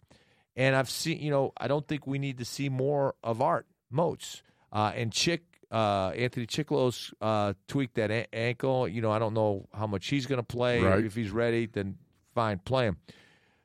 And 0.56 0.76
I've 0.76 0.90
seen, 0.90 1.18
you 1.20 1.30
know, 1.30 1.52
I 1.56 1.66
don't 1.68 1.86
think 1.86 2.06
we 2.06 2.18
need 2.18 2.38
to 2.38 2.44
see 2.44 2.68
more 2.68 3.14
of 3.22 3.40
Art 3.40 3.66
Moats 3.90 4.42
uh, 4.72 4.92
and 4.94 5.12
Chick. 5.12 5.42
Uh, 5.70 6.10
Anthony 6.14 6.46
Chickillo's 6.46 7.14
uh, 7.22 7.54
tweaked 7.66 7.94
that 7.94 8.10
a- 8.10 8.34
ankle. 8.34 8.86
You 8.86 9.00
know, 9.00 9.10
I 9.10 9.18
don't 9.18 9.32
know 9.32 9.68
how 9.72 9.86
much 9.86 10.06
he's 10.08 10.26
going 10.26 10.40
to 10.40 10.42
play. 10.46 10.82
Right. 10.82 11.02
If 11.02 11.14
he's 11.14 11.30
ready, 11.30 11.64
then 11.64 11.96
fine, 12.34 12.58
play 12.58 12.84
him. 12.84 12.98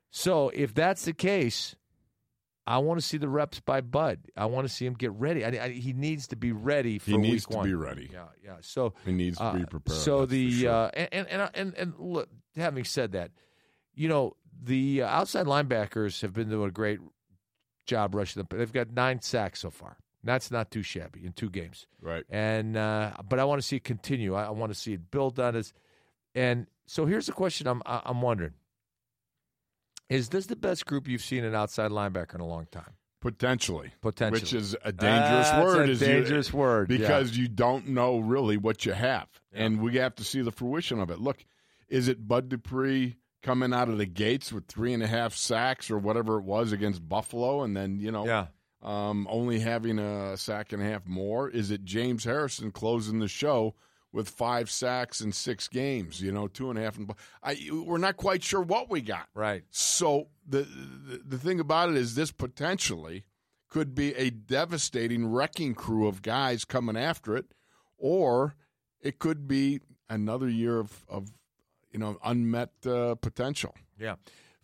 So 0.10 0.48
if 0.50 0.74
that's 0.74 1.04
the 1.04 1.12
case, 1.12 1.76
I 2.66 2.78
want 2.78 3.00
to 3.02 3.06
see 3.06 3.18
the 3.18 3.28
reps 3.28 3.60
by 3.60 3.82
Bud. 3.82 4.20
I 4.38 4.46
want 4.46 4.66
to 4.68 4.74
see 4.74 4.86
him 4.86 4.94
get 4.94 5.12
ready. 5.12 5.44
I, 5.44 5.50
I, 5.66 5.70
he 5.70 5.92
needs 5.92 6.28
to 6.28 6.38
be 6.38 6.54
ready 6.54 6.98
for 7.00 7.12
He 7.12 7.18
needs 7.18 7.46
week 7.46 7.52
to 7.52 7.58
one. 7.58 7.66
be 7.68 7.74
ready. 7.76 8.10
Yeah, 8.12 8.26
yeah. 8.44 8.56
So 8.62 8.94
He 9.06 9.12
needs 9.12 9.38
to 9.40 9.54
be 9.54 9.64
uh, 9.64 9.68
prepared. 9.68 10.00
So 10.00 10.26
the 10.26 10.52
sure. 10.52 10.72
uh, 10.72 10.90
and, 10.94 11.28
and 11.28 11.50
and 11.54 11.74
and 11.76 11.94
look, 12.00 12.30
having 12.56 12.86
said 12.86 13.12
that, 13.12 13.32
you 13.94 14.08
know 14.08 14.38
the 14.62 15.04
outside 15.04 15.46
linebackers 15.46 16.22
have 16.22 16.34
been 16.34 16.50
doing 16.50 16.68
a 16.70 16.72
great 16.72 17.00
job 17.86 18.16
rushing 18.16 18.42
them. 18.44 18.58
They've 18.58 18.72
got 18.72 18.92
nine 18.92 19.22
sacks 19.22 19.62
so 19.62 19.70
far. 19.70 19.98
That's 20.24 20.52
not 20.52 20.72
too 20.72 20.84
shabby 20.84 21.26
in 21.26 21.34
two 21.34 21.50
games. 21.50 21.88
right. 22.02 22.24
And 22.30 22.76
uh, 22.76 23.14
but 23.28 23.40
I 23.40 23.46
want 23.46 23.62
to 23.62 23.68
see 23.68 23.78
it 23.78 23.84
continue. 23.84 24.34
I, 24.34 24.46
I 24.46 24.50
want 24.50 24.74
to 24.74 24.78
see 24.78 24.94
it 24.94 25.10
build 25.12 25.40
on 25.40 25.54
this. 25.54 25.74
And 26.36 26.68
so 26.86 27.06
here's 27.06 27.28
the 27.28 27.32
question 27.32 27.68
I'm 27.68 27.82
I'm 27.86 28.22
wondering: 28.22 28.54
Is 30.10 30.30
this 30.30 30.48
the 30.48 30.56
best 30.56 30.86
group 30.86 31.08
you've 31.08 31.22
seen 31.24 31.44
an 31.44 31.56
outside 31.56 31.92
linebacker 31.92 32.36
in 32.36 32.42
a 32.42 32.48
long 32.48 32.68
time? 32.72 32.94
Potentially. 33.22 33.92
Potentially. 34.02 34.42
Which 34.42 34.54
is 34.54 34.76
a 34.84 34.92
dangerous 34.92 35.52
word. 35.54 35.90
a 35.90 35.92
is 35.92 36.02
you- 36.02 36.08
dangerous 36.08 36.54
word, 36.54 36.92
yeah. 36.92 36.98
Because 36.98 37.38
you 37.38 37.48
don't 37.48 37.88
know 37.90 38.20
really 38.20 38.58
what 38.58 38.86
you 38.86 38.94
have. 38.94 39.28
And 39.52 39.82
we 39.82 39.96
have 39.96 40.16
to 40.16 40.24
see 40.24 40.42
the 40.42 40.52
fruition 40.52 41.00
of 41.00 41.10
it. 41.10 41.20
Look, 41.20 41.44
is 41.90 42.08
it 42.08 42.28
Bud 42.28 42.50
Dupree 42.50 43.16
coming 43.48 43.74
out 43.74 43.88
of 43.88 43.98
the 43.98 44.06
gates 44.06 44.52
with 44.52 44.68
three 44.68 44.94
and 44.94 45.02
a 45.02 45.08
half 45.08 45.34
sacks 45.34 45.90
or 45.90 45.98
whatever 45.98 46.38
it 46.38 46.44
was 46.44 46.74
against 46.74 47.08
Buffalo 47.08 47.64
and 47.64 47.78
then, 47.78 47.98
you 48.00 48.12
know, 48.12 48.26
Yeah. 48.26 48.48
um, 48.82 49.26
only 49.30 49.60
having 49.60 50.00
a 50.00 50.36
sack 50.36 50.74
and 50.74 50.82
a 50.82 50.86
half 50.86 51.08
more? 51.08 51.50
Is 51.50 51.72
it 51.72 51.86
James 51.86 52.26
Harrison 52.26 52.72
closing 52.72 53.20
the 53.20 53.30
show 53.30 53.74
with 54.12 54.28
five 54.30 54.70
sacks 54.70 55.22
in 55.22 55.32
six 55.32 55.70
games? 55.70 56.22
You 56.22 56.34
know, 56.34 56.50
two 56.50 56.70
and 56.70 56.78
a 56.78 56.82
half. 56.82 56.98
And, 56.98 57.10
I, 57.42 57.58
we're 57.72 57.98
not 57.98 58.18
quite 58.18 58.44
sure 58.44 58.62
what 58.62 58.90
we 58.90 59.00
got. 59.00 59.30
Right. 59.34 59.64
So 59.70 60.28
the, 60.46 60.64
the 60.64 61.22
the 61.26 61.38
thing 61.38 61.62
about 61.62 61.90
it 61.90 61.96
is 61.96 62.16
this 62.16 62.32
potentially 62.34 63.24
could 63.70 63.96
be 63.96 64.14
a 64.16 64.30
devastating 64.30 65.26
wrecking 65.26 65.74
crew 65.74 66.06
of 66.08 66.22
guys 66.22 66.66
coming 66.66 66.98
after 66.98 67.36
it, 67.38 67.46
or 67.98 68.56
it 69.02 69.20
could 69.20 69.48
be 69.48 69.80
another 70.10 70.50
year 70.50 70.80
of, 70.80 71.06
of 71.10 71.30
you 71.98 72.04
know 72.04 72.18
unmet 72.24 72.70
uh, 72.86 73.16
potential. 73.16 73.74
Yeah. 74.00 74.16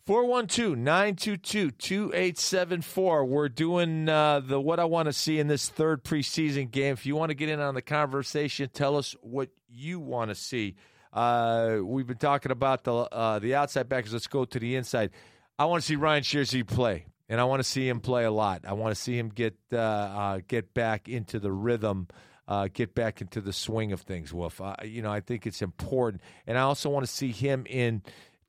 412 0.06 0.78
922 0.78 1.72
2874. 1.72 3.26
We're 3.26 3.50
doing 3.50 4.08
uh, 4.08 4.41
the 4.41 4.60
what 4.60 4.80
I 4.80 4.86
want 4.86 5.08
to 5.08 5.13
see 5.13 5.39
in 5.39 5.48
this 5.48 5.67
third 5.67 6.04
preseason 6.04 6.69
game. 6.69 6.93
If 6.93 7.06
you 7.06 7.15
want 7.15 7.30
to 7.30 7.36
get 7.36 7.50
in 7.50 7.60
on 7.60 7.74
the 7.74 7.82
conversation, 7.82 8.69
tell 8.72 8.98
us 8.98 9.15
what 9.22 9.50
you 9.67 10.00
want 10.00 10.30
to 10.30 10.36
see. 10.36 10.76
Uh, 11.12 11.78
we've 11.82 12.06
been 12.06 12.17
talking 12.17 12.52
about 12.52 12.84
the 12.84 12.93
uh, 12.93 13.39
the 13.39 13.56
outside 13.56 13.89
backers. 13.89 14.13
Let's 14.13 14.28
go 14.28 14.46
to 14.46 14.60
the 14.60 14.76
inside. 14.76 15.10
I 15.58 15.65
want 15.65 15.82
to 15.82 15.88
see 15.88 15.96
Ryan 15.96 16.22
Shazier 16.22 16.67
play, 16.67 17.08
and 17.30 17.41
I 17.41 17.46
want 17.46 17.62
to 17.62 17.67
see 17.67 17.88
him 17.88 18.00
play 18.00 18.26
a 18.26 18.32
lot. 18.32 18.65
I 18.67 18.74
want 18.74 18.93
to 18.93 19.02
see 19.02 19.17
him 19.17 19.30
get 19.30 19.56
uh, 19.72 19.78
uh, 19.78 20.39
get 20.48 20.74
back 20.76 21.08
into 21.08 21.39
the 21.39 21.52
rhythm, 21.52 22.10
uh, 22.47 22.67
get 22.73 22.93
back 22.95 23.21
into 23.21 23.39
the 23.41 23.53
swing 23.53 23.91
of 23.91 24.01
things. 24.01 24.34
Wolf, 24.34 24.60
uh, 24.62 24.75
you 24.84 25.01
know, 25.01 25.12
I 25.12 25.19
think 25.21 25.45
it's 25.47 25.62
important, 25.62 26.21
and 26.47 26.58
I 26.58 26.62
also 26.62 26.89
want 26.89 27.06
to 27.06 27.12
see 27.12 27.32
him 27.32 27.65
in 27.69 28.01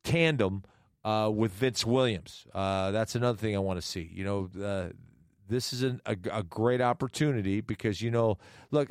tandem 0.03 0.65
uh, 1.05 1.31
with 1.35 1.53
Vince 1.53 1.85
Williams. 1.85 2.47
Uh, 2.55 2.91
that's 2.91 3.15
another 3.15 3.39
thing 3.39 3.55
I 3.55 3.61
want 3.61 3.79
to 3.81 3.87
see. 3.87 4.11
You 4.13 4.25
know, 4.25 4.51
uh, 4.65 4.89
this 5.49 5.73
is 5.73 5.83
an, 5.83 6.01
a, 6.07 6.17
a 6.33 6.43
great 6.43 6.81
opportunity 6.81 7.61
because 7.61 8.01
you 8.01 8.11
know, 8.11 8.39
look, 8.71 8.91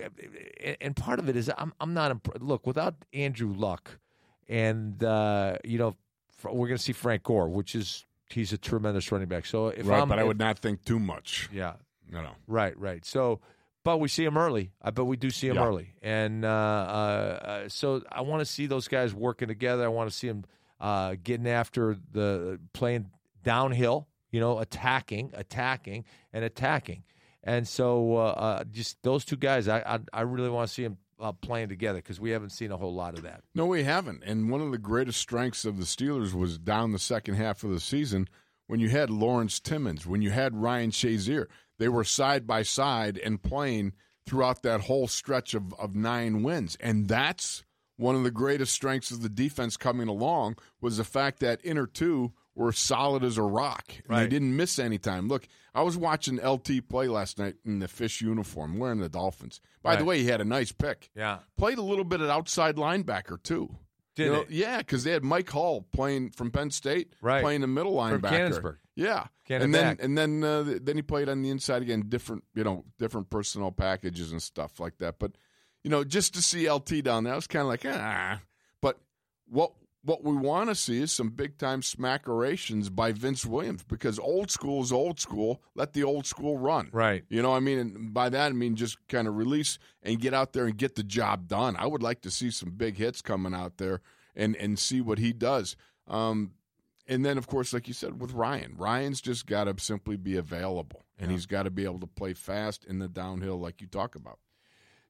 and- 0.80 0.96
part 0.96 1.20
of 1.20 1.28
it 1.30 1.36
is 1.36 1.52
I'm 1.58 1.74
I'm 1.80 1.94
not 1.94 2.12
imp- 2.12 2.38
look 2.42 2.66
without 2.68 2.96
Andrew 3.14 3.52
Luck, 3.54 4.00
and 4.48 5.04
uh, 5.04 5.58
you 5.64 5.78
know, 5.78 5.96
we're 6.44 6.68
going 6.68 6.78
to 6.78 6.84
see 6.84 6.94
Frank 6.94 7.24
Gore, 7.24 7.50
which 7.50 7.76
is 7.76 8.06
he's 8.30 8.54
a 8.54 8.58
tremendous 8.58 9.12
running 9.12 9.28
back. 9.28 9.46
So 9.46 9.68
if 9.68 9.88
right, 9.88 10.02
I'm, 10.02 10.10
but 10.10 10.18
I 10.20 10.22
if- 10.22 10.28
would 10.28 10.40
not 10.40 10.60
think 10.60 10.86
too 10.86 11.00
much. 11.00 11.50
yeah, 11.52 11.74
You 12.08 12.22
know, 12.22 12.32
Right, 12.48 12.78
right. 12.80 13.04
So, 13.06 13.40
but 13.84 14.00
we 14.00 14.08
see 14.08 14.24
him 14.26 14.38
early. 14.38 14.72
I 14.82 14.92
bet 14.92 15.06
we 15.06 15.18
do 15.18 15.30
see 15.30 15.48
him 15.48 15.56
Yeah. 15.56 15.66
early, 15.68 15.94
and 16.02 16.46
uh, 16.46 16.48
uh, 16.48 16.52
uh, 16.52 17.70
so 17.70 18.04
I 18.12 18.22
want 18.22 18.42
to 18.42 18.46
see 18.46 18.66
those 18.66 18.88
guys 18.88 19.14
working 19.14 19.48
together. 19.48 19.84
I 19.86 19.88
want 19.90 20.10
to 20.10 20.16
see 20.16 20.28
them 20.28 20.46
uh, 20.80 21.16
getting 21.24 21.48
after 21.48 21.98
the 22.12 22.60
playing 22.74 23.10
downhill. 23.44 24.08
You 24.32 24.40
know, 24.40 24.58
attacking, 24.58 25.30
attacking, 25.36 26.06
and 26.34 26.44
attacking. 26.44 27.04
And 27.44 27.68
so, 27.68 28.16
uh, 28.18 28.20
uh, 28.22 28.64
just 28.64 28.98
those 29.04 29.26
two 29.26 29.36
guys, 29.36 29.68
I 29.68 29.80
I, 29.82 30.00
I 30.12 30.22
really 30.22 30.50
want 30.50 30.68
to 30.68 30.74
see 30.74 30.82
them 30.84 30.98
uh, 31.20 31.34
playing 31.34 31.70
together 31.70 32.00
because 32.00 32.20
we 32.20 32.32
haven't 32.32 32.50
seen 32.50 32.72
a 32.72 32.78
whole 32.78 32.96
lot 32.96 33.16
of 33.16 33.22
that. 33.24 33.44
No, 33.54 33.68
we 33.68 33.84
haven't. 33.84 34.24
And 34.26 34.50
one 34.50 34.62
of 34.62 34.72
the 34.72 34.80
greatest 34.80 35.20
strengths 35.20 35.66
of 35.66 35.78
the 35.78 35.84
Steelers 35.84 36.34
was 36.34 36.58
down 36.58 36.94
the 36.94 37.00
second 37.00 37.36
half 37.36 37.64
of 37.64 37.70
the 37.70 37.80
season 37.80 38.28
when 38.66 38.80
you 38.80 38.90
had 38.90 39.12
Lawrence 39.12 39.60
Timmons, 39.60 40.08
when 40.08 40.24
you 40.24 40.32
had 40.32 40.56
Ryan 40.56 40.90
Shazier. 40.90 41.46
They 41.80 41.90
were 41.90 42.04
side 42.04 42.46
by 42.48 42.64
side 42.64 43.18
and 43.18 43.42
playing 43.42 43.94
throughout 44.26 44.64
that 44.64 44.82
whole 44.82 45.08
stretch 45.08 45.54
of, 45.54 45.74
of 45.76 45.96
nine 45.96 46.44
wins. 46.44 46.78
And 46.80 47.08
that's 47.08 47.64
one 47.98 48.16
of 48.16 48.24
the 48.24 48.32
greatest 48.32 48.74
strengths 48.74 49.12
of 49.12 49.22
the 49.22 49.30
defense 49.30 49.78
coming 49.78 50.08
along 50.08 50.58
was 50.82 50.98
the 50.98 51.04
fact 51.04 51.40
that 51.40 51.60
inner 51.64 51.86
two 51.86 52.34
were 52.56 52.72
solid 52.72 53.24
as 53.24 53.38
a 53.38 53.44
rock. 53.44 53.86
And 53.90 54.04
Right. 54.10 54.24
They 54.24 54.30
didn't 54.30 54.56
miss 54.56 54.80
any 54.80 54.98
time. 54.98 55.28
Look, 55.28 55.48
I 55.74 55.82
was 55.82 55.98
watching 55.98 56.38
LT 56.38 56.88
play 56.88 57.08
last 57.08 57.40
night 57.40 57.56
in 57.66 57.80
the 57.80 57.88
fish 57.88 58.22
uniform, 58.22 58.78
wearing 58.78 59.00
the 59.00 59.10
Dolphins. 59.10 59.60
By 59.82 59.96
the 59.96 60.06
way, 60.06 60.20
he 60.20 60.28
had 60.28 60.40
a 60.40 60.46
nice 60.46 60.72
pick 60.72 61.10
Yeah, 61.16 61.40
played 61.58 61.78
a 61.80 61.84
little 61.84 62.04
bit 62.06 62.22
at 62.22 62.30
outside 62.30 62.76
linebacker 62.76 63.42
too. 63.42 63.76
Did 64.16 64.26
You 64.26 64.32
know? 64.32 64.46
Yeah, 64.50 64.78
because 64.78 65.04
they 65.04 65.12
had 65.12 65.24
Mike 65.24 65.50
Hull 65.50 65.82
playing 65.92 66.32
from 66.32 66.52
Penn 66.52 66.70
State, 66.72 67.16
Right. 67.22 67.42
playing 67.42 67.62
the 67.62 67.68
middle 67.68 67.98
From 68.08 68.22
linebacker. 68.22 68.78
Yeah, 68.96 69.26
Cannon 69.48 69.64
and 69.64 69.74
then 69.76 69.84
back. 69.96 70.04
and 70.06 70.18
then 70.18 70.44
uh, 70.44 70.78
then 70.82 70.96
he 70.98 71.02
played 71.02 71.28
on 71.30 71.42
the 71.42 71.50
inside 71.50 71.82
again, 71.82 72.06
different 72.10 72.44
you 72.54 72.64
know 72.64 72.86
different 73.00 73.30
personnel 73.32 73.72
packages 73.72 74.32
and 74.32 74.42
stuff 74.42 74.80
like 74.80 74.98
that. 75.00 75.16
But 75.18 75.32
you 75.84 75.90
know, 75.90 76.04
just 76.04 76.36
to 76.36 76.42
see 76.44 76.70
LT 76.70 77.04
down 77.04 77.24
there, 77.24 77.34
I 77.34 77.36
was 77.36 77.48
kind 77.48 77.64
of 77.64 77.68
like 77.70 77.84
ah. 77.88 78.40
But 78.82 79.00
what 79.50 79.72
what 80.04 80.24
we 80.24 80.36
want 80.36 80.70
to 80.70 80.76
see 80.76 81.02
is 81.02 81.12
some 81.12 81.30
big 81.30 81.58
time 81.58 81.82
smackerations 81.82 82.94
by 82.94 83.12
Vince 83.12 83.46
Williams 83.46 83.84
because 83.84 84.20
old 84.20 84.52
school 84.52 84.82
is 84.82 84.92
old 84.92 85.20
school. 85.20 85.62
Let 85.76 85.94
the 85.94 86.04
old 86.04 86.26
school 86.26 86.58
run. 86.58 86.90
right. 86.92 87.24
You 87.30 87.42
know, 87.42 87.52
what 87.52 87.58
I 87.58 87.62
mean, 87.62 87.80
and 87.80 88.14
by 88.14 88.30
that 88.30 88.48
I 88.48 88.54
mean 88.54 88.76
just 88.76 88.98
kind 89.08 89.28
of 89.28 89.36
release 89.36 89.80
and 90.02 90.20
get 90.20 90.34
out 90.34 90.54
there 90.54 90.66
and 90.66 90.78
get 90.78 90.96
the 90.96 91.04
job 91.04 91.48
done. 91.48 91.76
I 91.78 91.88
would 91.88 92.04
like 92.04 92.22
to 92.22 92.32
see 92.32 92.52
some 92.52 92.72
big 92.72 92.98
hits 92.98 93.22
coming 93.22 93.54
out 93.54 93.78
there 93.78 94.02
and 94.36 94.56
and 94.58 94.78
see 94.78 95.02
what 95.02 95.20
he 95.20 95.32
does. 95.34 95.76
Um, 96.08 96.52
and 97.08 97.26
then, 97.26 97.38
of 97.38 97.48
course, 97.48 97.74
like 97.74 97.88
you 97.88 97.94
said, 97.94 98.22
with 98.22 98.32
Ryan, 98.32 98.76
Ryan's 98.78 99.20
just 99.20 99.46
got 99.46 99.66
to 99.66 99.76
simply 99.84 100.16
be 100.16 100.38
available, 100.38 101.04
and 101.20 101.32
he's 101.32 101.46
got 101.46 101.64
to 101.64 101.70
be 101.70 101.84
able 101.84 102.00
to 102.00 102.08
play 102.08 102.34
fast 102.34 102.86
in 102.86 103.00
the 103.00 103.10
downhill, 103.10 103.60
like 103.60 103.82
you 103.82 103.88
talk 103.88 104.16
about. 104.16 104.40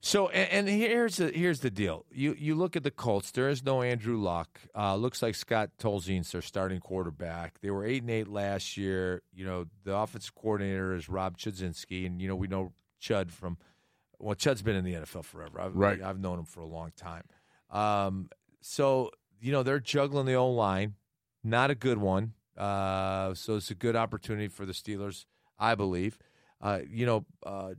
So 0.06 0.28
and, 0.28 0.68
and 0.68 0.82
here's 0.82 1.16
the 1.16 1.30
here's 1.30 1.62
the 1.62 1.72
deal. 1.72 2.06
You 2.12 2.36
you 2.38 2.56
look 2.56 2.76
at 2.76 2.84
the 2.84 2.92
Colts. 2.92 3.32
There 3.32 3.48
is 3.48 3.64
no 3.64 3.82
Andrew 3.82 4.18
Luck. 4.18 4.60
Uh, 4.76 4.98
looks 4.98 5.22
like 5.22 5.34
Scott 5.34 5.70
Tolzien's 5.80 6.30
their 6.34 6.42
starting 6.42 6.82
quarterback. 6.82 7.62
They 7.62 7.72
were 7.72 7.86
eight 7.86 8.02
and 8.02 8.12
eight 8.12 8.28
last 8.28 8.76
year. 8.76 9.22
You 9.34 9.46
know 9.46 9.66
the 9.86 9.96
offensive 9.96 10.36
coordinator 10.36 10.94
is 10.94 11.08
Rob 11.08 11.38
Chudzinski, 11.38 12.06
and 12.06 12.22
you 12.22 12.28
know 12.28 12.36
we 12.36 12.48
know 12.48 12.74
Chud 13.02 13.32
from 13.32 13.58
well 14.20 14.36
Chud's 14.36 14.62
been 14.62 14.76
in 14.76 14.84
the 14.84 14.94
NFL 14.94 15.24
forever. 15.24 15.62
I've, 15.62 15.74
Right. 15.74 16.02
I've 16.02 16.20
known 16.20 16.40
him 16.40 16.46
for 16.46 16.60
a 16.60 16.66
long 16.66 16.92
time. 16.98 17.24
Um, 17.70 18.30
so 18.60 19.10
you 19.40 19.54
know 19.54 19.64
they're 19.64 19.80
juggling 19.80 20.26
the 20.26 20.34
O 20.34 20.50
line, 20.52 20.96
not 21.46 21.72
a 21.72 21.76
good 21.76 21.98
one. 21.98 22.34
Uh, 22.58 23.34
so 23.36 23.56
it's 23.56 23.72
a 23.72 23.76
good 23.76 23.96
opportunity 23.96 24.50
for 24.50 24.66
the 24.66 24.74
Steelers, 24.74 25.24
I 25.58 25.76
believe. 25.76 26.20
Uh, 26.60 26.80
you 26.86 27.06
know, 27.06 27.26
uh, 27.46 27.76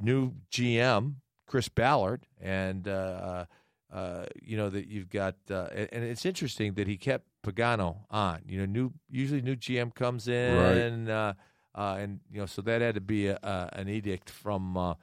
new 0.00 0.32
GM 0.50 1.16
Chris 1.46 1.68
Ballard, 1.68 2.26
and 2.40 2.86
uh, 2.88 3.46
uh, 3.92 4.26
you 4.42 4.56
know 4.56 4.68
that 4.70 4.88
you've 4.88 5.08
got, 5.10 5.36
uh, 5.50 5.68
and 5.72 5.88
and 5.92 6.04
it's 6.04 6.26
interesting 6.26 6.74
that 6.74 6.86
he 6.88 6.96
kept 6.96 7.26
Pagano 7.44 7.98
on. 8.10 8.42
You 8.46 8.58
know, 8.60 8.66
new 8.66 8.92
usually 9.10 9.42
new 9.42 9.56
GM 9.56 9.94
comes 9.94 10.26
in, 10.28 11.08
uh, 11.08 11.34
uh, 11.74 11.96
and 12.00 12.20
you 12.30 12.40
know, 12.40 12.46
so 12.46 12.62
that 12.62 12.80
had 12.80 12.96
to 12.96 13.00
be 13.00 13.28
a, 13.28 13.38
a, 13.42 13.68
an 13.74 13.88
edict 13.88 14.28
from 14.30 14.76
uh, 14.76 14.94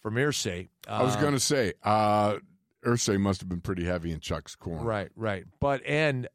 from 0.00 0.14
Irsay. 0.14 0.68
I 0.88 1.02
was 1.02 1.16
Uh, 1.16 1.20
going 1.20 1.34
to 1.34 1.40
say, 1.40 1.74
uh, 1.82 2.36
Irsay 2.84 3.18
must 3.20 3.40
have 3.40 3.48
been 3.48 3.60
pretty 3.60 3.84
heavy 3.84 4.12
in 4.12 4.20
Chuck's 4.20 4.54
corner. 4.56 4.82
Right, 4.84 5.10
right. 5.16 5.44
But 5.60 5.82
and 5.84 6.28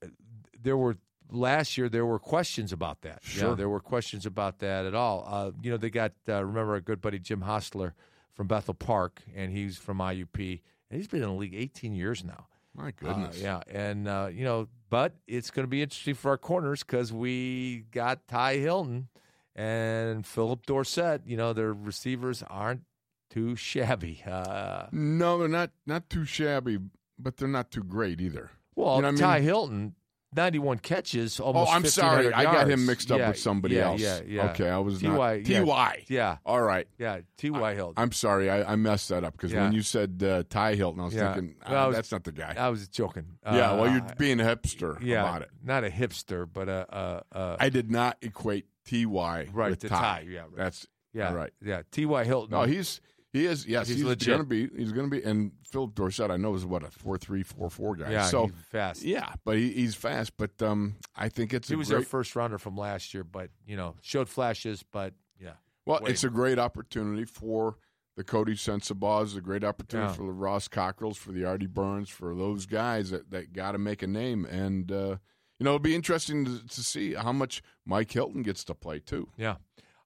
there 0.62 0.78
were 0.78 0.98
last 1.32 1.78
year 1.78 1.90
there 1.90 2.06
were 2.06 2.20
questions 2.20 2.72
about 2.74 3.02
that. 3.02 3.22
You 3.34 3.42
know, 3.42 3.48
Sure. 3.50 3.56
there 3.56 3.70
were 3.70 3.80
questions 3.80 4.26
about 4.26 4.60
that 4.60 4.86
at 4.86 4.94
all. 4.94 5.24
Uh, 5.28 5.52
you 5.64 5.72
know, 5.72 5.78
they 5.78 5.90
got 5.90 6.12
uh, 6.30 6.44
remember 6.46 6.74
our 6.74 6.82
good 6.82 7.02
buddy 7.02 7.18
Jim 7.20 7.42
Hostler 7.42 7.96
from 8.34 8.48
Bethel 8.48 8.74
Park, 8.74 9.22
and 9.36 9.52
he's 9.52 9.78
from 9.78 9.98
IUP, 10.00 10.62
and 10.90 10.98
he's 10.98 11.08
been 11.08 11.22
in 11.24 11.30
the 11.30 11.36
league 11.36 11.56
18 11.56 11.94
years 11.94 12.24
now. 12.24 12.48
My 12.74 12.88
Uh, 12.88 12.92
goodness. 12.96 13.40
yeah, 13.42 13.62
and 13.70 14.08
uh, 14.08 14.30
you 14.32 14.44
know, 14.46 14.68
but 14.90 15.16
it's 15.28 15.52
going 15.52 15.66
to 15.66 15.70
be 15.70 15.82
interesting 15.82 16.16
for 16.16 16.32
our 16.32 16.38
corners 16.38 16.84
because 16.84 17.12
we 17.12 17.86
got 17.92 18.28
Ty 18.28 18.58
Hilton 18.58 19.10
and 19.56 20.26
Philip 20.26 20.66
Dorsett. 20.66 21.22
You 21.26 21.38
know, 21.38 21.52
their 21.54 21.74
receivers 21.74 22.44
aren't 22.44 22.84
too 23.30 23.56
shabby. 23.56 24.24
Uh, 24.28 24.88
No, 24.92 25.38
they're 25.38 25.48
not 25.48 25.72
not 25.86 26.10
too 26.10 26.24
shabby, 26.26 26.80
but 27.20 27.38
they're 27.38 27.48
not 27.48 27.72
too 27.72 27.84
great 27.84 28.22
either. 28.22 28.52
well, 28.76 28.96
You 28.98 29.02
know 29.04 29.08
what 29.12 29.18
I 29.18 29.22
Ty 29.22 29.36
mean? 29.40 29.44
Hilton, 29.44 29.96
91 30.34 30.80
catches, 30.80 31.40
Oh. 31.42 31.52
I'm 31.68 31.86
sorry. 31.86 32.26
1,500 32.26 32.34
I 32.34 32.44
got 32.44 32.70
him 32.70 32.86
mixed 32.86 33.12
up 33.12 33.20
Yeah, 33.20 33.28
with 33.30 33.38
somebody 33.40 33.76
yeah, 33.76 33.86
else. 33.88 34.02
Yeah, 34.02 34.22
yeah. 34.26 34.50
Okay, 34.52 34.70
I 34.70 34.78
was 34.78 35.02
Ty. 35.02 35.08
not 35.08 35.48
yeah, 35.48 35.64
Ty. 35.66 36.04
Yeah, 36.08 36.38
All 36.46 36.62
right. 36.62 36.88
yeah. 36.98 37.20
Ty 37.38 37.74
Hilton. 37.76 37.94
I'm 37.98 38.12
sorry. 38.12 38.50
I, 38.50 38.72
I 38.72 38.76
messed 38.78 39.10
that 39.10 39.24
up 39.24 39.34
because 39.34 39.54
when 39.54 39.74
you 39.74 39.82
said 39.82 40.24
uh, 40.24 40.44
Ty 40.50 40.76
Hilton, 40.76 41.02
I 41.02 41.06
was 41.06 41.14
thinking 41.14 41.56
Well, 41.68 41.76
I 41.78 41.84
ah, 41.84 41.88
was- 41.88 41.96
that's 41.98 42.12
not 42.12 42.24
the 42.24 42.32
guy. 42.32 42.56
I 42.58 42.70
was 42.70 42.88
joking. 42.88 43.26
yeah. 43.46 43.74
Well, 43.74 43.84
Uh, 43.86 43.94
you're 43.94 44.16
being 44.18 44.40
a 44.40 44.44
hipster 44.44 44.98
yeah, 45.02 45.22
about 45.24 45.42
it. 45.42 45.50
not 45.64 45.84
a 45.84 45.90
hipster, 45.90 46.48
but 46.52 46.70
uh, 46.70 46.86
uh, 46.90 47.22
uh. 47.32 47.56
I 47.60 47.70
did 47.70 47.92
not 47.92 48.18
equate 48.22 48.66
Ty 48.90 49.06
right 49.52 49.70
with 49.72 49.80
to 49.80 49.90
Ty. 49.90 49.96
Ty. 50.00 50.26
Yeah, 50.30 50.40
right. 50.42 50.50
That's 50.56 50.88
yeah, 51.14 51.34
right. 51.34 51.52
Yeah, 51.62 51.82
T.Y. 51.92 52.24
Hilton. 52.24 52.52
No, 52.52 52.64
he's 52.64 53.02
he 53.34 53.46
is 53.46 53.66
yes. 53.66 53.88
He's 53.88 53.98
He's, 53.98 54.06
legit. 54.06 54.28
gonna 54.34 54.44
be. 54.44 54.68
He's 54.76 54.92
gonna 54.92 55.08
be. 55.08 55.22
And 55.24 55.52
Philip 55.66 55.96
Dorsett, 55.96 56.32
I 56.32 56.38
know, 56.38 56.54
is 56.56 56.66
what 56.66 56.84
a 56.84 56.92
four 56.92 57.18
three 57.18 57.44
four 57.44 57.70
four 57.70 57.96
guy. 57.96 58.12
yeah, 58.12 58.26
so 58.26 58.48
he's 58.48 58.56
fast. 58.72 59.04
yeah, 59.04 59.34
but 59.46 59.58
he, 59.58 59.72
he's 59.72 59.96
fast. 59.96 60.34
But 60.38 60.62
um, 60.62 60.96
I 61.16 61.30
think 61.30 61.54
it's 61.54 61.68
He 61.70 61.76
was 61.76 61.88
great, 61.90 61.98
their 61.98 62.06
first 62.06 62.36
rounder 62.36 62.58
from 62.58 62.76
last 62.78 63.14
year, 63.14 63.24
but 63.24 63.50
you 63.66 63.76
know, 63.78 63.96
showed 64.02 64.28
flashes, 64.30 64.84
but 64.92 65.14
yeah. 65.40 65.54
Well, 65.86 66.00
Wait. 66.04 66.12
it's 66.12 66.24
a 66.24 66.30
great 66.30 66.60
opportunity 66.60 67.26
for 67.26 67.78
the 68.18 68.24
Coty 68.26 68.50
Sensabaugh, 68.52 69.36
a 69.38 69.42
great 69.42 69.64
opportunity 69.64 70.10
Yeah. 70.10 70.16
for 70.16 70.24
the 70.26 70.32
Ross 70.34 70.68
Cockrells, 70.68 71.16
for 71.18 71.32
the 71.32 71.46
Artie 71.46 71.66
Burns, 71.66 72.10
for 72.10 72.36
those 72.36 72.66
guys 72.66 73.10
that, 73.12 73.32
that 73.32 73.54
got 73.54 73.72
to 73.72 73.78
make 73.78 74.04
a 74.04 74.08
name. 74.08 74.46
And, 74.46 74.92
uh, 74.92 75.16
you 75.58 75.64
know, 75.64 75.72
it'll 75.72 75.80
be 75.80 75.96
interesting 75.96 76.44
to, 76.46 76.68
to 76.68 76.84
see 76.84 77.14
how 77.14 77.32
much 77.32 77.64
Mike 77.86 78.12
Hilton 78.12 78.44
gets 78.44 78.64
to 78.66 78.76
play, 78.76 79.00
too. 79.00 79.30
Yeah. 79.38 79.56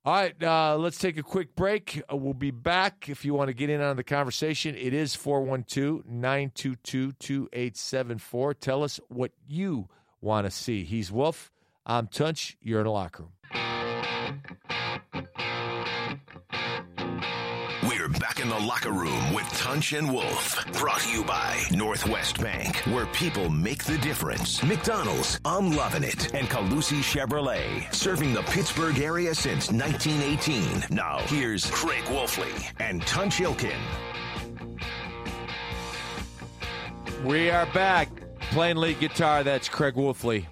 All 0.05 0.13
right, 0.13 0.43
uh, 0.43 0.77
let's 0.77 0.99
take 0.99 1.17
a 1.17 1.23
quick 1.23 1.55
break. 1.55 1.99
Uh, 2.11 2.15
we'll 2.15 2.35
be 2.35 2.51
back 2.51 3.09
if 3.09 3.25
you 3.25 3.33
want 3.33 3.47
to 3.47 3.55
get 3.55 3.71
in 3.71 3.81
on 3.81 3.95
the 3.95 4.03
conversation. 4.03 4.75
It 4.75 4.93
is 4.93 5.15
412 5.15 6.05
922 6.05 7.13
2874. 7.13 8.53
Tell 8.53 8.83
us 8.83 8.99
what 9.07 9.31
you 9.47 9.89
want 10.21 10.45
to 10.45 10.51
see. 10.51 10.83
He's 10.83 11.11
Wolf. 11.11 11.51
I'm 11.87 12.05
Tunch. 12.05 12.55
You're 12.61 12.81
in 12.81 12.85
the 12.85 12.91
locker 12.91 13.23
room. 13.23 14.41
In 18.45 18.51
the 18.51 18.59
locker 18.59 18.91
room 18.91 19.33
with 19.33 19.47
Tunch 19.57 19.93
and 19.93 20.13
Wolf. 20.13 20.71
Brought 20.73 20.99
to 20.99 21.11
you 21.11 21.23
by 21.23 21.59
Northwest 21.71 22.39
Bank, 22.39 22.75
where 22.93 23.07
people 23.07 23.49
make 23.49 23.83
the 23.83 23.97
difference. 23.97 24.61
McDonald's, 24.61 25.39
I'm 25.43 25.71
loving 25.71 26.03
it. 26.03 26.31
And 26.35 26.47
Colussy 26.47 26.99
Chevrolet, 26.99 27.91
serving 27.91 28.35
the 28.35 28.43
Pittsburgh 28.43 28.99
area 28.99 29.33
since 29.33 29.71
1918. 29.71 30.95
Now, 30.95 31.17
here's 31.21 31.71
Craig 31.71 32.03
Wolfley 32.03 32.71
and 32.79 33.01
Tunch 33.07 33.39
Ilkin. 33.39 33.79
We 37.23 37.49
are 37.49 37.65
back 37.73 38.09
playing 38.51 38.77
lead 38.77 38.99
guitar. 38.99 39.43
That's 39.43 39.67
Craig 39.69 39.95
Wolfley. 39.95 40.45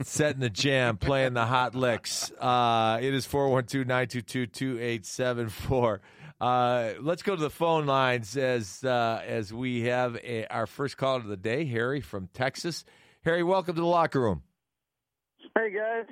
Setting 0.00 0.40
the 0.40 0.48
jam, 0.48 0.96
playing 0.96 1.34
the 1.34 1.44
hot 1.44 1.74
licks. 1.74 2.32
Uh, 2.40 3.00
it 3.02 3.12
is 3.12 3.26
412 3.26 3.86
922 3.86 4.46
2874. 4.46 6.00
Uh, 6.42 6.94
let's 7.00 7.22
go 7.22 7.36
to 7.36 7.40
the 7.40 7.48
phone 7.50 7.86
lines 7.86 8.36
as 8.36 8.82
uh, 8.82 9.22
as 9.24 9.52
we 9.54 9.82
have 9.82 10.16
a, 10.24 10.44
our 10.48 10.66
first 10.66 10.96
call 10.96 11.14
of 11.14 11.26
the 11.28 11.36
day, 11.36 11.64
Harry 11.66 12.00
from 12.00 12.28
Texas. 12.34 12.84
Harry, 13.24 13.44
welcome 13.44 13.76
to 13.76 13.80
the 13.80 13.86
locker 13.86 14.20
room. 14.20 14.42
Hey 15.56 15.72
guys, 15.72 16.06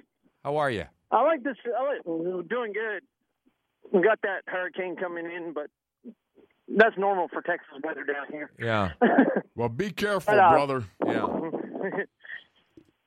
How 0.44 0.56
are 0.58 0.70
you? 0.70 0.84
I 1.10 1.22
like 1.24 1.42
this. 1.42 1.56
I 1.76 1.82
like 1.82 2.02
we're 2.04 2.42
doing 2.42 2.72
good. 2.72 3.02
We 3.92 4.02
got 4.06 4.20
that 4.22 4.42
hurricane 4.46 4.94
coming 4.94 5.24
in, 5.26 5.52
but 5.52 5.66
that's 6.68 6.96
normal 6.96 7.26
for 7.26 7.42
Texas 7.42 7.66
weather 7.82 8.04
down 8.04 8.26
here. 8.30 8.52
Yeah, 8.56 8.90
Well, 9.56 9.68
be 9.68 9.90
careful, 9.90 10.32
But, 10.32 10.38
uh, 10.38 10.50
brother. 10.52 10.84
yeah. 11.04 11.26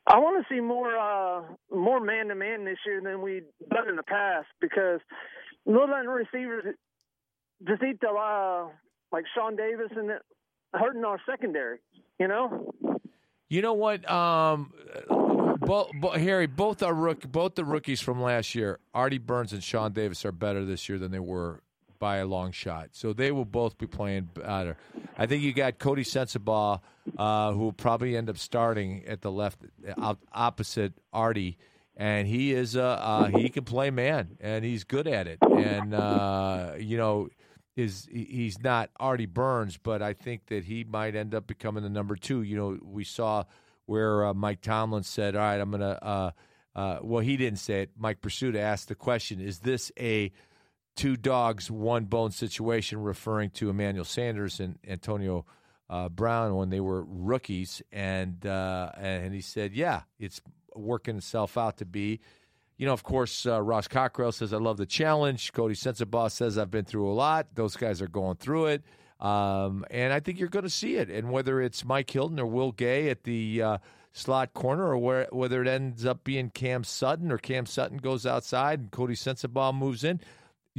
I 0.08 0.20
want 0.20 0.46
to 0.46 0.54
see 0.54 0.60
more 0.60 0.98
uh 0.98 1.44
more 1.74 2.02
man 2.02 2.28
to 2.28 2.36
man 2.36 2.66
this 2.66 2.80
year 2.86 3.00
than 3.02 3.22
we've 3.22 3.46
done 3.74 3.88
in 3.88 3.96
the 3.96 4.04
past 4.04 4.48
because 4.60 5.00
little 5.66 5.88
letting 5.90 6.10
receivers 6.10 6.76
just 7.68 7.84
eat 7.84 8.00
the 8.02 8.10
uh 8.10 8.68
like 9.12 9.26
Sean 9.36 9.56
Davis 9.56 9.92
and 9.96 10.12
hurting 10.74 11.04
our 11.06 11.20
secondary. 11.30 11.80
You 12.20 12.28
know, 12.28 12.74
You 13.50 13.62
know 13.62 13.74
what? 13.74 14.10
Um, 14.10 14.74
both, 15.60 15.92
Harry, 16.16 16.48
both 16.48 16.82
are 16.82 16.94
rook, 16.94 17.22
both 17.32 17.56
the 17.56 17.64
rookies 17.66 18.02
from 18.02 18.22
last 18.22 18.56
year, 18.56 18.80
Artie 18.94 19.20
Burns 19.20 19.54
and 19.54 19.64
Sean 19.64 19.94
Davis, 19.94 20.26
are 20.26 20.32
better 20.32 20.66
this 20.66 20.90
year 20.90 20.98
than 20.98 21.12
they 21.12 21.20
were 21.20 21.62
by 22.00 22.18
a 22.18 22.26
long 22.26 22.52
shot. 22.52 22.90
So 22.94 23.14
they 23.14 23.32
will 23.32 23.46
both 23.46 23.78
be 23.78 23.86
playing 23.86 24.30
better. 24.34 24.76
I 25.18 25.28
think 25.28 25.44
you 25.44 25.54
got 25.54 25.78
Coty 25.78 26.00
Sensabaugh, 26.00 26.82
uh, 27.18 27.52
who 27.52 27.60
will 27.60 27.74
probably 27.74 28.18
end 28.18 28.30
up 28.30 28.38
starting 28.38 29.06
at 29.06 29.22
the 29.22 29.32
left, 29.32 29.60
op- 29.98 30.26
opposite 30.34 30.94
Artie. 31.14 31.58
And 31.96 32.28
he 32.28 32.54
is 32.54 32.76
uh, 32.76 32.82
uh 32.82 33.26
he 33.28 33.50
can 33.50 33.66
play 33.66 33.92
man, 33.92 34.38
and 34.42 34.66
he's 34.66 34.84
good 34.84 35.08
at 35.08 35.28
it. 35.28 35.38
And 35.44 35.94
uh, 35.94 36.72
you 36.80 36.98
know, 36.98 37.30
is 37.76 38.08
he's 38.12 38.62
not 38.62 38.90
Artie 39.00 39.26
Burns, 39.26 39.78
but 39.78 40.02
I 40.02 40.14
think 40.14 40.48
that 40.48 40.66
he 40.66 40.84
might 40.84 41.16
end 41.16 41.34
up 41.34 41.48
becoming 41.48 41.84
the 41.84 41.90
number 41.90 42.16
two. 42.16 42.42
You 42.42 42.56
know, 42.56 42.78
we 42.82 43.04
saw 43.04 43.46
where 43.86 44.26
uh, 44.26 44.34
Mike 44.34 44.62
Tomlin 44.62 45.04
said, 45.04 45.36
"All 45.36 45.42
right, 45.42 45.60
I'm 45.60 45.72
gonna." 45.72 46.00
Uh, 46.02 46.32
uh, 46.76 46.98
well, 47.02 47.22
he 47.22 47.38
didn't 47.38 47.60
say 47.60 47.84
it. 47.84 47.92
Mike 47.98 48.22
Prisuta 48.22 48.58
asked 48.58 48.88
the 48.88 48.96
question: 48.96 49.40
Is 49.40 49.60
this 49.60 49.92
a 50.00 50.32
two 50.96 51.18
dogs, 51.18 51.72
one 51.72 52.06
bone 52.06 52.32
situation, 52.32 53.02
referring 53.02 53.50
to 53.52 53.70
Emmanuel 53.70 54.06
Sanders 54.06 54.60
and 54.60 54.78
Antonio 54.88 55.46
uh, 55.90 56.10
Brown 56.10 56.56
when 56.56 56.70
they 56.70 56.80
were 56.80 57.04
rookies? 57.04 57.82
And 57.92 58.46
uh, 58.46 58.92
and 58.98 59.34
he 59.34 59.42
said, 59.42 59.74
"Yeah, 59.74 60.02
it's 60.20 60.42
working 60.76 61.18
itself 61.18 61.58
out 61.58 61.78
to 61.78 61.86
be." 61.86 62.20
You 62.78 62.88
know, 62.88 62.94
of 62.94 63.04
course, 63.04 63.46
uh, 63.46 63.62
Ross 63.62 63.88
Cockrell 63.88 64.32
says, 64.32 64.54
I 64.54 64.58
love 64.58 64.78
the 64.78 64.86
challenge. 64.86 65.54
Coty 65.54 65.72
Sensabaugh 65.72 66.32
says, 66.32 66.58
I've 66.58 66.72
been 66.72 66.86
through 66.86 67.10
a 67.10 67.14
lot. 67.14 67.48
Those 67.54 67.76
guys 67.76 68.02
are 68.02 68.08
going 68.08 68.38
through 68.38 68.68
it. 68.68 68.84
Um, 69.20 69.86
and 69.90 70.12
I 70.12 70.20
think 70.20 70.40
you're 70.40 70.50
going 70.50 70.64
to 70.64 70.70
see 70.70 70.96
it. 70.96 71.10
And 71.10 71.32
whether 71.32 71.62
it's 71.62 71.86
Mike 71.86 72.10
Hilton 72.10 72.40
or 72.40 72.46
Will 72.46 72.72
Gay 72.72 73.10
at 73.10 73.24
the 73.24 73.62
uh, 73.62 73.78
slot 74.12 74.54
corner 74.54 74.86
or 74.86 74.98
where, 74.98 75.28
whether 75.32 75.62
it 75.62 75.68
ends 75.68 76.06
up 76.06 76.24
being 76.24 76.50
Cam 76.50 76.84
Sutton 76.84 77.32
or 77.32 77.38
Cam 77.38 77.66
Sutton 77.66 77.98
goes 77.98 78.26
outside 78.26 78.80
and 78.80 78.92
Coty 78.92 79.12
Sensabaugh 79.12 79.74
moves 79.74 80.04
in, 80.04 80.20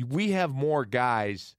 we 0.08 0.32
have 0.32 0.50
more 0.50 0.84
guys 0.84 1.56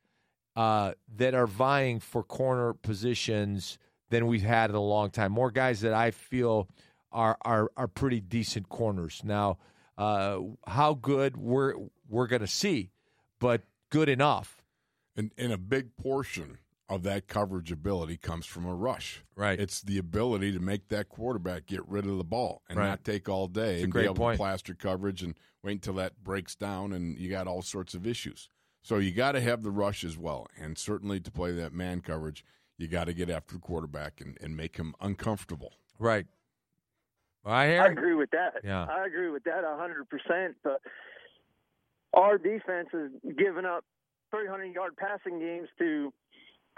uh, 0.55 0.93
that 1.15 1.33
are 1.33 1.47
vying 1.47 1.99
for 1.99 2.23
corner 2.23 2.73
positions 2.73 3.77
than 4.09 4.27
we've 4.27 4.43
had 4.43 4.69
in 4.69 4.75
a 4.75 4.81
long 4.81 5.09
time. 5.09 5.31
More 5.31 5.51
guys 5.51 5.81
that 5.81 5.93
I 5.93 6.11
feel 6.11 6.69
are 7.11 7.38
are, 7.43 7.71
are 7.75 7.88
pretty 7.88 8.19
decent 8.19 8.69
corners. 8.69 9.21
Now, 9.23 9.57
uh, 9.98 10.39
how 10.68 10.93
good 10.93 11.38
we're 11.38 11.74
we're 12.10 12.28
going 12.28 12.41
to 12.41 12.48
see, 12.48 12.91
but 13.39 13.62
good 13.89 14.10
enough. 14.10 14.62
And, 15.18 15.32
and 15.38 15.54
a 15.54 15.58
big 15.58 15.96
portion 15.96 16.58
of 16.89 17.04
that 17.04 17.28
coverage 17.28 17.72
ability 17.72 18.18
comes 18.18 18.46
from 18.46 18.66
a 18.66 18.74
rush. 18.76 19.24
Right. 19.36 19.60
It's 19.60 19.82
the 19.82 19.98
ability 19.98 20.52
to 20.52 20.60
make 20.60 20.89
that 20.89 21.10
quarterback 21.10 21.66
get 21.66 21.88
rid 21.88 22.06
of 22.06 22.18
the 22.18 22.24
ball 22.24 22.62
and 22.70 22.78
Right. 22.78 22.89
not 22.89 23.04
take 23.04 23.28
all 23.30 23.48
day 23.48 23.82
and 23.82 23.91
great 23.91 24.02
be 24.04 24.06
able 24.06 24.16
point. 24.16 24.36
to 24.36 24.38
plaster 24.38 24.74
coverage 24.76 25.24
and 25.24 25.36
wait 25.64 25.74
until 25.74 25.93
that 25.96 26.24
breaks 26.24 26.54
down 26.54 26.91
and 26.93 27.18
you 27.18 27.30
got 27.30 27.48
all 27.48 27.62
sorts 27.64 27.93
of 27.96 28.06
issues. 28.06 28.50
So 28.84 28.98
you 29.00 29.12
got 29.12 29.32
to 29.32 29.41
have 29.41 29.64
the 29.64 29.72
rush 29.72 30.04
as 30.04 30.16
well. 30.16 30.46
And 30.60 30.78
certainly 30.78 31.20
to 31.22 31.32
play 31.32 31.52
that 31.54 31.74
man 31.74 32.02
coverage, 32.02 32.46
you 32.78 32.88
got 32.88 33.06
to 33.06 33.14
get 33.14 33.30
after 33.32 33.56
the 33.56 33.62
quarterback 33.62 34.22
and, 34.22 34.38
and 34.41 34.56
make 34.56 34.76
him 34.78 34.93
uncomfortable. 35.02 35.74
Right. 35.98 36.28
I 37.46 37.78
I 37.78 37.88
agree 37.88 38.16
with 38.16 38.32
that. 38.32 38.62
Yeah. 38.64 38.86
I 38.89 39.06
agree 39.06 39.30
with 39.30 39.43
that 39.43 39.64
a 39.64 39.78
hundred 39.78 40.10
percent. 40.10 40.56
But 40.64 40.82
our 42.14 42.38
defense 42.38 42.89
is 42.93 43.12
giving 43.38 43.66
up 43.66 43.84
300 44.32 44.74
yard 44.74 44.96
passing 44.98 45.39
games 45.39 45.68
to 45.80 46.12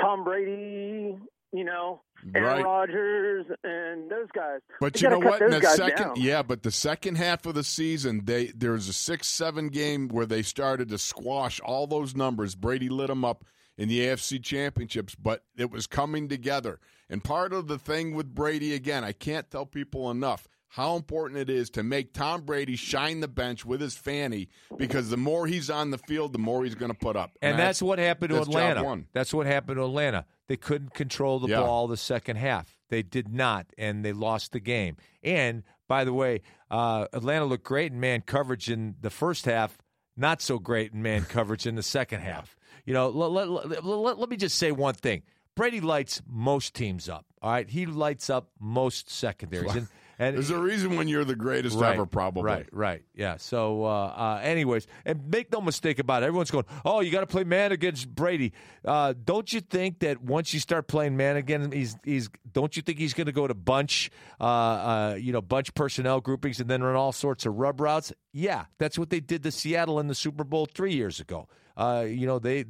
Tom 0.01 0.23
Brady, 0.23 1.17
you 1.53 1.63
know, 1.63 2.01
Aaron 2.35 2.57
Right. 2.57 2.63
Rodgers, 2.65 3.45
and 3.63 4.09
those 4.11 4.27
guys. 4.35 4.59
But 4.79 4.95
We 4.95 5.01
you 5.01 5.09
know 5.09 5.19
what? 5.19 5.41
In 5.41 5.51
the 5.51 5.61
second, 5.61 6.03
down. 6.07 6.13
yeah, 6.17 6.41
but 6.43 6.63
the 6.63 6.71
second 6.71 7.15
half 7.15 7.45
of 7.45 7.55
the 7.55 7.63
season, 7.63 8.21
they 8.25 8.47
there 8.47 8.71
was 8.73 8.87
a 8.89 8.93
six 8.93 9.27
seven 9.27 9.69
game 9.69 10.07
where 10.09 10.25
they 10.25 10.41
started 10.41 10.89
to 10.89 10.97
squash 10.97 11.59
all 11.61 11.87
those 11.87 12.15
numbers. 12.15 12.55
Brady 12.55 12.89
lit 12.89 13.07
them 13.07 13.23
up 13.23 13.45
in 13.77 13.87
the 13.89 13.99
AFC 14.01 14.43
championships, 14.43 15.13
but 15.15 15.43
it 15.55 15.71
was 15.71 15.85
coming 15.87 16.27
together. 16.27 16.79
And 17.09 17.23
part 17.23 17.53
of 17.53 17.67
the 17.67 17.77
thing 17.77 18.15
with 18.15 18.33
Brady 18.35 18.73
again, 18.73 19.03
I 19.03 19.11
can't 19.13 19.49
tell 19.49 19.65
people 19.65 20.11
enough 20.11 20.47
how 20.69 20.95
important 20.95 21.39
it 21.39 21.49
is 21.49 21.69
to 21.71 21.83
make 21.83 22.13
Tom 22.13 22.41
Brady 22.41 22.75
shine 22.75 23.19
the 23.21 23.27
bench 23.27 23.65
with 23.65 23.79
his 23.81 23.95
fanny 23.95 24.49
because 24.77 25.09
the 25.09 25.17
more 25.17 25.47
he's 25.47 25.69
on 25.69 25.91
the 25.91 25.97
field, 25.97 26.33
the 26.33 26.39
more 26.39 26.63
he's 26.63 26.75
going 26.75 26.91
to 26.91 26.97
put 26.97 27.15
up. 27.15 27.31
And, 27.41 27.57
that's, 27.57 27.81
what 27.81 27.99
happened 27.99 28.31
to 28.31 28.41
Atlanta. 28.41 29.03
That's 29.13 29.33
what 29.33 29.45
happened 29.47 29.77
to 29.77 29.83
Atlanta. 29.83 30.25
They 30.47 30.57
couldn't 30.57 30.93
control 30.93 31.39
the 31.39 31.47
Yeah. 31.47 31.61
ball 31.61 31.87
the 31.87 31.97
second 31.97 32.35
half. 32.37 32.77
They 32.89 33.01
did 33.01 33.27
not, 33.33 33.67
and 33.77 34.03
they 34.05 34.13
lost 34.13 34.51
the 34.51 34.59
game. 34.59 34.97
And 35.23 35.63
by 35.87 36.03
the 36.03 36.13
way, 36.13 36.41
uh, 36.69 37.07
Atlanta 37.13 37.45
looked 37.45 37.63
great 37.65 37.91
in 37.91 37.99
man 37.99 38.21
coverage 38.21 38.69
in 38.69 38.95
the 39.01 39.09
first 39.09 39.45
half, 39.45 39.77
not 40.15 40.41
so 40.41 40.59
great 40.59 40.93
in 40.93 41.01
man 41.01 41.23
coverage 41.23 41.65
in 41.65 41.75
the 41.75 41.83
second 41.83 42.21
half. 42.21 42.55
You 42.85 42.93
know, 42.93 43.09
let, 43.09 43.31
let, 43.31 43.49
let, 43.49 43.83
let- 43.85 44.19
let 44.19 44.29
me 44.29 44.37
just 44.37 44.57
say 44.57 44.71
one 44.71 44.93
thing. 44.95 45.23
Brady 45.55 45.81
lights 45.81 46.21
most 46.27 46.73
teams 46.75 47.09
up. 47.09 47.25
All 47.41 47.51
right, 47.51 47.69
he 47.69 47.85
lights 47.85 48.29
up 48.29 48.49
most 48.59 49.09
secondaries. 49.09 49.75
And, 49.75 49.87
and 50.19 50.35
There's 50.35 50.49
a 50.49 50.57
reason 50.57 50.95
when 50.97 51.07
you're 51.07 51.25
the 51.25 51.35
greatest 51.35 51.77
Right, 51.77 51.93
ever, 51.93 52.05
probably. 52.05 52.43
Right, 52.43 52.67
right. 52.71 53.03
Yeah. 53.13 53.37
So, 53.37 53.83
uh, 53.83 53.87
uh, 53.87 54.39
anyways, 54.41 54.87
and 55.05 55.29
make 55.29 55.51
no 55.51 55.61
mistake 55.61 55.99
about 55.99 56.23
it. 56.23 56.25
Everyone's 56.25 56.49
going, 56.49 56.65
oh, 56.85 57.01
you 57.01 57.11
got 57.11 57.21
to 57.21 57.27
play 57.27 57.43
man 57.43 57.71
against 57.71 58.09
Brady. 58.13 58.53
Uh, 58.83 59.13
don't 59.23 59.51
you 59.51 59.61
think 59.61 59.99
that 59.99 60.21
once 60.21 60.53
you 60.53 60.59
start 60.59 60.87
playing 60.87 61.17
man 61.17 61.37
again, 61.37 61.71
he's 61.71 61.95
he's 62.03 62.29
don't 62.51 62.75
you 62.75 62.81
think 62.81 62.97
he's 62.97 63.13
going 63.13 63.27
to 63.27 63.31
go 63.31 63.47
to 63.47 63.53
bunch, 63.53 64.09
uh, 64.39 64.43
uh, 64.43 65.17
you 65.19 65.31
know, 65.31 65.41
bunch 65.41 65.73
personnel 65.75 66.19
groupings 66.19 66.59
and 66.59 66.69
then 66.69 66.81
run 66.81 66.95
all 66.95 67.11
sorts 67.11 67.45
of 67.45 67.55
rub 67.55 67.79
routes? 67.79 68.11
Yeah, 68.33 68.65
that's 68.79 68.97
what 68.97 69.09
they 69.09 69.19
did 69.19 69.43
to 69.43 69.51
Seattle 69.51 69.99
in 69.99 70.07
the 70.07 70.15
Super 70.15 70.43
Bowl 70.43 70.65
three 70.65 70.93
years 70.93 71.19
ago. 71.19 71.47
Uh, 71.77 72.05
you 72.07 72.25
know, 72.25 72.39
they 72.39 72.65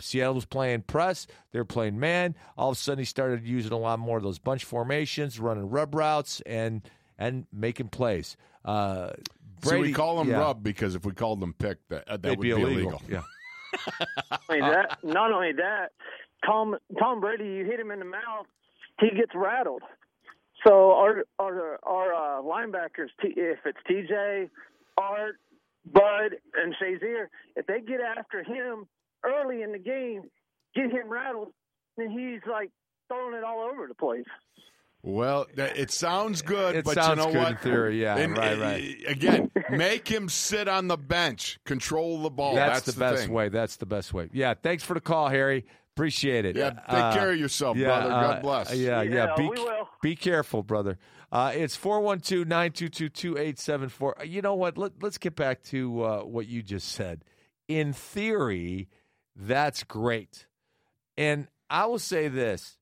Seattle 0.00 0.34
was 0.34 0.44
playing 0.44 0.82
press, 0.82 1.26
they're 1.50 1.64
playing 1.64 1.98
man. 1.98 2.36
All 2.56 2.70
of 2.70 2.76
a 2.76 2.80
sudden, 2.80 3.00
he 3.00 3.04
started 3.04 3.44
using 3.44 3.72
a 3.72 3.78
lot 3.78 3.98
more 3.98 4.16
of 4.16 4.22
those 4.22 4.38
bunch 4.38 4.64
formations, 4.64 5.40
running 5.40 5.68
rub 5.68 5.94
routes, 5.94 6.40
and 6.46 6.80
and 7.18 7.46
making 7.52 7.88
plays. 7.88 8.36
Uh, 8.64 9.10
so 9.62 9.80
we 9.80 9.92
call 9.92 10.18
them 10.18 10.28
yeah, 10.28 10.38
rub 10.38 10.62
because 10.62 10.94
if 10.94 11.04
we 11.04 11.12
called 11.12 11.40
them 11.40 11.54
pick, 11.58 11.78
that, 11.88 12.08
uh, 12.08 12.12
that 12.12 12.22
they'd 12.22 12.38
would 12.38 12.42
be 12.42 12.50
illegal. 12.50 13.02
Yeah. 13.08 13.22
I 14.30 14.38
mean, 14.48 14.60
that, 14.60 14.98
not 15.02 15.32
only 15.32 15.52
that, 15.52 15.90
Tom 16.46 16.76
Tom 16.98 17.20
Brady, 17.20 17.44
you 17.44 17.64
hit 17.64 17.80
him 17.80 17.90
in 17.90 17.98
the 17.98 18.04
mouth, 18.04 18.46
he 19.00 19.10
gets 19.10 19.32
rattled. 19.34 19.82
So 20.66 20.92
our 20.92 21.24
our 21.38 21.78
our 21.82 22.14
uh, 22.14 22.42
linebackers, 22.42 23.08
if 23.22 23.58
it's 23.64 23.78
TJ, 23.90 24.48
Art, 24.96 25.38
Bud, 25.92 26.36
and 26.54 26.74
Shazier, 26.80 27.26
if 27.56 27.66
they 27.66 27.80
get 27.80 28.00
after 28.00 28.42
him 28.42 28.86
early 29.24 29.62
in 29.62 29.72
the 29.72 29.78
game, 29.78 30.22
get 30.74 30.90
him 30.90 31.08
rattled, 31.08 31.48
then 31.96 32.10
he's 32.10 32.40
like 32.50 32.70
throwing 33.08 33.34
it 33.34 33.44
all 33.44 33.60
over 33.70 33.86
the 33.86 33.94
place. 33.94 34.24
Well, 35.02 35.46
it 35.54 35.90
sounds 35.90 36.40
good, 36.40 36.76
It 36.76 36.84
but 36.86 36.94
sounds 36.94 37.10
you 37.10 37.26
know 37.26 37.32
good 37.32 37.38
what? 37.42 37.50
in 37.52 37.56
theory, 37.58 38.00
yeah, 38.00 38.16
And, 38.16 38.38
right, 38.38 38.56
uh, 38.58 38.60
right. 38.62 38.96
Again, 39.06 39.50
make 39.70 40.08
him 40.08 40.30
sit 40.30 40.66
on 40.66 40.88
the 40.88 40.96
bench, 40.96 41.58
control 41.66 42.22
the 42.22 42.30
ball. 42.30 42.54
that's, 42.54 42.86
That's, 42.86 42.96
the, 42.96 43.00
best 43.00 43.22
thing. 43.24 43.32
way. 43.32 43.50
That's 43.50 43.76
the 43.76 43.84
best 43.84 44.14
way. 44.14 44.30
Yeah. 44.32 44.54
Thanks 44.54 44.82
for 44.82 44.94
the 44.94 45.02
call, 45.02 45.28
Harry. 45.28 45.66
Appreciate 45.94 46.44
it. 46.44 46.56
Yeah, 46.56 46.70
take 46.70 46.80
Uh, 46.88 47.14
care 47.14 47.30
of 47.30 47.38
yourself, 47.38 47.76
yeah, 47.76 47.86
brother. 47.86 48.08
God 48.08 48.36
uh, 48.38 48.40
bless. 48.40 48.74
Yeah, 48.74 49.02
yeah. 49.02 49.14
Yeah, 49.14 49.34
be, 49.36 49.42
we 49.44 49.50
will. 49.50 49.88
be 50.02 50.16
careful, 50.16 50.64
brother. 50.64 50.98
Uh, 51.30 51.52
it's 51.54 51.76
412 51.76 52.46
922 52.48 53.08
2874. 53.08 54.16
You 54.24 54.42
know 54.42 54.54
what? 54.54 54.76
Let, 54.76 55.00
let's 55.00 55.18
get 55.18 55.36
back 55.36 55.62
to 55.64 56.02
uh, 56.02 56.20
what 56.22 56.46
you 56.48 56.62
just 56.62 56.88
said. 56.88 57.24
In 57.68 57.92
theory, 57.92 58.88
that's 59.36 59.84
great. 59.84 60.46
And 61.16 61.46
I 61.70 61.86
will 61.86 62.00
say 62.00 62.26
this 62.26 62.76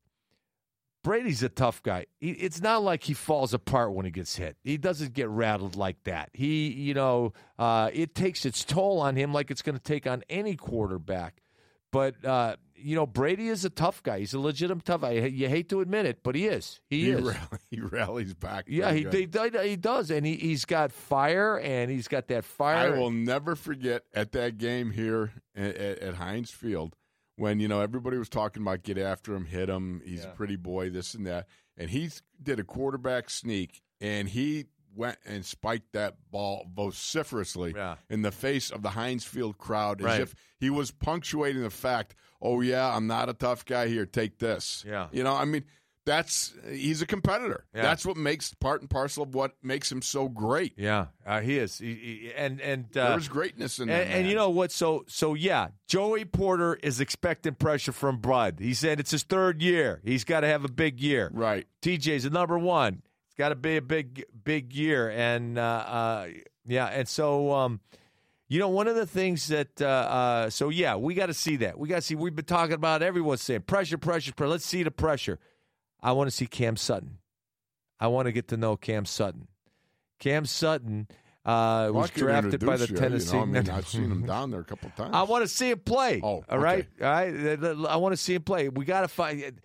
Brady's 1.05 1.43
a 1.43 1.49
tough 1.49 1.83
guy. 1.83 2.07
He, 2.21 2.31
it's 2.31 2.63
not 2.63 2.83
like 2.83 3.03
he 3.03 3.13
falls 3.15 3.53
apart 3.53 3.93
when 3.93 4.05
he 4.07 4.11
gets 4.11 4.37
hit. 4.37 4.57
He 4.63 4.77
doesn't 4.79 5.13
get 5.13 5.29
rattled 5.29 5.77
like 5.77 6.03
that. 6.05 6.31
He, 6.33 6.69
you 6.73 6.95
know, 6.95 7.33
uh, 7.59 7.91
it 7.93 8.15
takes 8.15 8.47
its 8.47 8.65
toll 8.65 9.01
on 9.01 9.17
him 9.17 9.33
like 9.33 9.51
it's 9.51 9.63
going 9.63 9.77
to 9.77 9.83
take 9.83 10.07
on 10.07 10.23
any 10.31 10.57
quarterback. 10.57 11.43
But 11.91 12.25
uh, 12.25 12.57
you 12.83 12.97
know, 12.97 13.07
Brady 13.07 13.49
is 13.49 13.65
a 13.65 13.71
tough 13.71 14.03
guy. 14.03 14.19
He's 14.21 14.35
a 14.35 14.39
legitimate 14.41 14.85
tough 14.85 15.01
guy. 15.03 15.13
You 15.13 15.49
hate 15.49 15.69
to 15.71 15.81
admit 15.81 16.07
it, 16.07 16.23
but 16.23 16.35
he 16.35 16.47
is. 16.47 16.81
He, 16.89 17.05
he, 17.05 17.11
is. 17.11 17.23
rally, 17.23 17.39
he 17.71 17.81
rallies 17.81 18.35
back. 18.35 18.65
yeah, 18.69 18.93
he, 18.93 19.05
he 19.11 19.29
he 19.65 19.77
does, 19.77 20.11
and 20.11 20.27
he 20.27 20.37
he's 20.37 20.65
got 20.65 20.93
fire, 20.93 21.59
and 21.59 21.91
he's 21.91 22.09
got 22.09 22.29
that 22.29 22.45
fire. 22.45 22.95
I 22.95 22.99
will 22.99 23.11
never 23.11 23.55
forget 23.57 24.05
at 24.15 24.33
that 24.33 24.59
game 24.59 24.91
here 24.91 25.33
at, 25.55 25.77
at, 25.77 26.15
Heinz 26.15 26.51
Field 26.51 26.97
when 27.37 27.61
you 27.61 27.69
know 27.69 27.81
everybody 27.81 28.19
was 28.19 28.29
talking 28.29 28.63
about 28.63 28.83
get 28.83 28.99
after 28.99 29.35
him, 29.35 29.47
hit 29.47 29.69
him. 29.69 30.03
He's 30.05 30.25
a 30.25 30.29
pretty 30.29 30.57
boy, 30.57 30.91
this 30.91 31.15
and 31.15 31.27
that, 31.27 31.47
and 31.77 31.91
he 31.91 32.11
did 32.43 32.59
a 32.59 32.65
quarterback 32.65 33.31
sneak, 33.31 33.83
and 34.01 34.29
he 34.29 34.67
went 34.95 35.17
and 35.25 35.45
spiked 35.45 35.93
that 35.93 36.17
ball 36.31 36.67
vociferously 36.75 37.73
Yeah. 37.75 37.97
in 38.11 38.23
the 38.23 38.31
face 38.31 38.71
of 38.71 38.83
the 38.83 38.91
Heinz 38.91 39.25
Field 39.25 39.59
crowd, 39.59 40.01
as 40.01 40.05
Right. 40.05 40.21
if 40.21 40.35
he 40.59 40.71
was 40.71 40.91
punctuating 40.91 41.63
the 41.63 41.71
fact, 41.71 42.15
"Oh 42.43 42.61
yeah, 42.61 42.95
I'm 42.95 43.07
not 43.07 43.29
a 43.29 43.35
tough 43.35 43.65
guy 43.65 43.87
here. 43.89 44.05
Take 44.05 44.39
this." 44.39 44.85
Yeah. 44.87 45.07
you 45.13 45.23
know, 45.23 45.35
I 45.35 45.45
mean. 45.45 45.65
That's 46.05 46.53
he's 46.69 47.01
a 47.01 47.07
competitor. 47.07 47.65
Yeah. 47.73 47.83
That's 47.83 48.05
what 48.05 48.17
makes 48.17 48.53
part 48.55 48.81
and 48.81 48.91
parcel 48.91 49.23
of 49.23 49.37
what 49.37 49.53
makes 49.63 49.93
him 49.93 50.03
so 50.03 50.29
great. 50.29 50.73
Yeah, 50.77 51.07
uh, 51.25 51.39
he 51.43 51.59
is. 51.59 51.79
He, 51.79 51.95
he- 51.95 52.33
and 52.37 52.61
and 52.61 52.87
uh, 52.97 53.11
There's 53.11 53.29
greatness 53.29 53.79
in 53.79 53.87
that. 53.87 54.09
and 54.09 54.27
you 54.29 54.35
know 54.35 54.51
what? 54.51 54.73
So 54.73 55.05
so 55.07 55.35
yeah, 55.35 55.69
Joey 55.87 56.25
Porter 56.25 56.75
is 56.83 56.99
expecting 57.01 57.55
pressure 57.55 57.93
from 57.93 58.17
Bud. 58.19 58.57
He 58.59 58.75
said 58.75 58.99
it's 58.99 59.13
his 59.13 59.23
third 59.23 59.63
year. 59.63 60.01
He's 60.05 60.25
got 60.25 60.41
to 60.41 60.49
have 60.49 60.65
a 60.65 60.69
big 60.73 60.99
year. 61.01 61.31
right? 61.33 61.69
TJ's 61.83 62.25
the 62.25 62.31
number 62.31 62.59
one. 62.59 63.03
It's 63.29 63.37
got 63.39 63.51
to 63.51 63.55
be 63.55 63.77
a 63.77 63.81
big 63.81 64.25
big 64.43 64.73
year. 64.75 65.09
And 65.09 65.57
uh, 65.57 65.63
uh, 65.63 66.27
yeah, 66.67 66.87
and 66.87 67.07
so 67.07 67.53
um, 67.53 67.79
you 68.53 68.59
know 68.59 68.69
one 68.69 68.87
of 68.87 68.97
the 68.97 69.07
things 69.07 69.49
that 69.49 69.81
uh, 69.81 69.87
uh, 69.87 70.51
so 70.51 70.69
yeah, 70.69 70.97
we 70.97 71.15
got 71.15 71.27
to 71.27 71.35
see 71.35 71.57
that. 71.57 71.79
We 71.79 71.89
got 71.89 71.97
to 71.97 72.03
see. 72.03 72.15
We've 72.15 72.37
been 72.37 72.45
talking 72.45 72.75
about. 72.75 73.03
Everyone's 73.03 73.41
saying 73.41 73.63
pressure, 73.63 73.97
pressure, 73.97 74.35
pressure. 74.35 74.51
Let's 74.51 74.67
see 74.67 74.83
the 74.83 74.91
pressure. 74.91 75.39
I 76.03 76.13
want 76.13 76.29
to 76.29 76.37
see 76.37 76.45
Cam 76.45 76.77
Sutton. 76.77 77.17
I 77.99 78.09
want 78.09 78.27
to 78.27 78.33
get 78.33 78.49
to 78.49 78.59
know 78.59 78.77
Cam 78.77 79.07
Sutton. 79.07 79.49
Cam 80.19 80.45
Sutton 80.45 81.07
uh, 81.47 81.89
Well, 81.91 81.95
was 81.95 82.11
drafted 82.11 82.65
by 82.67 82.77
the 82.77 82.89
you, 82.89 82.95
Tennessee. 82.95 83.39
You 83.39 83.47
know, 83.47 83.59
I 83.59 83.63
mean, 83.63 83.71
I've 83.71 83.89
seen 83.89 84.11
him 84.11 84.27
down 84.27 84.51
there 84.51 84.61
a 84.61 84.65
couple 84.65 84.91
times. 84.99 85.15
I 85.15 85.23
want 85.23 85.45
to 85.45 85.49
see 85.49 85.71
him 85.71 85.79
play. 85.79 86.21
Oh, 86.23 86.45
all 86.47 86.59
right, 86.59 86.87
all 87.01 87.07
right. 87.07 87.35
I 87.89 87.97
want 87.97 88.13
to 88.13 88.19
see 88.19 88.35
him 88.35 88.43
play. 88.43 88.69
We 88.69 88.85
got 88.85 89.01
to 89.01 89.09
find. 89.09 89.63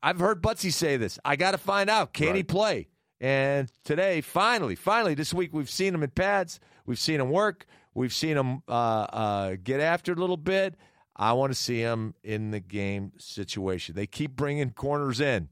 I've 0.00 0.20
heard 0.20 0.40
Butsy 0.40 0.72
say 0.72 0.96
this. 0.96 1.18
I 1.24 1.34
got 1.34 1.52
to 1.52 1.58
find 1.58 1.90
out 1.90 2.12
can 2.12 2.36
he 2.36 2.44
play? 2.44 2.86
And 3.20 3.68
today, 3.84 4.20
finally, 4.20 4.76
finally, 4.76 5.14
this 5.14 5.34
week 5.34 5.52
we've 5.52 5.70
seen 5.70 5.92
him 5.92 6.04
in 6.04 6.10
pads. 6.10 6.60
We've 6.86 6.98
seen 7.00 7.20
him 7.20 7.30
work. 7.30 7.66
We've 7.94 8.12
seen 8.12 8.36
him 8.36 8.62
uh, 8.68 8.72
uh, 8.72 9.56
get 9.62 9.80
after 9.80 10.12
a 10.12 10.16
little 10.16 10.36
bit. 10.36 10.76
I 11.14 11.34
want 11.34 11.52
to 11.52 11.58
see 11.58 11.78
him 11.80 12.14
in 12.24 12.50
the 12.50 12.60
game 12.60 13.12
situation. 13.18 13.94
They 13.94 14.06
keep 14.06 14.34
bringing 14.34 14.70
corners 14.70 15.20
in. 15.20 15.48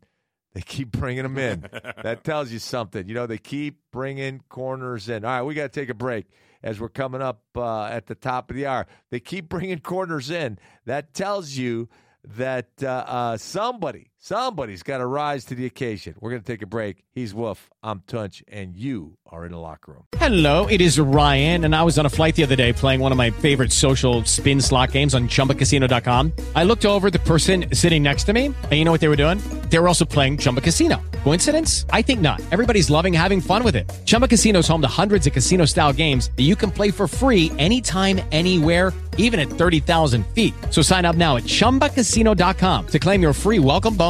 They 0.54 0.62
keep 0.62 0.90
bringing 0.90 1.22
them 1.22 1.38
in. 1.38 1.68
that 2.02 2.24
tells 2.24 2.50
you 2.50 2.58
something. 2.58 3.06
You 3.08 3.14
know, 3.14 3.26
they 3.26 3.38
keep 3.38 3.78
bringing 3.92 4.40
corners 4.48 5.08
in. 5.08 5.24
All 5.24 5.30
right, 5.30 5.42
we 5.42 5.54
got 5.54 5.72
to 5.72 5.80
take 5.80 5.90
a 5.90 5.94
break 5.94 6.26
as 6.62 6.80
we're 6.80 6.88
coming 6.88 7.22
up 7.22 7.42
uh, 7.56 7.84
at 7.84 8.06
the 8.06 8.14
top 8.14 8.50
of 8.50 8.56
the 8.56 8.66
hour. 8.66 8.86
They 9.10 9.20
keep 9.20 9.48
bringing 9.48 9.78
corners 9.80 10.30
in. 10.30 10.58
That 10.86 11.14
tells 11.14 11.52
you 11.52 11.88
that 12.24 12.70
uh, 12.82 13.04
uh, 13.06 13.36
somebody, 13.36 14.09
somebody's 14.20 14.82
got 14.82 14.98
to 14.98 15.06
rise 15.06 15.46
to 15.46 15.54
the 15.54 15.66
occasion. 15.66 16.14
We're 16.20 16.30
going 16.30 16.42
to 16.42 16.46
take 16.46 16.62
a 16.62 16.66
break. 16.66 17.04
He's 17.10 17.34
Wolf. 17.34 17.68
I'm 17.82 18.02
Tunch, 18.06 18.44
and 18.46 18.76
you 18.76 19.16
are 19.26 19.46
in 19.46 19.52
the 19.52 19.58
locker 19.58 19.92
room. 19.92 20.04
Hello, 20.16 20.66
it 20.66 20.80
is 20.80 21.00
Ryan, 21.00 21.64
and 21.64 21.74
I 21.74 21.82
was 21.82 21.98
on 21.98 22.06
a 22.06 22.10
flight 22.10 22.36
the 22.36 22.42
other 22.42 22.56
day 22.56 22.72
playing 22.72 23.00
one 23.00 23.10
of 23.10 23.18
my 23.18 23.30
favorite 23.30 23.72
social 23.72 24.22
spin 24.24 24.60
slot 24.60 24.92
games 24.92 25.14
on 25.14 25.28
chumbacasino.com. 25.28 26.32
I 26.54 26.64
looked 26.64 26.84
over 26.84 27.10
the 27.10 27.18
person 27.20 27.74
sitting 27.74 28.02
next 28.02 28.24
to 28.24 28.32
me, 28.34 28.46
and 28.46 28.72
you 28.72 28.84
know 28.84 28.92
what 28.92 29.00
they 29.00 29.08
were 29.08 29.16
doing? 29.16 29.38
They 29.70 29.78
were 29.78 29.88
also 29.88 30.04
playing 30.04 30.38
Chumba 30.38 30.60
Casino. 30.60 31.00
Coincidence? 31.24 31.86
I 31.90 32.02
think 32.02 32.20
not. 32.20 32.40
Everybody's 32.50 32.90
loving 32.90 33.14
having 33.14 33.40
fun 33.40 33.64
with 33.64 33.76
it. 33.76 33.90
Chumba 34.04 34.28
Casino 34.28 34.58
is 34.58 34.68
home 34.68 34.82
to 34.82 34.88
hundreds 34.88 35.26
of 35.26 35.32
casino 35.32 35.64
style 35.64 35.92
games 35.92 36.30
that 36.36 36.42
you 36.42 36.56
can 36.56 36.70
play 36.70 36.90
for 36.90 37.08
free 37.08 37.50
anytime, 37.58 38.20
anywhere, 38.30 38.92
even 39.16 39.40
at 39.40 39.48
30,000 39.48 40.26
feet. 40.34 40.52
So 40.70 40.82
sign 40.82 41.04
up 41.04 41.16
now 41.16 41.36
at 41.36 41.44
chumbacasino.com 41.44 42.86
to 42.88 42.98
claim 42.98 43.22
your 43.22 43.32
free 43.32 43.58
welcome 43.58 43.96
bonus. 43.96 44.09